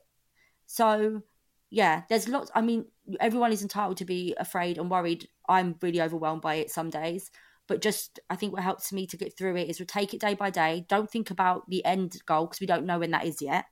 So, 0.65 1.21
yeah, 1.69 2.01
there's 2.09 2.27
lots. 2.27 2.51
I 2.53 2.61
mean, 2.61 2.85
everyone 3.19 3.51
is 3.51 3.61
entitled 3.61 3.97
to 3.97 4.05
be 4.05 4.35
afraid 4.37 4.77
and 4.77 4.89
worried. 4.89 5.27
I'm 5.47 5.75
really 5.81 6.01
overwhelmed 6.01 6.41
by 6.41 6.55
it 6.55 6.71
some 6.71 6.89
days. 6.89 7.31
But 7.67 7.81
just, 7.81 8.19
I 8.29 8.35
think 8.35 8.53
what 8.53 8.61
helps 8.61 8.93
me 8.93 9.07
to 9.07 9.17
get 9.17 9.35
through 9.35 9.55
it 9.57 9.69
is 9.69 9.79
we 9.79 9.85
take 9.85 10.13
it 10.13 10.21
day 10.21 10.35
by 10.35 10.51
day. 10.51 10.85
Don't 10.87 11.09
think 11.09 11.31
about 11.31 11.67
the 11.69 11.83
end 11.83 12.17
goal 12.25 12.45
because 12.45 12.59
we 12.59 12.67
don't 12.67 12.85
know 12.85 12.99
when 12.99 13.11
that 13.11 13.25
is 13.25 13.41
yet. 13.41 13.65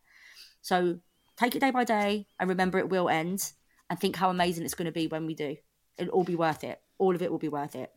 So 0.61 0.99
take 1.37 1.55
it 1.55 1.59
day 1.59 1.71
by 1.71 1.83
day 1.83 2.27
and 2.39 2.49
remember 2.49 2.79
it 2.79 2.89
will 2.89 3.09
end 3.09 3.51
and 3.89 3.99
think 3.99 4.15
how 4.15 4.29
amazing 4.29 4.65
it's 4.65 4.73
going 4.73 4.87
to 4.87 4.91
be 4.91 5.07
when 5.07 5.25
we 5.27 5.35
do. 5.35 5.57
It'll 5.97 6.13
all 6.13 6.23
be 6.23 6.35
worth 6.35 6.63
it. 6.63 6.81
All 6.97 7.13
of 7.13 7.21
it 7.21 7.31
will 7.31 7.39
be 7.39 7.49
worth 7.49 7.75
it. 7.75 7.91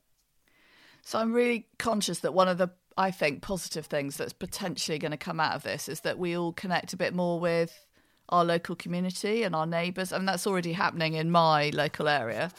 So 1.03 1.19
I'm 1.19 1.33
really 1.33 1.69
conscious 1.79 2.19
that 2.21 2.35
one 2.35 2.49
of 2.49 2.59
the 2.59 2.71
I 2.99 3.11
think 3.11 3.43
positive 3.43 3.87
things 3.87 4.17
that's 4.17 4.33
potentially 4.33 4.99
going 4.99 5.11
to 5.11 5.19
come 5.19 5.39
out 5.39 5.55
of 5.55 5.63
this 5.63 5.89
is 5.89 6.01
that 6.01 6.19
we 6.19 6.37
all 6.37 6.53
connect 6.53 6.95
a 6.95 6.97
bit 6.97 7.15
more 7.15 7.39
with 7.39 7.86
our 8.29 8.45
local 8.45 8.77
community 8.77 9.43
and 9.43 9.55
our 9.55 9.67
neighbours. 9.67 10.13
I 10.13 10.19
mean 10.19 10.27
that's 10.27 10.47
already 10.47 10.73
happening 10.73 11.15
in 11.15 11.31
my 11.31 11.71
local 11.71 12.09
area. 12.09 12.51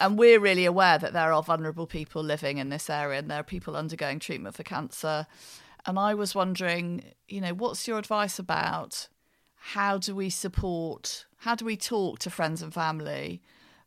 And 0.00 0.18
we're 0.18 0.40
really 0.40 0.64
aware 0.64 0.98
that 0.98 1.12
there 1.12 1.32
are 1.32 1.42
vulnerable 1.42 1.86
people 1.86 2.22
living 2.22 2.58
in 2.58 2.70
this 2.70 2.90
area 2.90 3.18
and 3.18 3.30
there 3.30 3.40
are 3.40 3.44
people 3.44 3.76
undergoing 3.76 4.18
treatment 4.18 4.56
for 4.56 4.62
cancer. 4.62 5.26
And 5.86 5.98
I 5.98 6.14
was 6.14 6.34
wondering, 6.34 7.04
you 7.28 7.40
know, 7.40 7.54
what's 7.54 7.86
your 7.86 7.98
advice 7.98 8.38
about 8.38 9.08
how 9.56 9.98
do 9.98 10.14
we 10.14 10.28
support, 10.28 11.24
how 11.38 11.54
do 11.54 11.64
we 11.64 11.76
talk 11.76 12.18
to 12.20 12.30
friends 12.30 12.62
and 12.62 12.74
family 12.74 13.40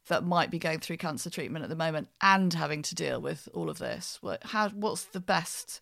that 0.08 0.24
might 0.24 0.50
be 0.50 0.60
going 0.60 0.80
through 0.80 0.98
cancer 0.98 1.30
treatment 1.30 1.64
at 1.64 1.70
the 1.70 1.76
moment 1.76 2.08
and 2.22 2.54
having 2.54 2.82
to 2.84 2.96
deal 2.96 3.20
with 3.20 3.50
all 3.54 3.70
of 3.70 3.80
this? 3.80 4.20
How, 4.44 4.70
what's 4.70 5.04
the 5.04 5.20
best, 5.20 5.82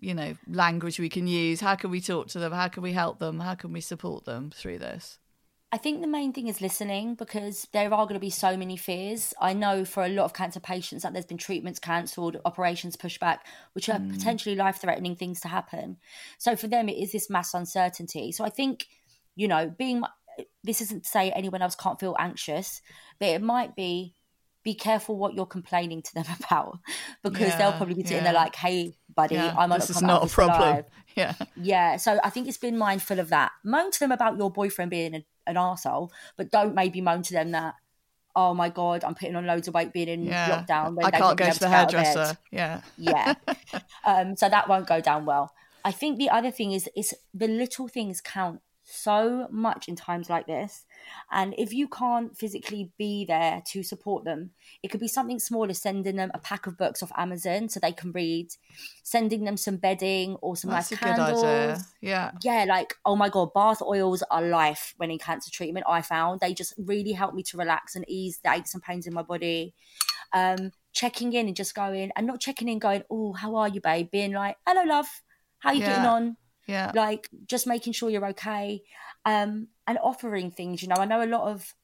you 0.00 0.14
know, 0.14 0.34
language 0.48 0.98
we 0.98 1.08
can 1.08 1.26
use? 1.26 1.60
How 1.60 1.74
can 1.74 1.90
we 1.90 2.00
talk 2.00 2.28
to 2.28 2.38
them? 2.38 2.52
How 2.52 2.68
can 2.68 2.82
we 2.82 2.92
help 2.92 3.18
them? 3.18 3.40
How 3.40 3.54
can 3.54 3.72
we 3.72 3.80
support 3.80 4.24
them 4.24 4.50
through 4.54 4.78
this? 4.78 5.18
I 5.72 5.78
think 5.78 6.00
the 6.00 6.06
main 6.06 6.32
thing 6.32 6.46
is 6.46 6.60
listening 6.60 7.16
because 7.16 7.66
there 7.72 7.92
are 7.92 8.04
going 8.04 8.14
to 8.14 8.20
be 8.20 8.30
so 8.30 8.56
many 8.56 8.76
fears. 8.76 9.34
I 9.40 9.52
know 9.52 9.84
for 9.84 10.04
a 10.04 10.08
lot 10.08 10.24
of 10.24 10.32
cancer 10.32 10.60
patients 10.60 11.02
that 11.02 11.12
there's 11.12 11.26
been 11.26 11.38
treatments 11.38 11.80
cancelled, 11.80 12.36
operations 12.44 12.96
pushed 12.96 13.18
back, 13.18 13.44
which 13.72 13.88
are 13.88 13.98
mm. 13.98 14.12
potentially 14.12 14.54
life 14.54 14.80
threatening 14.80 15.16
things 15.16 15.40
to 15.40 15.48
happen. 15.48 15.96
So 16.38 16.54
for 16.54 16.68
them, 16.68 16.88
it 16.88 16.96
is 16.96 17.12
this 17.12 17.28
mass 17.28 17.52
uncertainty. 17.52 18.30
So 18.30 18.44
I 18.44 18.48
think, 18.48 18.86
you 19.34 19.48
know, 19.48 19.68
being 19.76 20.02
this 20.62 20.80
isn't 20.80 21.04
to 21.04 21.08
say 21.08 21.30
anyone 21.30 21.62
else 21.62 21.74
can't 21.74 21.98
feel 21.98 22.16
anxious, 22.18 22.80
but 23.18 23.28
it 23.28 23.42
might 23.42 23.74
be 23.74 24.14
be 24.62 24.74
careful 24.74 25.16
what 25.16 25.34
you're 25.34 25.46
complaining 25.46 26.02
to 26.02 26.14
them 26.14 26.24
about 26.44 26.78
because 27.22 27.56
they'll 27.56 27.72
probably 27.72 27.94
be 27.94 28.02
sitting 28.02 28.18
yeah. 28.18 28.24
there 28.24 28.32
like, 28.32 28.56
hey, 28.56 28.94
buddy, 29.16 29.34
Yeah, 29.34 29.54
I'm 29.58 29.70
this 29.70 29.90
is 29.90 30.00
not 30.02 30.24
a 30.24 30.28
problem. 30.28 30.60
alive. 30.62 30.84
Yeah. 31.16 31.32
Yeah, 31.56 31.96
so 31.96 32.20
I 32.22 32.28
think 32.28 32.46
it's 32.46 32.58
been 32.58 32.76
mindful 32.76 33.18
of 33.18 33.30
that. 33.30 33.50
Moan 33.64 33.90
to 33.90 33.98
them 33.98 34.12
about 34.12 34.36
your 34.36 34.50
boyfriend 34.50 34.90
being 34.90 35.14
a, 35.14 35.24
an 35.46 35.56
arsehole, 35.56 36.10
but 36.36 36.50
don't 36.50 36.74
maybe 36.74 37.00
moan 37.00 37.22
to 37.22 37.32
them 37.32 37.52
that, 37.52 37.74
oh 38.36 38.52
my 38.52 38.68
God, 38.68 39.02
I'm 39.02 39.14
putting 39.14 39.34
on 39.34 39.46
loads 39.46 39.66
of 39.66 39.72
weight 39.72 39.94
being 39.94 40.08
in 40.08 40.24
Yeah. 40.24 40.50
lockdown. 40.66 40.94
I 41.02 41.10
can't 41.10 41.38
go 41.38 41.50
to 41.50 41.58
the 41.58 41.66
get 41.68 41.72
out 41.72 41.86
of 41.86 41.92
bed. 41.92 42.04
hairdresser. 42.06 42.38
Yeah. 42.52 42.82
Yeah. 42.98 43.34
um, 44.04 44.36
so 44.36 44.50
that 44.50 44.68
won't 44.68 44.86
go 44.86 45.00
down 45.00 45.24
well. 45.24 45.54
I 45.86 45.90
think 45.92 46.18
the 46.18 46.28
other 46.28 46.50
thing 46.50 46.72
is 46.72 46.86
is 46.94 47.14
the 47.32 47.48
little 47.48 47.88
things 47.88 48.20
count 48.20 48.60
so 48.88 49.48
much 49.50 49.88
in 49.88 49.96
times 49.96 50.30
like 50.30 50.46
this. 50.46 50.86
And 51.32 51.54
if 51.58 51.72
you 51.72 51.88
can't 51.88 52.36
physically 52.36 52.92
be 52.96 53.24
there 53.24 53.62
to 53.72 53.82
support 53.82 54.24
them, 54.24 54.50
it 54.82 54.88
could 54.88 55.00
be 55.00 55.08
something 55.08 55.40
small 55.40 55.68
as 55.68 55.82
sending 55.82 56.14
them 56.14 56.30
a 56.34 56.38
pack 56.38 56.68
of 56.68 56.78
books 56.78 57.02
off 57.02 57.10
Amazon 57.16 57.68
so 57.68 57.80
they 57.80 57.90
can 57.90 58.12
read, 58.12 58.48
sending 59.02 59.44
them 59.44 59.56
some 59.56 59.76
bedding 59.76 60.36
or 60.36 60.56
some 60.56 60.70
That's 60.70 60.92
a 60.92 60.94
nice 60.94 61.00
good 61.00 61.16
candles. 61.16 61.42
idea. 61.42 61.78
Yeah. 62.00 62.30
Yeah, 62.42 62.64
like, 62.68 62.94
oh 63.04 63.16
my 63.16 63.28
God, 63.28 63.52
bath 63.52 63.82
oils 63.82 64.22
are 64.30 64.42
life 64.42 64.94
when 64.98 65.10
in 65.10 65.18
cancer 65.18 65.50
treatment. 65.50 65.86
I 65.88 66.00
found 66.02 66.38
they 66.38 66.54
just 66.54 66.72
really 66.78 67.12
help 67.12 67.34
me 67.34 67.42
to 67.44 67.56
relax 67.56 67.96
and 67.96 68.04
ease 68.08 68.38
the 68.44 68.52
aches 68.52 68.72
and 68.72 68.82
pains 68.82 69.06
in 69.08 69.14
my 69.14 69.22
body. 69.22 69.74
Um, 70.32 70.70
checking 70.92 71.32
in 71.32 71.48
and 71.48 71.56
just 71.56 71.74
going, 71.74 72.12
and 72.16 72.26
not 72.26 72.40
checking 72.40 72.68
in, 72.68 72.78
going, 72.78 73.02
oh, 73.10 73.32
how 73.32 73.56
are 73.56 73.68
you, 73.68 73.80
babe? 73.80 74.10
Being 74.12 74.32
like, 74.32 74.56
hello, 74.66 74.84
love, 74.84 75.06
how 75.58 75.70
are 75.70 75.74
you 75.74 75.80
getting 75.80 76.06
on? 76.06 76.36
Yeah. 76.66 76.92
Like, 76.94 77.28
just 77.46 77.66
making 77.66 77.92
sure 77.92 78.10
you're 78.10 78.28
okay. 78.28 78.82
Um, 79.24 79.68
and 79.86 79.98
offering 80.02 80.50
things, 80.50 80.82
you 80.82 80.88
know, 80.88 80.96
I 80.96 81.04
know 81.04 81.22
a 81.22 81.26
lot 81.26 81.48
of 81.50 81.74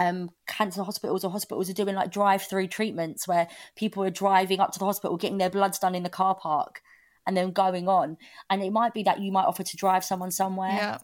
um, 0.00 0.30
cancer 0.46 0.82
hospitals 0.82 1.24
or 1.24 1.30
hospitals 1.30 1.68
are 1.68 1.74
doing 1.74 1.94
like 1.94 2.12
drive-through 2.12 2.68
treatments 2.68 3.26
where 3.26 3.48
people 3.76 4.02
are 4.04 4.10
driving 4.10 4.60
up 4.60 4.72
to 4.72 4.78
the 4.78 4.84
hospital, 4.84 5.16
getting 5.16 5.38
their 5.38 5.50
bloods 5.50 5.78
done 5.78 5.94
in 5.94 6.02
the 6.02 6.08
car 6.08 6.34
park, 6.34 6.82
and 7.26 7.36
then 7.36 7.50
going 7.50 7.88
on. 7.88 8.16
And 8.48 8.62
it 8.62 8.72
might 8.72 8.94
be 8.94 9.02
that 9.04 9.20
you 9.20 9.32
might 9.32 9.44
offer 9.44 9.62
to 9.62 9.76
drive 9.76 10.04
someone 10.04 10.30
somewhere. 10.30 10.70
Yeah. 10.72 10.98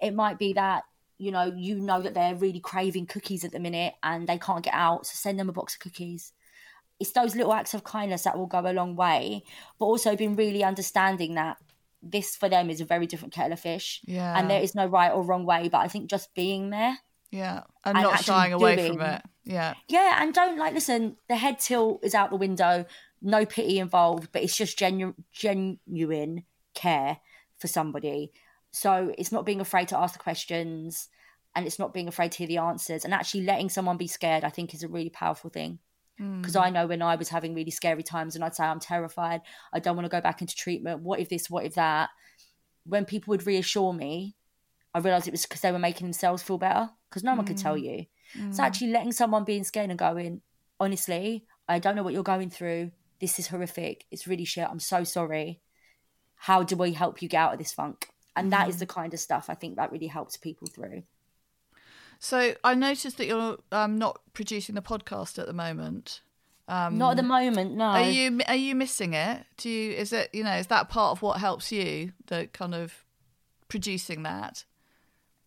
It 0.00 0.14
might 0.14 0.38
be 0.38 0.54
that 0.54 0.84
you 1.18 1.30
know 1.30 1.52
you 1.56 1.78
know 1.78 2.02
that 2.02 2.14
they're 2.14 2.34
really 2.34 2.58
craving 2.58 3.06
cookies 3.06 3.44
at 3.44 3.52
the 3.52 3.60
minute 3.60 3.94
and 4.02 4.26
they 4.26 4.38
can't 4.38 4.64
get 4.64 4.74
out, 4.74 5.06
so 5.06 5.12
send 5.14 5.38
them 5.38 5.48
a 5.48 5.52
box 5.52 5.74
of 5.74 5.80
cookies. 5.80 6.32
It's 6.98 7.12
those 7.12 7.36
little 7.36 7.52
acts 7.52 7.74
of 7.74 7.84
kindness 7.84 8.22
that 8.24 8.38
will 8.38 8.46
go 8.46 8.60
a 8.60 8.72
long 8.72 8.96
way, 8.96 9.44
but 9.78 9.86
also 9.86 10.16
being 10.16 10.36
really 10.36 10.64
understanding 10.64 11.34
that 11.34 11.58
this 12.02 12.36
for 12.36 12.48
them 12.48 12.68
is 12.70 12.80
a 12.80 12.84
very 12.84 13.06
different 13.06 13.32
kettle 13.34 13.52
of 13.52 13.60
fish. 13.60 14.00
Yeah. 14.04 14.36
And 14.38 14.50
there 14.50 14.60
is 14.60 14.74
no 14.74 14.86
right 14.86 15.12
or 15.12 15.22
wrong 15.22 15.44
way, 15.46 15.68
but 15.68 15.78
I 15.78 15.88
think 15.88 16.10
just 16.10 16.34
being 16.34 16.70
there 16.70 16.98
Yeah. 17.30 17.62
And, 17.84 17.96
And 17.96 18.02
not 18.04 18.22
shying 18.24 18.52
away 18.52 18.76
doing- 18.76 18.92
from 18.98 19.02
it. 19.02 19.22
Yeah. 19.44 19.74
yeah, 19.88 20.18
and 20.22 20.32
don't 20.34 20.58
like 20.58 20.74
listen. 20.74 21.16
The 21.28 21.36
head 21.36 21.58
tilt 21.58 22.04
is 22.04 22.14
out 22.14 22.30
the 22.30 22.36
window. 22.36 22.84
No 23.20 23.44
pity 23.46 23.78
involved, 23.78 24.30
but 24.32 24.42
it's 24.42 24.56
just 24.56 24.78
genu- 24.78 25.14
genuine 25.32 26.44
care 26.74 27.18
for 27.58 27.68
somebody. 27.68 28.32
So 28.70 29.12
it's 29.18 29.32
not 29.32 29.44
being 29.46 29.60
afraid 29.60 29.88
to 29.88 29.98
ask 29.98 30.12
the 30.14 30.18
questions, 30.22 31.08
and 31.54 31.66
it's 31.66 31.78
not 31.78 31.92
being 31.92 32.08
afraid 32.08 32.32
to 32.32 32.38
hear 32.38 32.46
the 32.46 32.58
answers, 32.58 33.04
and 33.04 33.12
actually 33.14 33.42
letting 33.44 33.68
someone 33.68 33.96
be 33.96 34.06
scared. 34.06 34.44
I 34.44 34.48
think 34.50 34.72
is 34.74 34.82
a 34.82 34.88
really 34.88 35.10
powerful 35.10 35.50
thing. 35.50 35.78
Because 36.40 36.56
I 36.56 36.70
know 36.70 36.86
when 36.86 37.02
I 37.02 37.16
was 37.16 37.28
having 37.28 37.54
really 37.54 37.70
scary 37.70 38.02
times 38.02 38.34
and 38.34 38.44
I'd 38.44 38.54
say 38.54 38.64
I'm 38.64 38.80
terrified, 38.80 39.40
I 39.72 39.80
don't 39.80 39.96
want 39.96 40.04
to 40.06 40.10
go 40.10 40.20
back 40.20 40.40
into 40.40 40.54
treatment. 40.54 41.02
What 41.02 41.20
if 41.20 41.28
this? 41.28 41.50
What 41.50 41.64
if 41.64 41.74
that? 41.74 42.10
When 42.84 43.04
people 43.04 43.32
would 43.32 43.46
reassure 43.46 43.92
me, 43.92 44.36
I 44.94 44.98
realized 44.98 45.28
it 45.28 45.32
was 45.32 45.42
because 45.42 45.60
they 45.60 45.72
were 45.72 45.78
making 45.78 46.06
themselves 46.06 46.42
feel 46.42 46.58
better 46.58 46.90
because 47.08 47.24
no 47.24 47.34
one 47.34 47.46
could 47.46 47.56
tell 47.56 47.76
mm. 47.76 47.82
you. 47.82 48.06
It's 48.34 48.58
mm. 48.58 48.62
actually 48.62 48.88
letting 48.88 49.12
someone 49.12 49.44
be 49.44 49.56
in 49.56 49.64
scared 49.64 49.90
and 49.90 49.98
going, 49.98 50.42
honestly, 50.80 51.46
I 51.68 51.78
don't 51.78 51.96
know 51.96 52.02
what 52.02 52.12
you're 52.12 52.22
going 52.22 52.50
through. 52.50 52.92
This 53.20 53.38
is 53.38 53.48
horrific. 53.48 54.04
It's 54.10 54.26
really 54.26 54.44
shit. 54.44 54.68
I'm 54.68 54.80
so 54.80 55.04
sorry. 55.04 55.60
How 56.36 56.62
do 56.62 56.76
we 56.76 56.92
help 56.92 57.22
you 57.22 57.28
get 57.28 57.38
out 57.38 57.52
of 57.52 57.58
this 57.58 57.72
funk? 57.72 58.08
And 58.34 58.52
that 58.52 58.68
is 58.68 58.76
mm. 58.76 58.80
the 58.80 58.86
kind 58.86 59.14
of 59.14 59.20
stuff 59.20 59.46
I 59.48 59.54
think 59.54 59.76
that 59.76 59.92
really 59.92 60.06
helps 60.06 60.36
people 60.36 60.66
through. 60.66 61.04
So 62.22 62.54
I 62.62 62.76
noticed 62.76 63.18
that 63.18 63.26
you're 63.26 63.58
um, 63.72 63.98
not 63.98 64.20
producing 64.32 64.76
the 64.76 64.80
podcast 64.80 65.40
at 65.40 65.46
the 65.46 65.52
moment. 65.52 66.20
Um, 66.68 66.96
Not 66.96 67.10
at 67.10 67.16
the 67.16 67.24
moment, 67.24 67.74
no. 67.74 67.86
Are 67.86 68.08
you 68.08 68.40
are 68.46 68.54
you 68.54 68.76
missing 68.76 69.12
it? 69.12 69.44
Do 69.56 69.68
you 69.68 69.90
is 69.90 70.12
it 70.12 70.30
you 70.32 70.44
know 70.44 70.54
is 70.54 70.68
that 70.68 70.88
part 70.88 71.10
of 71.10 71.20
what 71.20 71.40
helps 71.40 71.72
you 71.72 72.12
the 72.26 72.48
kind 72.52 72.76
of 72.76 73.04
producing 73.68 74.22
that? 74.22 74.64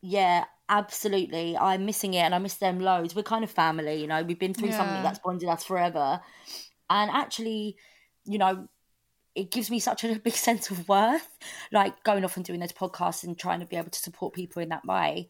Yeah, 0.02 0.44
absolutely. 0.68 1.58
I'm 1.58 1.86
missing 1.86 2.14
it 2.14 2.20
and 2.20 2.36
I 2.36 2.40
miss 2.40 2.56
them 2.56 2.82
loads. 2.82 3.16
We're 3.16 3.24
kind 3.24 3.46
of 3.46 3.50
family, 3.50 4.02
you 4.02 4.08
know, 4.08 4.22
we've 4.24 4.38
been 4.38 4.54
through 4.54 4.70
Yeah. 4.70 4.78
something 4.78 5.02
that's 5.02 5.20
bonded 5.20 5.48
us 5.48 5.64
forever. 5.64 6.20
And 6.90 7.10
actually, 7.10 7.78
you 8.26 8.38
know, 8.38 8.68
it 9.34 9.50
gives 9.50 9.72
me 9.72 9.80
such 9.80 10.04
a 10.04 10.20
big 10.24 10.34
sense 10.34 10.70
of 10.72 10.90
worth, 10.90 11.28
like 11.72 12.04
going 12.04 12.26
off 12.26 12.36
and 12.36 12.46
doing 12.46 12.60
those 12.60 12.74
podcasts 12.74 13.24
and 13.24 13.40
trying 13.40 13.62
to 13.62 13.66
be 13.66 13.78
able 13.78 13.92
to 13.92 14.00
support 14.00 14.34
people 14.34 14.62
in 14.62 14.70
that 14.70 14.86
way. 14.86 15.30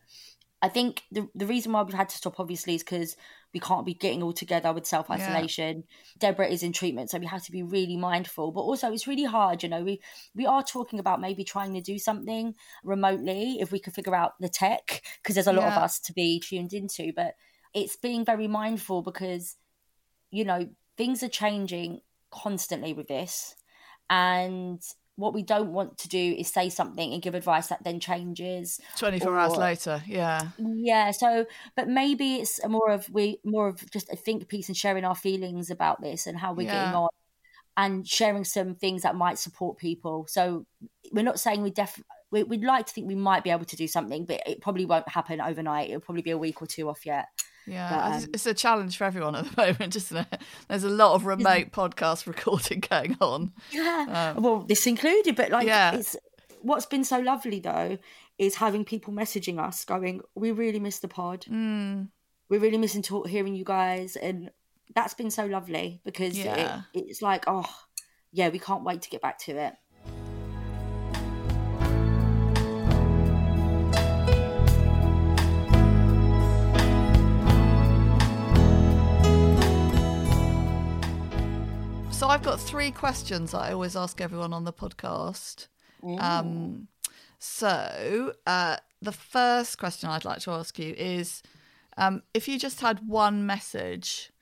I 0.66 0.70
think 0.70 1.03
the 1.11 1.30
the 1.36 1.45
reason 1.45 1.74
why 1.74 1.84
we've 1.84 1.93
had 1.93 2.09
to 2.09 2.18
stop 2.18 2.39
obviously 2.39 2.74
is 2.74 2.82
because 2.82 3.16
we 3.53 3.59
can't 3.59 3.86
be 3.86 3.93
getting 3.93 4.24
all 4.24 4.34
together 4.34 4.74
with 4.74 4.88
self 4.88 5.11
isolation. 5.11 5.84
Deborah 6.18 6.47
is 6.47 6.63
in 6.63 6.74
treatment, 6.74 7.11
so 7.11 7.20
we 7.20 7.28
have 7.28 7.45
to 7.45 7.51
be 7.51 7.61
really 7.61 7.97
mindful. 7.97 8.51
But 8.51 8.61
also, 8.61 8.91
it's 8.91 9.05
really 9.05 9.26
hard. 9.26 9.61
You 9.61 9.70
know, 9.70 9.84
we 9.84 10.01
we 10.34 10.47
are 10.47 10.63
talking 10.63 10.97
about 10.97 11.22
maybe 11.22 11.43
trying 11.43 11.76
to 11.76 11.82
do 11.82 11.99
something 11.99 12.55
remotely 12.84 13.59
if 13.61 13.72
we 13.72 13.80
could 13.80 13.93
figure 13.93 14.16
out 14.16 14.34
the 14.39 14.49
tech, 14.49 15.03
because 15.22 15.36
there's 15.36 15.45
a 15.45 15.53
lot 15.53 15.68
of 15.68 15.78
us 15.78 15.99
to 15.99 16.13
be 16.13 16.39
tuned 16.39 16.74
into. 16.74 17.13
But 17.16 17.36
it's 17.76 17.95
being 17.95 18.26
very 18.26 18.47
mindful 18.47 19.03
because 19.03 19.57
you 20.32 20.45
know 20.45 20.68
things 20.97 21.22
are 21.22 21.30
changing 21.30 22.01
constantly 22.32 22.93
with 22.93 23.07
this, 23.07 23.53
and 24.09 24.82
what 25.18 25.34
we 25.34 25.43
don't 25.43 25.72
want 25.72 25.97
to 25.99 26.09
do 26.09 26.36
is 26.38 26.51
say 26.51 26.70
something 26.70 27.13
and 27.13 27.22
give 27.22 27.36
advice 27.36 27.68
that 27.68 27.84
then 27.84 27.99
changes. 27.99 28.80
Twenty 28.97 29.20
four 29.20 29.38
hours 29.38 29.55
later, 29.57 30.03
yeah. 30.05 30.49
yeah 30.57 31.11
so 31.11 31.45
but 31.76 31.88
maybe 31.88 32.36
it's 32.36 32.59
a 32.63 32.70
more 32.70 32.91
of 32.91 33.09
we 33.09 33.39
more 33.45 33.68
of 33.68 33.89
just 33.91 34.11
a 34.11 34.16
think 34.16 34.47
piece 34.47 34.68
and 34.68 34.76
sharing 34.78 35.05
our 35.05 35.16
feelings 35.16 35.70
about 35.70 36.01
this 36.01 36.28
and 36.28 36.38
how 36.38 36.53
we're 36.53 36.68
Yeah. 36.68 36.84
getting 36.84 36.95
on 36.95 37.09
and 37.78 38.07
sharing 38.07 38.43
some 38.43 38.76
things 38.76 39.01
that 39.03 39.16
might 39.16 39.38
support 39.39 39.78
people 39.78 40.26
so 40.30 40.66
we're 41.11 41.24
not 41.24 41.39
saying 41.39 41.61
we 41.61 41.72
def 41.72 42.01
we, 42.32 42.43
we'd 42.43 42.63
like 42.63 42.86
to 42.86 42.93
think 42.93 43.07
we 43.07 43.16
might 43.16 43.43
be 43.43 43.49
able 43.49 43.66
to 43.66 43.76
do 43.76 43.88
something 43.88 44.26
but 44.26 44.41
it 44.45 44.61
probably 44.61 44.86
won't 44.86 45.07
happen 45.09 45.41
overnight 45.41 45.89
it'll 45.89 46.01
probably 46.01 46.22
be 46.22 46.32
a 46.32 46.38
week 46.38 46.61
or 46.61 46.68
two 46.68 46.89
off 46.89 47.05
yet 47.05 47.28
Yeah, 47.68 48.05
um, 48.18 48.26
it's 48.34 48.45
a 48.45 48.53
challenge 48.53 48.97
for 48.97 49.05
everyone 49.05 49.36
at 49.36 49.45
the 49.45 49.61
moment, 49.61 49.95
isn't 49.95 50.18
it? 50.18 50.41
There's 50.68 50.84
a 50.84 50.89
lot 50.89 51.16
of 51.16 51.26
remote 51.26 51.72
podcast 51.72 52.28
recording 52.34 52.80
going 52.82 53.18
on. 53.22 53.51
yeah 53.72 54.34
well 54.34 54.59
this 54.61 54.86
included 54.88 55.36
but 55.36 55.49
like 55.51 55.63
Um, 55.63 55.68
Yeah. 55.68 55.95
it's 55.95 56.16
what's 56.61 56.86
been 56.86 57.03
so 57.03 57.20
lovely 57.20 57.59
though 57.59 57.97
is 58.38 58.55
having 58.55 58.84
people 58.86 59.13
messaging 59.13 59.59
us 59.59 59.86
going 59.86 60.22
we 60.36 60.51
really 60.51 60.80
miss 60.80 60.99
the 60.99 61.07
pod 61.07 61.45
Mm, 61.49 62.09
we're 62.49 62.59
really 62.59 62.78
missing 62.78 63.01
talk 63.01 63.28
hearing 63.28 63.55
you 63.55 63.63
guys 63.63 64.16
and 64.16 64.51
that's 64.93 65.13
been 65.13 65.32
so 65.32 65.45
lovely 65.45 66.01
because 66.05 66.38
Yeah. 66.38 66.82
it, 66.93 67.01
it's 67.07 67.22
like 67.22 67.45
oh 67.47 67.70
yeah 68.32 68.49
we 68.49 68.59
can't 68.59 68.84
wait 68.84 69.01
to 69.03 69.09
get 69.09 69.22
back 69.22 69.38
to 69.39 69.51
it 69.57 69.74
I've 82.36 82.43
got 82.43 82.59
three 82.59 82.91
questions 82.91 83.53
I 83.53 83.71
always 83.71 83.95
ask 83.95 84.19
everyone 84.19 84.51
on 84.51 84.65
the 84.65 84.73
podcast. 84.73 85.67
Um, 86.19 86.89
so 87.39 88.33
uh, 88.45 88.75
the 89.01 89.13
first 89.13 89.77
question 89.77 90.09
I'd 90.09 90.25
like 90.25 90.41
to 90.41 90.51
ask 90.51 90.77
you 90.77 90.93
is 90.97 91.41
um, 91.95 92.23
if 92.33 92.49
you 92.49 92.59
just 92.59 92.81
had 92.81 93.07
one 93.07 93.45
message 93.45 94.33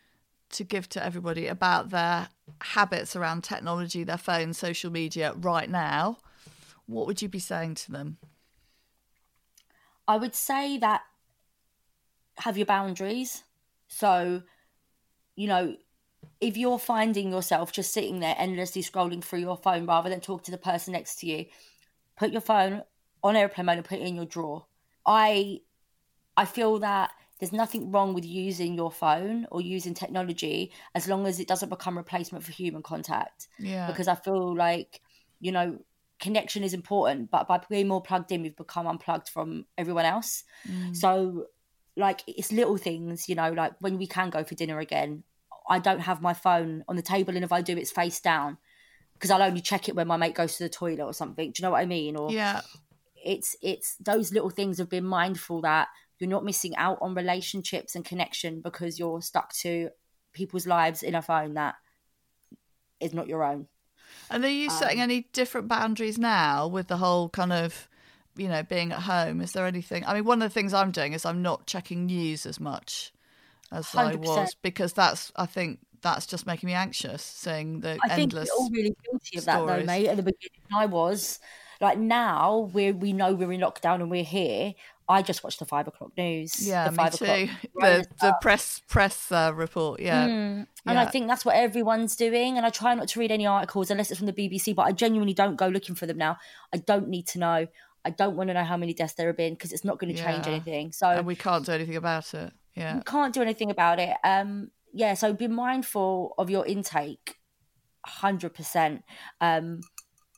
to 0.53 0.63
give 0.63 0.89
to 0.89 1.05
everybody 1.05 1.45
about 1.45 1.91
their 1.91 2.29
habits 2.63 3.15
around 3.15 3.43
technology, 3.43 4.03
their 4.03 4.17
phone, 4.17 4.53
social 4.53 4.91
media 4.91 5.33
right 5.33 5.69
now, 5.69 6.17
what 6.87 7.05
would 7.05 7.21
you 7.21 7.29
be 7.29 7.37
saying 7.37 7.75
to 7.75 7.91
them? 7.91 8.17
i 10.07 10.17
would 10.17 10.33
say 10.33 10.79
that 10.79 11.03
have 12.39 12.57
your 12.57 12.65
boundaries 12.65 13.43
so 13.87 14.41
you 15.35 15.47
know 15.47 15.77
if 16.41 16.57
you're 16.57 16.80
finding 16.80 17.32
yourself 17.32 17.71
just 17.71 17.93
sitting 17.93 18.19
there 18.19 18.36
endlessly 18.38 18.82
scrolling 18.82 19.24
through 19.24 19.39
your 19.39 19.57
phone 19.57 19.86
rather 19.86 20.09
than 20.09 20.19
talk 20.19 20.43
to 20.43 20.51
the 20.51 20.57
person 20.57 20.93
next 20.93 21.19
to 21.19 21.28
you 21.28 21.45
put 22.17 22.32
your 22.32 22.41
phone 22.41 22.84
on 23.24 23.36
airplane 23.36 23.65
mode 23.65 23.78
and 23.78 23.86
put 23.86 23.99
it 23.99 24.07
in 24.07 24.15
your 24.15 24.26
drawer. 24.26 24.65
I 25.05 25.59
i 26.36 26.45
feel 26.45 26.80
that 26.80 27.11
there's 27.39 27.51
nothing 27.53 27.91
wrong 27.91 28.13
with 28.13 28.26
using 28.26 28.76
your 28.76 28.91
phone 28.91 29.45
or 29.51 29.61
using 29.61 29.93
technology 29.93 30.71
as 30.95 31.07
long 31.07 31.28
as 31.28 31.39
it 31.39 31.47
doesn't 31.47 31.69
become 31.69 31.97
replacement 31.97 32.43
for 32.43 32.51
human 32.51 32.82
contact. 32.82 33.47
Yeah. 33.59 33.88
because 33.88 34.07
i 34.07 34.15
feel 34.15 34.55
like 34.55 35.01
you 35.39 35.51
know 35.51 35.80
connection 36.19 36.63
is 36.63 36.74
important 36.74 37.30
but 37.30 37.47
by 37.47 37.59
being 37.69 37.88
more 37.88 38.01
plugged 38.01 38.32
in 38.32 38.41
we've 38.41 38.55
become 38.55 38.88
unplugged 38.88 39.30
from 39.30 39.65
everyone 39.78 40.05
else. 40.05 40.43
Mm. 40.67 40.95
So 40.95 41.47
like 41.95 42.24
it's 42.28 42.51
little 42.51 42.78
things 42.78 43.28
you 43.30 43.36
know 43.36 43.51
like 43.51 43.74
when 43.80 43.97
we 43.97 44.07
can 44.07 44.30
go 44.30 44.43
for 44.43 44.55
dinner 44.55 44.80
again 44.80 45.24
i 45.70 45.80
don't 45.80 46.01
have 46.01 46.22
my 46.22 46.34
phone 46.34 46.84
on 46.88 46.95
the 46.95 47.01
table 47.01 47.36
and 47.36 47.43
if 47.43 47.51
i 47.51 47.61
do 47.61 47.78
it's 47.78 47.91
face 47.91 48.20
down 48.20 48.57
because 49.14 49.32
i'll 49.32 49.41
only 49.41 49.61
check 49.61 49.88
it 49.88 49.95
when 49.95 50.07
my 50.07 50.18
mate 50.18 50.36
goes 50.36 50.57
to 50.57 50.64
the 50.64 50.70
toilet 50.70 51.03
or 51.03 51.14
something 51.14 51.51
do 51.51 51.61
you 51.61 51.66
know 51.66 51.72
what 51.72 51.82
i 51.82 51.86
mean 51.86 52.16
or 52.16 52.32
yeah. 52.32 52.61
it's 53.24 53.55
it's 53.61 53.95
those 53.97 54.32
little 54.32 54.49
things 54.49 54.80
of 54.80 54.89
being 54.89 55.05
mindful 55.05 55.61
that 55.61 55.88
you're 56.20 56.30
not 56.30 56.45
missing 56.45 56.76
out 56.78 56.97
on 57.01 57.14
relationships 57.16 57.95
and 57.95 58.05
connection 58.05 58.61
because 58.61 58.97
you're 58.97 59.22
stuck 59.22 59.51
to 59.53 59.89
people's 60.32 60.66
lives 60.66 61.03
in 61.03 61.16
a 61.16 61.22
phone 61.22 61.53
that 61.55 61.76
is 62.99 63.14
not 63.14 63.28
your 63.28 63.43
own 63.43 63.68
And 64.30 64.43
are 64.45 64.49
you 64.49 64.70
setting 64.70 64.99
Um, 64.99 65.03
any 65.03 65.28
different 65.34 65.68
boundaries 65.68 66.18
now 66.18 66.68
with 66.68 66.88
the 66.88 66.97
whole 66.97 67.30
kind 67.30 67.53
of, 67.53 67.88
you 68.36 68.47
know, 68.47 68.64
being 68.64 68.91
at 68.91 69.01
home? 69.01 69.41
Is 69.41 69.51
there 69.51 69.66
anything? 69.66 70.05
I 70.05 70.14
mean, 70.14 70.26
one 70.26 70.41
of 70.41 70.49
the 70.49 70.53
things 70.53 70.74
I'm 70.74 70.91
doing 70.91 71.14
is 71.14 71.26
I'm 71.26 71.41
not 71.41 71.66
checking 71.68 72.05
news 72.05 72.45
as 72.45 72.59
much 72.59 73.11
as 73.74 73.88
100%. 73.88 74.17
was 74.19 74.55
because 74.61 74.93
that's, 74.93 75.32
I 75.36 75.45
think, 75.45 75.80
that's 76.01 76.26
just 76.26 76.45
making 76.45 76.67
me 76.67 76.74
anxious 76.74 77.24
seeing 77.24 77.80
the 77.80 77.97
I 78.03 78.09
think 78.09 78.34
endless. 78.34 78.49
we're 78.51 78.63
all 78.63 78.69
really 78.71 78.95
guilty 79.09 79.38
of 79.38 79.45
that 79.45 79.65
though, 79.65 79.84
mate. 79.84 80.07
At 80.07 80.17
the 80.17 80.24
beginning, 80.24 80.59
I 80.76 80.86
was 80.86 81.39
like, 81.80 81.97
now 81.97 82.69
we 82.74 82.91
we 82.91 83.13
know 83.13 83.34
we're 83.34 83.51
in 83.53 83.61
lockdown 83.61 83.95
and 84.01 84.11
we're 84.11 84.24
here. 84.26 84.74
I 85.07 85.21
just 85.21 85.43
watch 85.43 85.57
the 85.57 85.65
five 85.65 85.88
o'clock 85.88 86.11
news. 86.17 86.65
yeah, 86.67 86.86
the 86.86 86.91
me 86.91 86.97
five 86.97 87.13
too. 87.13 87.26
o'clock 87.26 87.49
The 87.76 88.05
the 88.21 88.38
press 88.41 88.82
press 88.89 89.32
uh, 89.32 89.53
report. 89.55 90.01
Yeah, 90.01 90.28
Mm. 90.28 90.67
And 90.86 90.99
I 90.99 91.05
think 91.05 91.28
that's 91.28 91.45
what 91.45 91.55
everyone's 91.55 92.17
doing. 92.17 92.57
And 92.57 92.65
I 92.65 92.69
try 92.69 92.93
not 92.95 93.07
to 93.09 93.19
read 93.21 93.32
any 93.32 93.45
articles 93.45 93.89
unless 93.89 94.11
it's 94.11 94.17
from 94.17 94.28
the 94.28 94.34
BBC, 94.34 94.76
but 94.76 94.82
I 94.84 94.91
genuinely 94.91 95.34
don't 95.34 95.55
go 95.55 95.67
looking 95.69 95.95
for 95.95 96.05
them 96.05 96.17
now. 96.17 96.38
I 96.74 96.78
don't 96.78 97.07
need 97.07 97.28
to 97.28 97.39
know. 97.39 97.67
I 98.05 98.09
don't 98.09 98.36
want 98.36 98.49
to 98.49 98.53
know 98.53 98.65
how 98.65 98.76
many 98.76 98.93
deaths 98.93 99.13
there 99.13 99.28
have 99.28 99.38
been 99.38 99.53
because 99.53 99.71
it's 99.71 99.86
not 99.86 99.99
going 99.99 100.13
to 100.13 100.21
change 100.21 100.45
Yeah. 100.47 100.51
anything. 100.53 100.91
So 100.91 101.07
and 101.07 101.26
we 101.26 101.38
can't 101.38 101.65
do 101.65 101.71
anything 101.71 101.95
about 101.95 102.34
it. 102.34 102.51
Yeah, 102.76 102.95
you 102.95 103.01
can't 103.01 103.34
do 103.34 103.41
anything 103.41 103.69
about 103.71 103.99
it. 103.99 104.15
Um, 104.24 104.71
yeah, 104.93 105.13
so 105.15 105.34
be 105.34 105.47
mindful 105.47 106.34
of 106.38 106.49
your 106.49 106.65
intake, 106.65 107.38
hundred 108.05 108.53
percent. 108.53 109.03
Um, 109.41 109.82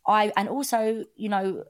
I 0.07 0.31
and 0.37 0.47
also, 0.49 1.03
you 1.15 1.29
know, 1.29 1.63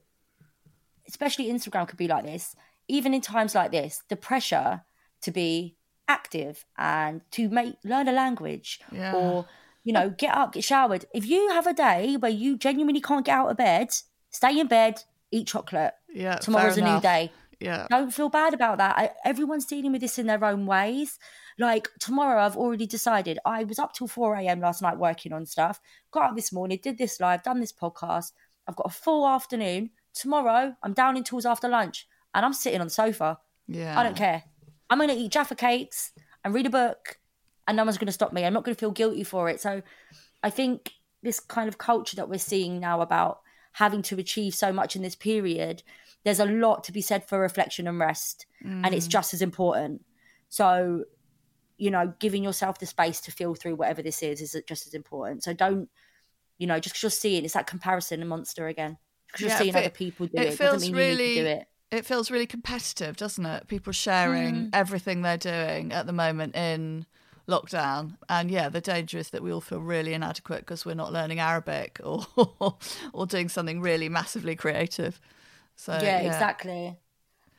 especially 1.08 1.46
Instagram 1.48 1.88
could 1.88 1.98
be 1.98 2.08
like 2.08 2.26
this. 2.26 2.56
Even 2.88 3.14
in 3.14 3.22
times 3.22 3.56
like 3.56 3.72
this, 3.72 4.02
the 4.10 4.16
pressure 4.16 4.82
to 5.22 5.32
be 5.32 5.76
active 6.08 6.66
and 6.78 7.22
to 7.32 7.50
make 7.50 7.76
learn 7.84 8.08
a 8.08 8.12
language 8.12 8.80
Yeah. 8.92 9.14
or 9.16 9.46
you 9.84 9.92
know 9.94 10.10
get 10.12 10.36
up, 10.36 10.54
get 10.54 10.64
showered. 10.64 11.06
If 11.14 11.26
you 11.26 11.50
have 11.50 11.66
a 11.68 11.74
day 11.74 12.16
where 12.18 12.32
you 12.32 12.58
genuinely 12.58 13.02
can't 13.02 13.26
get 13.26 13.36
out 13.36 13.50
of 13.50 13.58
bed, 13.58 13.90
stay 14.30 14.60
in 14.60 14.68
bed, 14.68 15.04
eat 15.32 15.48
chocolate. 15.48 15.94
yeah. 16.14 16.36
Tomorrow's 16.36 16.78
a 16.78 16.82
new 16.84 17.00
day 17.02 17.32
Yeah, 17.60 17.88
don't 17.90 18.14
feel 18.14 18.30
bad 18.30 18.54
about 18.54 18.78
that. 18.78 18.98
I, 18.98 19.12
everyone's 19.24 19.66
dealing 19.66 19.92
with 19.92 20.02
this 20.02 20.20
in 20.20 20.28
their 20.28 20.44
own 20.44 20.66
ways. 20.66 21.20
Like 21.58 21.90
tomorrow, 22.00 22.42
I've 22.42 22.58
already 22.58 22.86
decided. 22.86 23.40
I 23.46 23.64
was 23.64 23.80
up 23.80 23.94
till 23.94 24.08
4 24.08 24.36
a.m. 24.36 24.60
last 24.60 24.82
night 24.82 24.98
working 24.98 25.32
on 25.34 25.46
stuff. 25.46 25.80
Got 26.12 26.32
up 26.32 26.36
this 26.36 26.52
morning, 26.52 26.80
did 26.82 26.98
this 26.98 27.20
live, 27.20 27.44
done 27.44 27.60
this 27.60 27.72
podcast. 27.74 28.34
I've 28.68 28.76
got 28.76 28.88
a 28.88 28.94
full 28.94 29.28
afternoon. 29.28 29.92
Tomorrow, 30.14 30.76
I'm 30.84 30.94
down 30.94 31.18
in 31.18 31.24
tools 31.24 31.46
after 31.46 31.68
lunch 31.68 32.08
and 32.34 32.46
I'm 32.46 32.54
sitting 32.54 32.82
on 32.82 32.88
the 32.88 32.92
sofa. 32.92 33.40
yeah. 33.68 34.00
I 34.00 34.04
don't 34.04 34.16
care. 34.16 34.44
I'm 34.90 34.98
going 34.98 35.10
to 35.10 35.16
eat 35.16 35.32
Jaffa 35.32 35.56
cakes 35.56 36.12
and 36.44 36.54
read 36.54 36.66
a 36.66 36.70
book 36.70 37.20
and 37.68 37.78
no 37.78 37.84
one's 37.84 37.98
going 37.98 38.08
to 38.08 38.12
stop 38.14 38.34
me. 38.34 38.46
I'm 38.46 38.54
not 38.54 38.64
going 38.64 38.76
to 38.76 38.80
feel 38.80 38.92
guilty 38.92 39.24
for 39.24 39.50
it. 39.50 39.60
So 39.60 39.82
I 40.44 40.50
think 40.50 40.92
this 41.24 41.40
kind 41.40 41.68
of 41.68 41.78
culture 41.78 42.16
that 42.18 42.30
we're 42.30 42.38
seeing 42.38 42.80
now 42.80 43.02
about 43.02 43.40
having 43.76 44.02
to 44.02 44.18
achieve 44.20 44.54
so 44.56 44.72
much 44.72 44.96
in 44.96 45.02
this 45.02 45.16
period, 45.16 45.84
there's 46.24 46.40
a 46.40 46.46
lot 46.46 46.84
to 46.86 46.92
be 46.92 47.02
said 47.02 47.28
for 47.28 47.40
reflection 47.40 47.88
and 47.88 48.00
rest, 48.00 48.46
and 48.62 48.94
it's 48.94 49.08
Mm. 49.08 49.12
just 49.12 49.34
as 49.34 49.42
important. 49.42 50.04
So, 50.50 51.04
you 51.78 51.92
know, 51.92 52.14
giving 52.20 52.44
yourself 52.44 52.80
the 52.80 52.86
space 52.86 53.20
to 53.22 53.32
feel 53.32 53.54
through 53.54 53.76
whatever 53.76 54.02
this 54.02 54.24
is 54.24 54.40
is 54.42 54.56
just 54.68 54.88
as 54.88 54.94
important. 54.94 55.44
So 55.44 55.52
don't, 55.54 55.90
you 56.58 56.68
know, 56.68 56.80
just 56.80 56.94
because 56.96 57.04
you're 57.04 57.10
seeing 57.10 57.44
it's 57.44 57.54
that 57.54 57.68
comparison 57.68 58.22
and 58.22 58.30
monster 58.30 58.68
again. 58.68 58.98
Because 59.28 59.42
you're 59.42 59.58
seeing 59.58 59.74
fe- 59.74 59.80
other 59.82 59.90
people 59.90 60.28
do 60.28 60.38
it 60.38 60.54
it, 60.54 60.58
feels 60.58 60.76
doesn't 60.76 60.94
mean 60.96 60.96
really 60.96 61.12
you 61.12 61.30
need 61.30 61.36
to 61.36 61.42
do 61.42 61.48
it. 61.48 61.68
it 61.92 62.06
feels 62.06 62.32
really 62.32 62.48
competitive, 62.48 63.18
doesn't 63.18 63.46
it? 63.46 63.68
People 63.68 63.92
sharing 63.92 64.70
everything 64.72 65.22
they're 65.22 65.38
doing 65.38 65.92
at 65.92 66.06
the 66.06 66.14
moment 66.14 66.56
in 66.56 67.06
lockdown, 67.48 68.18
and 68.30 68.50
yeah, 68.50 68.70
the 68.70 68.82
danger 68.82 69.18
is 69.18 69.30
that 69.30 69.44
we 69.44 69.52
all 69.52 69.62
feel 69.62 69.80
really 69.80 70.14
inadequate 70.14 70.62
because 70.62 70.86
we're 70.86 70.96
not 70.96 71.14
learning 71.14 71.40
Arabic 71.40 72.00
or 72.04 72.26
or 73.14 73.26
doing 73.26 73.50
something 73.50 73.82
really 73.82 74.10
massively 74.10 74.56
creative. 74.56 75.20
So 75.76 75.94
yeah, 76.02 76.20
exactly. 76.20 76.98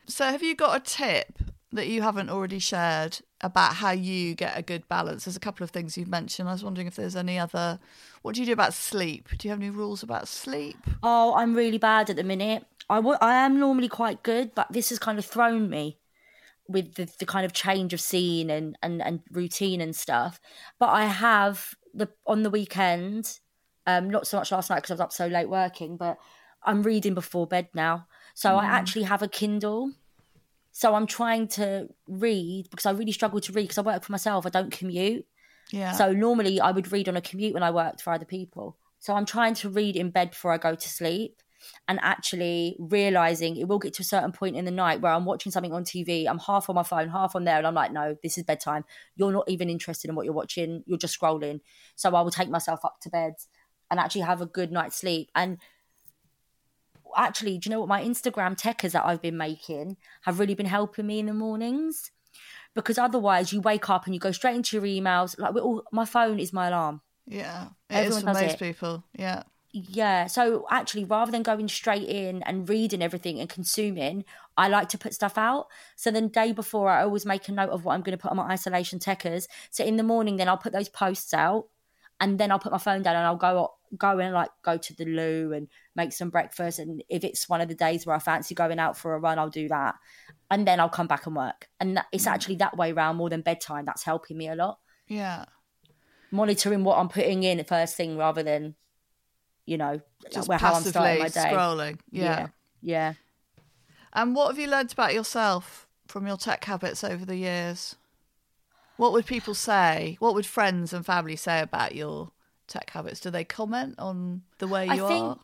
So 0.09 0.27
have 0.27 0.43
you 0.43 0.55
got 0.55 0.77
a 0.77 0.81
tip 0.81 1.39
that 1.73 1.89
you 1.89 2.03
haven't 2.03 2.31
already 2.31 2.59
shared 2.59 3.19
about 3.41 3.75
how 3.75 3.91
you 3.91 4.35
get 4.35 4.57
a 4.57 4.63
good 4.63 4.89
balance? 4.89 5.25
There's 5.25 5.37
a 5.37 5.41
couple 5.41 5.65
of 5.65 5.71
things 5.71 5.99
you've 5.99 6.09
mentioned. 6.09 6.49
I 6.49 6.53
was 6.53 6.65
wondering 6.65 6.87
if 6.87 6.97
there's 6.97 7.17
any 7.17 7.39
other. 7.39 7.79
What 8.23 8.35
do 8.35 8.41
you 8.41 8.47
do 8.47 8.53
about 8.53 8.75
sleep? 8.75 9.29
Do 9.37 9.49
you 9.49 9.51
have 9.51 9.61
any 9.61 9.71
rules 9.71 10.03
about 10.03 10.29
sleep? 10.29 10.79
Oh, 11.03 11.35
I'm 11.35 11.55
really 11.55 11.79
bad 11.79 12.11
at 12.11 12.17
the 12.17 12.25
minute. 12.25 12.65
I 12.89 12.99
I 12.99 13.35
am 13.45 13.59
normally 13.59 13.89
quite 13.89 14.23
good, 14.23 14.55
but 14.55 14.73
this 14.73 14.91
has 14.91 14.99
kind 14.99 15.19
of 15.19 15.25
thrown 15.25 15.69
me 15.69 15.99
with 16.69 16.95
the, 16.95 17.09
the 17.19 17.27
kind 17.27 17.45
of 17.47 17.53
change 17.53 17.93
of 17.93 18.01
scene 18.01 18.51
and, 18.51 18.77
and, 18.83 19.03
and 19.03 19.21
routine 19.31 19.81
and 19.81 19.95
stuff. 19.95 20.41
But 20.79 20.89
I 20.91 21.07
have 21.07 21.75
the 21.95 22.09
on 22.27 22.43
the 22.43 22.51
weekend, 22.51 23.39
um, 23.87 24.11
not 24.11 24.27
so 24.27 24.37
much 24.37 24.53
last 24.53 24.71
night 24.71 24.77
because 24.77 24.91
I 24.91 24.95
was 24.95 25.01
up 25.01 25.13
so 25.13 25.27
late 25.27 25.49
working, 25.49 25.97
but 25.97 26.19
I'm 26.63 26.83
reading 26.83 27.15
before 27.15 27.47
bed 27.47 27.69
now. 27.75 28.07
So 28.35 28.57
I 28.57 28.67
Mm. 28.67 28.71
actually 28.71 29.03
have 29.05 29.23
a 29.23 29.29
Kindle. 29.29 29.93
So 30.73 30.95
I'm 30.95 31.07
trying 31.07 31.49
to 31.49 31.89
read 32.07 32.69
because 32.71 32.85
I 32.85 32.91
really 32.91 33.13
struggle 33.13 33.41
to 33.41 33.53
read 33.53 33.63
because 33.63 33.79
I 33.79 33.83
work 33.83 34.05
for 34.05 34.13
myself. 34.13 34.45
I 34.45 34.51
don't 34.51 34.71
commute. 34.71 35.27
Yeah. 35.71 35.93
So 35.93 36.13
normally 36.13 36.61
I 36.61 36.71
would 36.71 36.93
read 36.93 37.09
on 37.09 37.17
a 37.17 37.23
commute 37.23 37.55
when 37.55 37.63
I 37.63 37.71
worked 37.71 38.03
for 38.03 38.13
other 38.13 38.27
people. 38.27 38.77
So 38.99 39.15
I'm 39.15 39.25
trying 39.25 39.55
to 39.55 39.71
read 39.71 39.97
in 39.97 40.11
bed 40.11 40.31
before 40.31 40.53
I 40.53 40.59
go 40.59 40.75
to 40.75 40.89
sleep 40.89 41.41
and 41.89 41.99
actually 42.03 42.77
realizing 42.79 43.57
it 43.57 43.69
will 43.69 43.79
get 43.79 43.95
to 43.95 44.03
a 44.03 44.05
certain 44.05 44.33
point 44.33 44.57
in 44.57 44.65
the 44.65 44.71
night 44.71 45.01
where 45.01 45.13
I'm 45.13 45.25
watching 45.25 45.53
something 45.53 45.73
on 45.73 45.85
TV, 45.85 46.27
I'm 46.29 46.39
half 46.39 46.69
on 46.69 46.75
my 46.75 46.83
phone, 46.83 47.09
half 47.09 47.37
on 47.37 47.45
there, 47.45 47.59
and 47.59 47.67
I'm 47.67 47.75
like, 47.75 47.93
no, 47.93 48.17
this 48.23 48.39
is 48.39 48.45
bedtime. 48.45 48.85
You're 49.15 49.33
not 49.33 49.49
even 49.49 49.71
interested 49.71 50.09
in 50.09 50.17
what 50.17 50.25
you're 50.25 50.35
watching, 50.35 50.83
you're 50.87 50.99
just 50.99 51.19
scrolling. 51.19 51.61
So 51.95 52.15
I 52.15 52.21
will 52.21 52.31
take 52.31 52.51
myself 52.51 52.85
up 52.85 53.01
to 53.03 53.11
bed 53.11 53.35
and 53.91 54.01
actually 54.01 54.23
have 54.23 54.41
a 54.41 54.47
good 54.47 54.73
night's 54.73 54.97
sleep. 54.97 55.31
And 55.35 55.59
actually, 57.17 57.59
do 57.59 57.69
you 57.69 57.75
know 57.75 57.81
what? 57.81 57.89
My 57.89 58.03
Instagram 58.03 58.61
techers 58.61 58.93
that 58.93 59.05
I've 59.07 59.23
been 59.23 59.37
making 59.37 59.97
have 60.23 60.39
really 60.39 60.55
been 60.55 60.67
helping 60.67 61.07
me 61.07 61.19
in 61.19 61.27
the 61.27 61.35
mornings 61.35 62.11
because 62.75 62.99
otherwise 62.99 63.53
you 63.53 63.61
wake 63.61 63.89
up 63.89 64.05
and 64.05 64.15
you 64.15 64.21
go 64.21 64.33
straight 64.33 64.57
into 64.57 64.77
your 64.77 64.85
emails. 64.85 65.39
Like 65.39 65.55
we're 65.55 65.63
all, 65.63 65.83
my 65.93 66.05
phone 66.05 66.39
is 66.39 66.53
my 66.53 66.69
alarm. 66.69 67.01
Yeah, 67.27 67.69
it 67.91 68.07
is 68.07 68.17
Everyone 68.17 68.35
for 68.35 68.41
most 68.41 68.55
it. 68.55 68.59
people. 68.59 69.05
Yeah. 69.19 69.43
Yeah. 69.79 70.27
So 70.27 70.65
actually, 70.71 71.05
rather 71.05 71.31
than 71.31 71.43
going 71.43 71.69
straight 71.69 72.09
in 72.09 72.43
and 72.45 72.67
reading 72.67 73.03
everything 73.03 73.41
and 73.41 73.49
consuming, 73.49 74.25
I 74.57 74.69
like 74.69 74.89
to 74.89 74.99
put 74.99 75.13
stuff 75.13 75.37
out. 75.37 75.67
So 75.97 76.11
then, 76.11 76.29
day 76.29 76.53
before, 76.53 76.89
I 76.89 77.03
always 77.03 77.27
make 77.27 77.47
a 77.47 77.53
note 77.53 77.69
of 77.69 77.85
what 77.85 77.93
I'm 77.93 78.01
going 78.01 78.17
to 78.17 78.23
put 78.23 78.31
on 78.31 78.39
my 78.39 78.45
isolation 78.45 78.99
techers. 78.99 79.49
So 79.69 79.85
in 79.85 79.99
the 79.99 80.03
morning, 80.03 80.37
then 80.37 80.49
I'll 80.49 80.57
put 80.57 80.73
those 80.73 80.89
posts 80.89 81.35
out, 81.35 81.67
and 82.21 82.41
then 82.41 82.51
I'll 82.51 82.59
put 82.59 82.73
my 82.73 82.79
phone 82.79 83.03
down 83.03 83.17
and 83.17 83.27
I'll 83.27 83.37
go 83.37 83.75
go 83.99 84.19
and 84.19 84.33
like 84.33 84.49
go 84.63 84.79
to 84.79 84.95
the 84.97 85.05
loo 85.05 85.53
and 85.53 85.69
make 85.95 86.15
some 86.15 86.31
breakfast. 86.31 86.79
And 86.79 87.05
if 87.11 87.23
it's 87.23 87.47
one 87.47 87.61
of 87.61 87.69
the 87.69 87.75
days 87.75 88.07
where 88.07 88.17
I 88.17 88.19
fancy 88.19 88.55
going 88.55 88.79
out 88.79 88.97
for 88.97 89.15
a 89.15 89.21
run, 89.21 89.39
I'll 89.39 89.51
do 89.51 89.69
that, 89.69 89.97
and 90.51 90.67
then 90.67 90.81
I'll 90.81 90.89
come 90.89 91.07
back 91.07 91.27
and 91.27 91.37
work. 91.37 91.69
And 91.81 91.99
that, 91.99 92.07
it's 92.13 92.25
mm. 92.25 92.33
actually 92.33 92.57
that 92.57 92.79
way 92.79 92.93
round 92.93 93.19
more 93.19 93.29
than 93.29 93.43
bedtime. 93.43 93.85
That's 93.85 94.05
helping 94.05 94.39
me 94.39 94.49
a 94.49 94.55
lot. 94.55 94.79
Yeah. 95.07 95.45
Monitoring 96.31 96.83
what 96.83 96.97
I'm 96.97 97.11
putting 97.11 97.43
in 97.43 97.63
first 97.65 97.95
thing 97.95 98.17
rather 98.17 98.43
than, 98.43 98.75
you 99.67 99.77
know, 99.77 100.01
uh, 100.25 100.29
Just 100.31 100.49
where 100.49 100.59
how 100.59 100.75
I'm 100.75 100.83
starting 100.83 101.23
my 101.23 101.29
day. 101.29 101.41
scrolling. 101.53 101.99
Yeah. 102.11 102.49
yeah. 102.81 103.15
And 104.13 104.35
what 104.35 104.49
have 104.49 104.59
you 104.59 104.69
learned 104.69 104.93
about 104.93 105.13
yourself 105.13 105.87
from 106.07 106.27
your 106.27 106.37
tech 106.37 106.65
habits 106.65 107.05
over 107.05 107.25
the 107.25 107.37
years? 107.37 107.97
What 108.97 109.13
would 109.13 109.27
people 109.27 109.55
say? 109.55 110.17
What 110.21 110.35
would 110.35 110.47
friends 110.47 110.93
and 110.93 111.05
family 111.05 111.37
say 111.37 111.61
about 111.61 111.95
your 111.95 112.31
tech 112.67 112.89
habits? 112.91 113.21
Do 113.21 113.31
they 113.31 113.45
comment 113.45 113.97
on 113.99 114.43
the 114.59 114.69
way 114.69 114.87
you 114.87 115.05
I 115.05 115.09
think 115.09 115.25
are? 115.25 115.39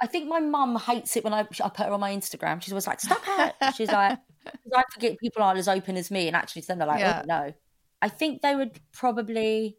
I 0.00 0.06
think 0.06 0.28
my 0.28 0.40
mum 0.40 0.76
hates 0.76 1.16
it 1.16 1.24
when 1.24 1.32
I, 1.32 1.40
I 1.40 1.68
put 1.70 1.86
her 1.86 1.92
on 1.92 2.00
my 2.00 2.14
Instagram. 2.14 2.62
She's 2.62 2.72
always 2.72 2.86
like, 2.86 3.00
"Stop 3.00 3.22
it!" 3.26 3.74
She's 3.74 3.90
like, 3.90 4.18
"I 4.76 4.82
forget 4.92 5.18
people 5.18 5.42
aren't 5.42 5.58
as 5.58 5.66
open 5.68 5.96
as 5.96 6.10
me," 6.10 6.26
and 6.26 6.36
actually, 6.36 6.62
then 6.62 6.78
they're 6.78 6.86
like, 6.86 7.00
Yeah. 7.00 7.22
"Oh 7.22 7.26
no." 7.26 7.54
I 8.02 8.08
think 8.10 8.42
they 8.42 8.54
would 8.54 8.78
probably. 8.92 9.78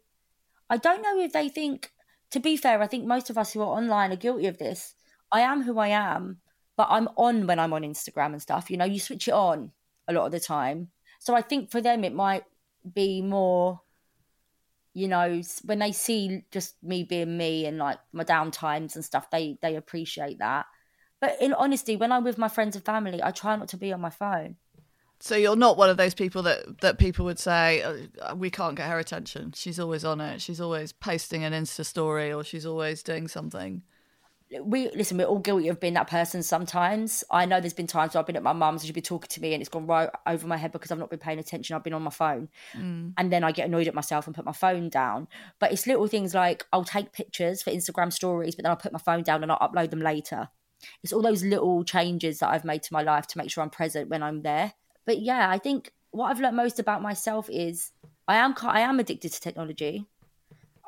I 0.68 0.76
don't 0.78 1.00
know 1.02 1.20
if 1.20 1.32
they 1.32 1.48
think. 1.48 1.92
To 2.32 2.40
be 2.40 2.56
fair, 2.56 2.82
I 2.82 2.86
think 2.86 3.04
most 3.04 3.30
of 3.30 3.38
us 3.38 3.52
who 3.52 3.60
are 3.60 3.78
online 3.78 4.12
are 4.12 4.16
guilty 4.16 4.46
of 4.46 4.58
this. 4.58 4.94
I 5.30 5.40
am 5.40 5.62
who 5.62 5.78
I 5.78 5.88
am, 5.88 6.38
but 6.76 6.88
I'm 6.90 7.08
on 7.16 7.46
when 7.46 7.58
I'm 7.58 7.72
on 7.72 7.82
Instagram 7.82 8.32
and 8.32 8.42
stuff. 8.42 8.70
You 8.70 8.76
know, 8.76 8.84
you 8.84 8.98
switch 8.98 9.28
it 9.28 9.34
on 9.34 9.72
a 10.08 10.12
lot 10.12 10.26
of 10.26 10.32
the 10.32 10.40
time. 10.40 10.88
So 11.18 11.34
I 11.34 11.42
think 11.42 11.70
for 11.70 11.80
them, 11.80 12.04
it 12.04 12.14
might 12.14 12.44
be 12.94 13.22
more 13.22 13.80
you 14.96 15.08
know 15.08 15.42
when 15.64 15.78
they 15.78 15.92
see 15.92 16.42
just 16.50 16.82
me 16.82 17.02
being 17.02 17.36
me 17.36 17.66
and 17.66 17.76
like 17.76 17.98
my 18.12 18.24
down 18.24 18.50
times 18.50 18.96
and 18.96 19.04
stuff 19.04 19.30
they 19.30 19.58
they 19.60 19.76
appreciate 19.76 20.38
that 20.38 20.64
but 21.20 21.36
in 21.38 21.52
honesty 21.52 21.96
when 21.96 22.10
i'm 22.10 22.24
with 22.24 22.38
my 22.38 22.48
friends 22.48 22.74
and 22.74 22.84
family 22.84 23.22
i 23.22 23.30
try 23.30 23.54
not 23.56 23.68
to 23.68 23.76
be 23.76 23.92
on 23.92 24.00
my 24.00 24.08
phone 24.08 24.56
So 25.18 25.34
you're 25.34 25.56
not 25.56 25.76
one 25.78 25.88
of 25.88 25.96
those 25.96 26.14
people 26.14 26.42
that 26.42 26.80
that 26.82 26.98
people 26.98 27.24
would 27.24 27.38
say 27.38 27.82
"Oh, 28.22 28.34
we 28.34 28.50
can't 28.50 28.76
get 28.76 28.88
her 28.88 28.98
attention. 28.98 29.52
She's 29.54 29.80
always 29.80 30.04
on 30.04 30.20
it. 30.20 30.40
She's 30.42 30.60
always 30.60 30.92
posting 30.92 31.42
an 31.44 31.52
Insta 31.52 31.84
story 31.86 32.32
or 32.32 32.44
she's 32.44 32.66
always 32.66 33.02
doing 33.02 33.26
something. 33.28 33.82
we 34.62 34.90
listen 34.92 35.16
we're 35.18 35.24
all 35.26 35.40
guilty 35.40 35.68
of 35.68 35.80
being 35.80 35.94
that 35.94 36.06
person 36.08 36.42
sometimes. 36.42 37.24
I 37.30 37.46
know 37.46 37.60
there's 37.60 37.72
been 37.72 37.86
times 37.86 38.14
where 38.14 38.20
i've 38.20 38.26
been 38.26 38.36
at 38.36 38.42
my 38.42 38.52
mum's 38.52 38.82
and 38.82 38.86
she's 38.86 38.94
been 38.94 39.02
talking 39.02 39.28
to 39.28 39.40
me 39.40 39.54
and 39.54 39.60
it's 39.60 39.68
gone 39.70 39.86
right 39.86 40.08
over 40.26 40.46
my 40.46 40.56
head 40.56 40.70
because 40.70 40.90
i've 40.92 40.98
not 40.98 41.10
been 41.10 41.18
paying 41.18 41.38
attention. 41.38 41.74
I've 41.74 41.82
been 41.82 41.94
on 41.94 42.02
my 42.02 42.10
phone. 42.10 42.48
Mm. 42.74 43.14
And 43.16 43.32
then 43.32 43.42
i 43.42 43.52
get 43.52 43.66
annoyed 43.66 43.88
at 43.88 43.94
myself 43.94 44.26
and 44.26 44.36
put 44.36 44.44
my 44.44 44.52
phone 44.52 44.88
down. 44.88 45.26
But 45.58 45.72
it's 45.72 45.86
little 45.86 46.06
things 46.06 46.34
like 46.34 46.64
i'll 46.72 46.84
take 46.84 47.12
pictures 47.12 47.62
for 47.62 47.70
instagram 47.70 48.12
stories 48.12 48.54
but 48.54 48.64
then 48.64 48.70
i'll 48.70 48.76
put 48.76 48.92
my 48.92 48.98
phone 48.98 49.22
down 49.22 49.42
and 49.42 49.50
i'll 49.50 49.58
upload 49.58 49.90
them 49.90 50.00
later. 50.00 50.50
It's 51.02 51.12
all 51.12 51.22
those 51.22 51.42
little 51.42 51.82
changes 51.84 52.38
that 52.40 52.50
i've 52.50 52.64
made 52.64 52.82
to 52.84 52.92
my 52.92 53.02
life 53.02 53.26
to 53.28 53.38
make 53.38 53.50
sure 53.50 53.64
i'm 53.64 53.70
present 53.70 54.10
when 54.10 54.22
i'm 54.22 54.42
there 54.42 54.74
but 55.06 55.18
yeah 55.20 55.48
i 55.50 55.58
think 55.58 55.92
what 56.10 56.30
i've 56.30 56.40
learned 56.40 56.56
most 56.56 56.78
about 56.78 57.00
myself 57.00 57.48
is 57.50 57.92
i 58.28 58.36
am 58.36 58.54
i 58.62 58.80
am 58.80 59.00
addicted 59.00 59.32
to 59.32 59.40
technology 59.40 60.06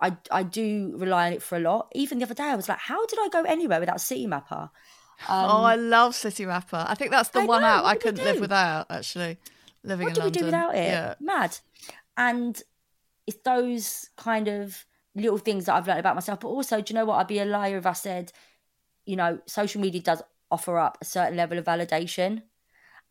I, 0.00 0.16
I 0.30 0.42
do 0.42 0.94
rely 0.96 1.26
on 1.26 1.32
it 1.32 1.42
for 1.42 1.56
a 1.56 1.60
lot. 1.60 1.90
Even 1.94 2.18
the 2.18 2.24
other 2.24 2.34
day, 2.34 2.44
I 2.44 2.54
was 2.54 2.68
like, 2.68 2.78
how 2.78 3.04
did 3.06 3.18
I 3.20 3.28
go 3.28 3.42
anywhere 3.42 3.80
without 3.80 3.96
Citymapper? 3.96 4.70
oh, 5.28 5.62
I 5.64 5.74
love 5.74 6.12
Citymapper. 6.12 6.84
I 6.88 6.94
think 6.94 7.10
that's 7.10 7.30
the 7.30 7.40
Um, 7.40 7.44
I 7.44 7.46
one 7.46 7.62
know, 7.62 7.68
out 7.68 7.84
I 7.84 7.96
couldn't 7.96 8.24
live 8.24 8.40
without. 8.40 8.86
Actually, 8.90 9.38
living 9.82 10.06
What 10.06 10.16
in 10.16 10.22
do 10.22 10.26
we 10.26 10.30
do 10.30 10.44
without 10.44 10.74
it? 10.74 10.86
Yeah. 10.86 11.14
Mad. 11.20 11.58
And 12.16 12.60
it's 13.26 13.38
those 13.44 14.10
kind 14.16 14.48
of 14.48 14.86
little 15.14 15.38
things 15.38 15.66
that 15.66 15.74
I've 15.74 15.86
learned 15.86 16.00
about 16.00 16.14
myself. 16.14 16.40
But 16.40 16.48
also, 16.48 16.80
do 16.80 16.92
you 16.92 16.98
know 16.98 17.04
what? 17.04 17.16
I'd 17.16 17.26
be 17.26 17.40
a 17.40 17.44
liar 17.44 17.78
if 17.78 17.86
I 17.86 17.92
said, 17.92 18.32
you 19.04 19.16
know, 19.16 19.40
social 19.46 19.80
media 19.80 20.00
does 20.00 20.22
offer 20.50 20.78
up 20.78 20.98
a 21.00 21.04
certain 21.04 21.36
level 21.36 21.58
of 21.58 21.64
validation. 21.64 22.42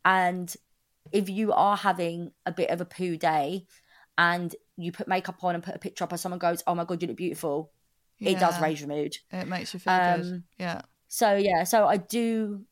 And 0.05 0.55
if 1.12 1.30
you 1.30 1.53
are 1.53 1.78
having 1.78 2.32
a 2.45 2.51
bit 2.51 2.70
of 2.70 2.82
a 2.82 2.86
poo 2.86 3.18
day 3.18 3.66
and 4.18 4.55
you 4.78 4.91
put 4.91 5.08
makeup 5.08 5.43
on 5.43 5.55
and 5.55 5.64
put 5.64 5.76
a 5.76 5.80
picture 5.80 6.03
up 6.03 6.12
and 6.12 6.20
someone 6.20 6.39
goes, 6.39 6.64
oh 6.68 6.76
my 6.76 6.86
God, 6.86 7.01
you 7.01 7.08
look 7.08 7.18
beautiful, 7.18 7.72
it 8.24 8.39
does 8.39 8.60
raise 8.60 8.80
your 8.82 8.89
mood. 8.89 9.18
It 9.32 9.47
makes 9.47 9.74
you 9.74 9.80
feel 9.80 9.99
good. 9.99 10.26
Um, 10.26 10.43
Yeah. 10.58 10.82
So 11.08 11.36
yeah, 11.36 11.64
so 11.64 11.88
I 11.88 11.97
do, 11.97 12.66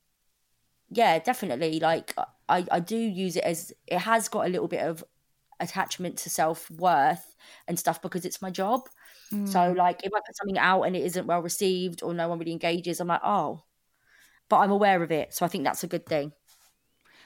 yeah, 0.90 1.20
definitely. 1.20 1.80
Like 1.80 2.14
I, 2.50 2.66
I 2.72 2.80
do 2.80 2.98
use 2.98 3.36
it 3.36 3.44
as 3.44 3.74
it 3.88 4.00
has 4.00 4.28
got 4.28 4.46
a 4.46 4.50
little 4.50 4.68
bit 4.68 4.82
of 4.84 5.04
attachment 5.60 6.18
to 6.20 6.30
self 6.30 6.70
worth 6.72 7.36
and 7.68 7.80
stuff 7.80 8.02
because 8.02 8.26
it's 8.26 8.42
my 8.42 8.52
job. 8.52 8.82
So 9.46 9.72
like 9.74 10.04
if 10.04 10.12
I 10.14 10.20
put 10.26 10.38
something 10.38 10.58
out 10.60 10.84
and 10.84 10.96
it 10.96 11.04
isn't 11.06 11.28
well 11.28 11.42
received 11.42 12.04
or 12.04 12.14
no 12.14 12.30
one 12.30 12.40
really 12.40 12.52
engages, 12.54 13.00
I'm 13.00 13.08
like, 13.10 13.22
oh, 13.24 13.64
but 14.50 14.58
I'm 14.60 14.72
aware 14.72 15.04
of 15.04 15.12
it, 15.12 15.34
so 15.34 15.46
I 15.46 15.50
think 15.50 15.64
that's 15.64 15.84
a 15.84 15.88
good 15.88 16.06
thing. 16.08 16.34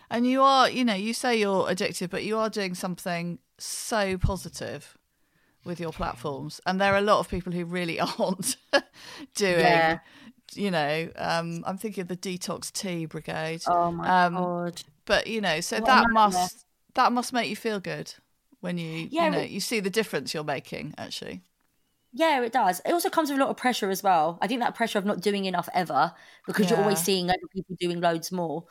And 0.09 0.25
you 0.25 0.41
are, 0.41 0.69
you 0.69 0.83
know, 0.83 0.95
you 0.95 1.13
say 1.13 1.39
you're 1.39 1.67
addictive, 1.67 2.09
but 2.09 2.23
you 2.23 2.37
are 2.37 2.49
doing 2.49 2.73
something 2.73 3.39
so 3.57 4.17
positive 4.17 4.97
with 5.63 5.79
your 5.79 5.91
platforms. 5.91 6.59
And 6.65 6.79
there 6.81 6.93
are 6.93 6.97
a 6.97 7.01
lot 7.01 7.19
of 7.19 7.29
people 7.29 7.51
who 7.53 7.65
really 7.65 7.99
aren't 8.19 8.57
doing, 9.35 9.61
Yeah. 9.61 9.99
you 10.53 10.71
know, 10.71 11.09
um, 11.15 11.63
I'm 11.67 11.77
thinking 11.77 12.01
of 12.03 12.07
the 12.07 12.17
Detox 12.17 12.71
Tea 12.71 13.05
Brigade. 13.05 13.61
Oh 13.67 13.91
my 13.91 14.25
Um, 14.25 14.33
god. 14.35 14.81
But, 15.05 15.27
you 15.27 15.41
know, 15.41 15.61
so 15.61 15.79
What 15.79 15.87
that 15.87 16.09
must 16.09 16.65
that 16.95 17.11
must 17.11 17.33
make 17.33 17.49
you 17.49 17.55
feel 17.55 17.79
good 17.79 18.13
when 18.61 18.77
you 18.77 19.07
Yeah, 19.11 19.25
you 19.25 19.31
know 19.31 19.41
you 19.41 19.59
see 19.59 19.79
the 19.79 19.89
difference 19.89 20.33
you're 20.33 20.43
making 20.43 20.93
actually. 20.97 21.43
Yeah, 22.11 22.41
it 22.41 22.51
does. 22.51 22.81
It 22.85 22.91
also 22.91 23.09
comes 23.09 23.29
with 23.29 23.37
a 23.39 23.43
lot 23.43 23.51
of 23.51 23.57
pressure 23.57 23.89
as 23.89 24.01
well. 24.01 24.39
I 24.41 24.47
think 24.47 24.61
that 24.61 24.73
pressure 24.75 24.97
of 24.97 25.05
not 25.05 25.21
doing 25.21 25.45
enough 25.45 25.69
ever 25.73 26.13
because 26.47 26.69
you're 26.69 26.79
always 26.79 26.99
seeing 26.99 27.29
other 27.29 27.37
people 27.53 27.75
doing 27.79 28.01
loads 28.01 28.31
more. 28.31 28.65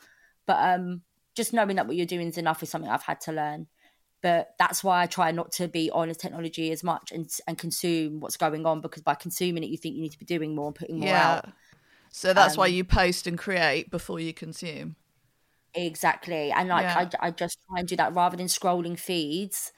But 0.45 0.57
um, 0.79 1.03
just 1.39 1.53
knowing 1.53 1.77
that 1.77 1.87
what 1.87 1.95
you're 1.97 2.05
doing 2.05 2.27
is 2.27 2.37
enough 2.37 2.63
is 2.63 2.69
something 2.69 2.91
I've 2.91 3.03
had 3.03 3.21
to 3.21 3.31
learn. 3.31 3.67
But 4.21 4.55
that's 4.59 4.83
why 4.83 5.01
I 5.03 5.07
try 5.07 5.31
not 5.31 5.51
to 5.53 5.67
be 5.69 5.89
on 5.91 6.09
a 6.09 6.15
technology 6.15 6.71
as 6.71 6.83
much 6.83 7.11
and 7.11 7.29
and 7.47 7.57
consume 7.57 8.19
what's 8.21 8.37
going 8.37 8.65
on 8.65 8.81
because 8.81 9.03
by 9.03 9.15
consuming 9.15 9.63
it, 9.63 9.69
you 9.71 9.77
think 9.77 9.95
you 9.95 10.01
need 10.01 10.11
to 10.13 10.19
be 10.19 10.25
doing 10.25 10.55
more 10.55 10.67
and 10.67 10.75
putting 10.75 10.99
more 10.99 11.15
Yeah. 11.15 11.17
out. 11.17 11.45
So 12.11 12.33
that's 12.33 12.57
why 12.57 12.67
Um, 12.67 12.69
you 12.69 12.83
post 12.85 13.27
and 13.27 13.37
create 13.37 13.91
before 13.91 14.19
you 14.19 14.33
consume. 14.33 14.97
Exactly. 15.73 16.51
And 16.51 16.69
like 16.69 16.87
Yeah. 16.87 16.95
I, 16.95 17.09
I 17.19 17.31
just 17.31 17.59
try 17.69 17.79
and 17.79 17.87
do 17.87 17.95
that 17.97 18.13
rather 18.13 18.35
than 18.37 18.47
scrolling 18.47 18.97
feeds. 18.99 19.71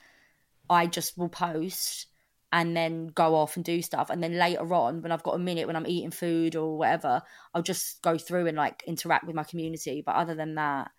I 0.69 0.87
just 0.87 1.17
will 1.17 1.29
post 1.29 2.07
and 2.51 2.77
then 2.77 3.07
go 3.09 3.35
off 3.35 3.55
and 3.57 3.65
do 3.65 3.81
stuff. 3.81 4.09
And 4.09 4.23
then 4.23 4.37
later 4.37 4.73
on, 4.73 5.01
when 5.01 5.11
I've 5.11 5.23
got 5.23 5.35
a 5.35 5.39
minute, 5.39 5.67
when 5.67 5.75
I'm 5.77 5.87
eating 5.87 6.11
food 6.11 6.55
or 6.55 6.77
whatever, 6.77 7.21
I'll 7.53 7.63
just 7.63 8.01
go 8.03 8.17
through 8.17 8.47
and 8.47 8.57
like 8.57 8.83
interact 8.87 9.25
with 9.25 9.35
my 9.35 9.43
community. 9.43 10.01
But 10.05 10.15
other 10.15 10.35
than 10.35 10.55
that, 10.55 10.91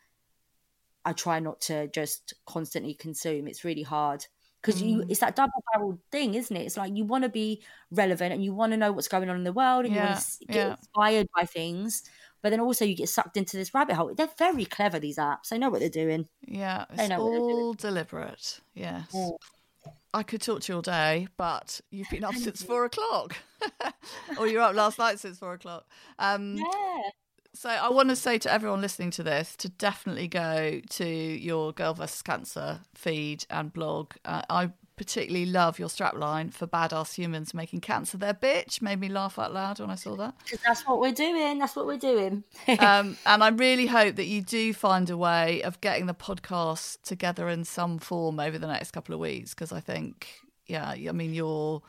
I 1.05 1.13
try 1.13 1.41
not 1.41 1.61
to 1.63 1.89
just 1.89 2.35
constantly 2.47 2.95
consume. 2.95 3.49
It's 3.49 3.65
really 3.65 3.83
hard 3.83 4.25
because 4.61 4.81
you 4.81 5.05
it's 5.09 5.21
that 5.21 5.35
double 5.35 5.65
barreled 5.73 5.99
thing, 6.13 6.35
isn't 6.35 6.57
it? 6.57 6.63
It's 6.65 6.77
like 6.77 6.97
you 6.97 7.05
want 7.05 7.25
to 7.25 7.29
be 7.31 7.63
relevant 7.91 8.33
and 8.33 8.45
you 8.45 8.55
want 8.55 8.73
to 8.73 8.77
know 8.77 8.93
what's 8.93 9.09
going 9.09 9.29
on 9.29 9.37
in 9.37 9.45
the 9.45 9.53
world 9.53 9.85
and 9.85 9.95
you 9.95 10.01
Yeah, 10.01 10.13
want 10.13 10.21
to 10.41 10.47
get 10.47 10.57
yeah. 10.57 10.77
inspired 10.77 11.29
by 11.35 11.45
things. 11.45 12.05
But 12.43 12.51
then 12.51 12.61
also 12.61 12.85
you 12.85 12.97
get 12.97 13.09
sucked 13.09 13.37
into 13.37 13.57
this 13.57 13.73
rabbit 13.73 13.95
hole. 13.95 14.15
They're 14.15 14.29
very 14.37 14.65
clever, 14.65 14.99
these 14.99 15.17
apps. 15.19 15.49
They 15.51 15.59
know 15.59 15.71
what 15.71 15.81
they're 15.81 15.89
doing. 15.89 16.29
Yeah, 16.47 16.87
it's 16.91 17.09
know 17.09 17.23
what 17.25 17.31
they're 17.31 17.41
all 17.41 17.75
deliberate. 17.75 18.61
Yes. 18.75 19.11
Mm. 19.13 19.31
I 20.15 20.23
could 20.23 20.43
talk 20.43 20.61
to 20.63 20.73
you 20.73 20.77
all 20.77 20.83
day, 20.83 21.29
but 21.37 21.81
you've 21.91 22.11
been 22.11 22.25
up 22.25 22.35
since 22.35 22.63
four 22.63 22.85
o'clock, 22.85 23.37
or 24.39 24.47
you're 24.47 24.61
up 24.61 24.75
last 24.75 24.99
night 24.99 25.19
since 25.19 25.39
four 25.39 25.55
o'clock. 25.55 25.87
Um, 26.19 26.57
Yeah. 26.57 27.03
So 27.55 27.69
I 27.69 27.91
want 27.91 28.09
to 28.09 28.17
say 28.17 28.39
to 28.39 28.53
everyone 28.53 28.81
listening 28.81 29.11
to 29.13 29.23
this 29.23 29.57
to 29.57 29.69
definitely 29.69 30.27
go 30.27 30.81
to 30.91 31.07
your 31.07 31.73
Girl 31.73 31.93
vs 31.93 32.23
Cancer 32.23 32.81
feed 32.95 33.45
and 33.51 33.73
blog. 33.73 34.15
Uh, 34.25 34.43
I 34.49 34.71
particularly 34.97 35.47
love 35.47 35.79
your 35.79 35.89
strapline 35.89 36.53
for 36.53 36.67
badass 36.67 37.15
humans 37.15 37.53
making 37.53 37.81
cancer 37.81 38.17
their 38.17 38.33
bitch. 38.33 38.81
Made 38.81 39.01
me 39.01 39.09
laugh 39.09 39.39
out 39.39 39.53
loud 39.53 39.81
when 39.81 39.91
I 39.91 39.97
saw 39.97 40.17
that. 40.17 40.35
that's 40.65 40.87
what 40.87 41.01
we're 41.01 41.13
doing. 41.13 41.59
That's 41.59 41.77
what 41.77 41.87
we're 41.87 41.99
doing. 41.99 42.45
um, 42.79 43.17
and 43.27 43.45
I 43.45 43.49
really 43.49 43.87
hope 43.87 44.17
that 44.17 44.27
you 44.27 44.43
do 44.43 44.73
find 44.73 45.11
a 45.11 45.17
way 45.17 45.63
of 45.63 45.81
getting 45.81 46.07
the 46.07 46.15
podcast 46.15 47.03
together 47.03 47.49
in 47.49 47.65
some 47.65 47.99
form 47.99 48.41
over 48.41 48.59
the 48.59 48.67
next 48.67 48.93
couple 48.93 49.15
of 49.15 49.21
weeks 49.21 49.55
because 49.55 49.73
I 49.73 49.81
think, 49.81 50.29
yeah, 50.67 50.91
I 50.91 51.13
mean 51.13 51.35
your 51.35 51.83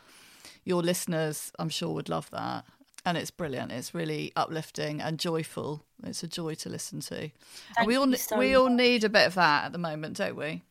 your 0.64 0.82
listeners, 0.82 1.52
I'm 1.58 1.68
sure, 1.68 1.92
would 1.92 2.08
love 2.08 2.30
that, 2.30 2.64
and 3.04 3.16
it's 3.16 3.30
brilliant. 3.30 3.72
It's 3.72 3.94
really 3.94 4.32
uplifting 4.36 5.00
and 5.00 5.18
joyful. 5.18 5.84
It's 6.02 6.22
a 6.22 6.28
joy 6.28 6.54
to 6.54 6.68
listen 6.68 7.00
to, 7.00 7.30
and 7.78 7.86
we 7.86 7.96
all 7.96 8.12
so 8.14 8.38
we 8.38 8.54
all 8.54 8.68
need 8.68 9.04
a 9.04 9.08
bit 9.08 9.26
of 9.26 9.34
that 9.34 9.66
at 9.66 9.72
the 9.72 9.78
moment, 9.78 10.16
don't 10.16 10.36
we? 10.36 10.62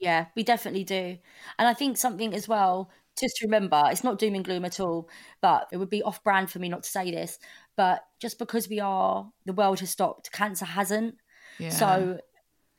Yeah, 0.00 0.26
we 0.34 0.42
definitely 0.42 0.84
do. 0.84 1.18
And 1.58 1.68
I 1.68 1.74
think 1.74 1.96
something 1.98 2.32
as 2.32 2.48
well, 2.48 2.90
just 3.18 3.36
to 3.36 3.46
remember, 3.46 3.82
it's 3.86 4.02
not 4.02 4.18
doom 4.18 4.34
and 4.34 4.44
gloom 4.44 4.64
at 4.64 4.80
all, 4.80 5.08
but 5.42 5.68
it 5.72 5.76
would 5.76 5.90
be 5.90 6.02
off 6.02 6.24
brand 6.24 6.50
for 6.50 6.58
me 6.58 6.70
not 6.70 6.84
to 6.84 6.90
say 6.90 7.10
this. 7.10 7.38
But 7.76 8.02
just 8.18 8.38
because 8.38 8.68
we 8.68 8.80
are, 8.80 9.30
the 9.44 9.52
world 9.52 9.80
has 9.80 9.90
stopped, 9.90 10.32
cancer 10.32 10.64
hasn't. 10.64 11.16
Yeah. 11.58 11.68
So 11.68 12.18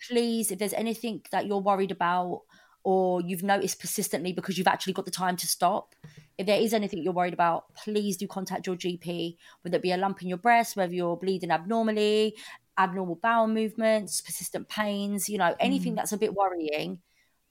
please, 0.08 0.52
if 0.52 0.58
there's 0.58 0.74
anything 0.74 1.22
that 1.32 1.46
you're 1.46 1.60
worried 1.60 1.92
about 1.92 2.42
or 2.84 3.22
you've 3.22 3.44
noticed 3.44 3.80
persistently 3.80 4.34
because 4.34 4.58
you've 4.58 4.68
actually 4.68 4.94
got 4.94 5.06
the 5.06 5.12
time 5.12 5.38
to 5.38 5.48
stop, 5.48 5.94
if 6.38 6.48
there 6.48 6.60
is 6.60 6.74
anything 6.74 7.04
you're 7.04 7.14
worried 7.14 7.34
about, 7.34 7.74
please 7.76 8.18
do 8.18 8.28
contact 8.28 8.66
your 8.68 8.76
GP, 8.76 9.38
whether 9.62 9.78
it 9.78 9.82
be 9.84 9.92
a 9.92 9.98
lump 9.98 10.22
in 10.22 10.28
your 10.28 10.38
breast, 10.38 10.76
whether 10.76 10.94
you're 10.94 11.18
bleeding 11.18 11.52
abnormally, 11.52 12.36
abnormal 12.78 13.16
bowel 13.16 13.48
movements, 13.48 14.22
persistent 14.22 14.68
pains, 14.70 15.30
you 15.30 15.38
know, 15.38 15.56
anything 15.60 15.94
Mm. 15.94 15.98
that's 15.98 16.12
a 16.14 16.18
bit 16.18 16.34
worrying, 16.34 17.00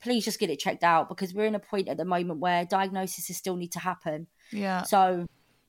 please 0.03 0.25
just 0.25 0.41
get 0.41 0.51
it 0.51 0.59
checked 0.59 0.83
out 0.83 1.09
because 1.09 1.35
we're 1.35 1.45
in 1.47 1.55
a 1.55 1.61
point 1.61 1.89
at 1.89 1.97
the 1.99 2.05
moment 2.05 2.41
where 2.41 2.65
diagnoses 2.65 3.37
still 3.37 3.57
need 3.57 3.73
to 3.73 3.79
happen. 3.81 4.27
yeah. 4.51 4.83
So, 4.83 5.27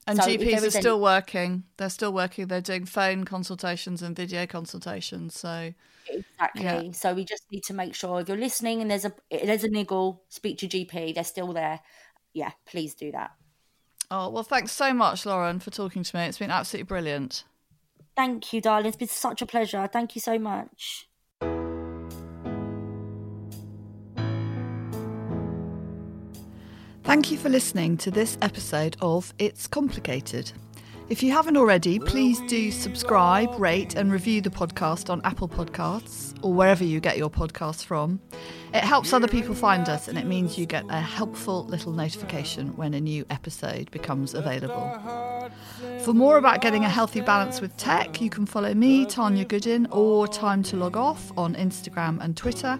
and 0.07 0.17
so 0.17 0.23
GPs 0.23 0.53
are 0.63 0.65
is 0.65 0.75
any- 0.75 0.81
still 0.81 0.99
working. 0.99 1.63
They're 1.77 1.89
still 1.89 2.11
working. 2.11 2.47
They're 2.47 2.59
doing 2.61 2.85
phone 2.85 3.23
consultations 3.25 4.01
and 4.01 4.15
video 4.15 4.47
consultations. 4.47 5.37
So 5.37 5.73
Exactly. 6.09 6.63
Yeah. 6.63 6.91
So 6.93 7.13
we 7.13 7.23
just 7.23 7.43
need 7.51 7.63
to 7.65 7.73
make 7.75 7.93
sure 7.93 8.19
if 8.21 8.27
you're 8.27 8.35
listening 8.37 8.81
and 8.81 8.89
there's 8.89 9.05
a 9.05 9.13
there's 9.29 9.63
a 9.63 9.69
niggle, 9.69 10.23
speak 10.29 10.57
to 10.57 10.67
GP. 10.67 11.13
They're 11.13 11.23
still 11.23 11.53
there. 11.53 11.79
Yeah, 12.33 12.51
please 12.65 12.95
do 12.95 13.11
that. 13.11 13.31
Oh, 14.09 14.29
well, 14.29 14.43
thanks 14.43 14.71
so 14.73 14.93
much, 14.93 15.25
Lauren, 15.25 15.59
for 15.59 15.71
talking 15.71 16.03
to 16.03 16.15
me. 16.15 16.23
It's 16.23 16.37
been 16.37 16.51
absolutely 16.51 16.87
brilliant. 16.87 17.45
Thank 18.15 18.51
you, 18.51 18.59
darling. 18.59 18.87
It's 18.87 18.97
been 18.97 19.07
such 19.07 19.41
a 19.41 19.45
pleasure. 19.45 19.87
Thank 19.91 20.15
you 20.15 20.21
so 20.21 20.37
much. 20.37 21.07
Thank 27.03 27.31
you 27.31 27.37
for 27.37 27.49
listening 27.49 27.97
to 27.97 28.11
this 28.11 28.37
episode 28.41 28.95
of 29.01 29.33
It's 29.39 29.67
Complicated. 29.67 30.51
If 31.11 31.21
you 31.21 31.33
haven't 31.33 31.57
already, 31.57 31.99
please 31.99 32.39
do 32.47 32.71
subscribe, 32.71 33.59
rate, 33.59 33.95
and 33.95 34.13
review 34.13 34.39
the 34.39 34.49
podcast 34.49 35.09
on 35.09 35.19
Apple 35.25 35.49
Podcasts 35.49 36.33
or 36.41 36.53
wherever 36.53 36.85
you 36.85 37.01
get 37.01 37.17
your 37.17 37.29
podcasts 37.29 37.83
from. 37.83 38.21
It 38.73 38.85
helps 38.85 39.11
other 39.11 39.27
people 39.27 39.53
find 39.53 39.89
us 39.89 40.07
and 40.07 40.17
it 40.17 40.25
means 40.25 40.57
you 40.57 40.65
get 40.65 40.85
a 40.87 41.01
helpful 41.01 41.65
little 41.65 41.91
notification 41.91 42.77
when 42.77 42.93
a 42.93 43.01
new 43.01 43.25
episode 43.29 43.91
becomes 43.91 44.33
available. 44.33 44.89
For 46.05 46.13
more 46.13 46.37
about 46.37 46.61
getting 46.61 46.85
a 46.85 46.89
healthy 46.89 47.19
balance 47.19 47.59
with 47.59 47.75
tech, 47.75 48.21
you 48.21 48.29
can 48.29 48.45
follow 48.45 48.73
me, 48.73 49.05
Tanya 49.05 49.43
Goodin, 49.43 49.87
or 49.91 50.29
Time 50.29 50.63
to 50.63 50.77
Log 50.77 50.95
Off 50.95 51.33
on 51.37 51.55
Instagram 51.55 52.23
and 52.23 52.37
Twitter. 52.37 52.79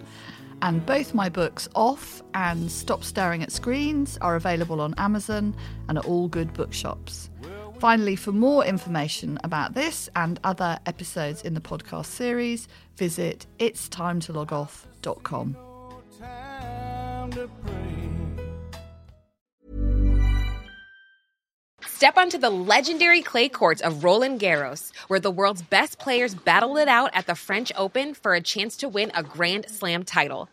And 0.62 0.86
both 0.86 1.12
my 1.12 1.28
books, 1.28 1.68
Off 1.74 2.22
and 2.32 2.72
Stop 2.72 3.04
Staring 3.04 3.42
at 3.42 3.52
Screens, 3.52 4.16
are 4.22 4.36
available 4.36 4.80
on 4.80 4.94
Amazon 4.96 5.54
and 5.90 5.98
at 5.98 6.06
all 6.06 6.28
good 6.28 6.54
bookshops. 6.54 7.28
Finally, 7.82 8.14
for 8.14 8.30
more 8.30 8.64
information 8.64 9.40
about 9.42 9.74
this 9.74 10.08
and 10.14 10.38
other 10.44 10.78
episodes 10.86 11.42
in 11.42 11.54
the 11.54 11.60
podcast 11.60 12.06
series, 12.06 12.68
visit 12.96 13.44
itstimetologoff.com. 13.58 15.56
Step 21.84 22.16
onto 22.16 22.38
the 22.38 22.50
legendary 22.50 23.20
clay 23.20 23.48
courts 23.48 23.80
of 23.80 24.04
Roland 24.04 24.40
Garros, 24.40 24.92
where 25.08 25.18
the 25.18 25.32
world's 25.32 25.62
best 25.62 25.98
players 25.98 26.36
battle 26.36 26.76
it 26.76 26.86
out 26.86 27.10
at 27.14 27.26
the 27.26 27.34
French 27.34 27.72
Open 27.76 28.14
for 28.14 28.34
a 28.34 28.40
chance 28.40 28.76
to 28.76 28.88
win 28.88 29.10
a 29.12 29.24
Grand 29.24 29.68
Slam 29.68 30.04
title. 30.04 30.48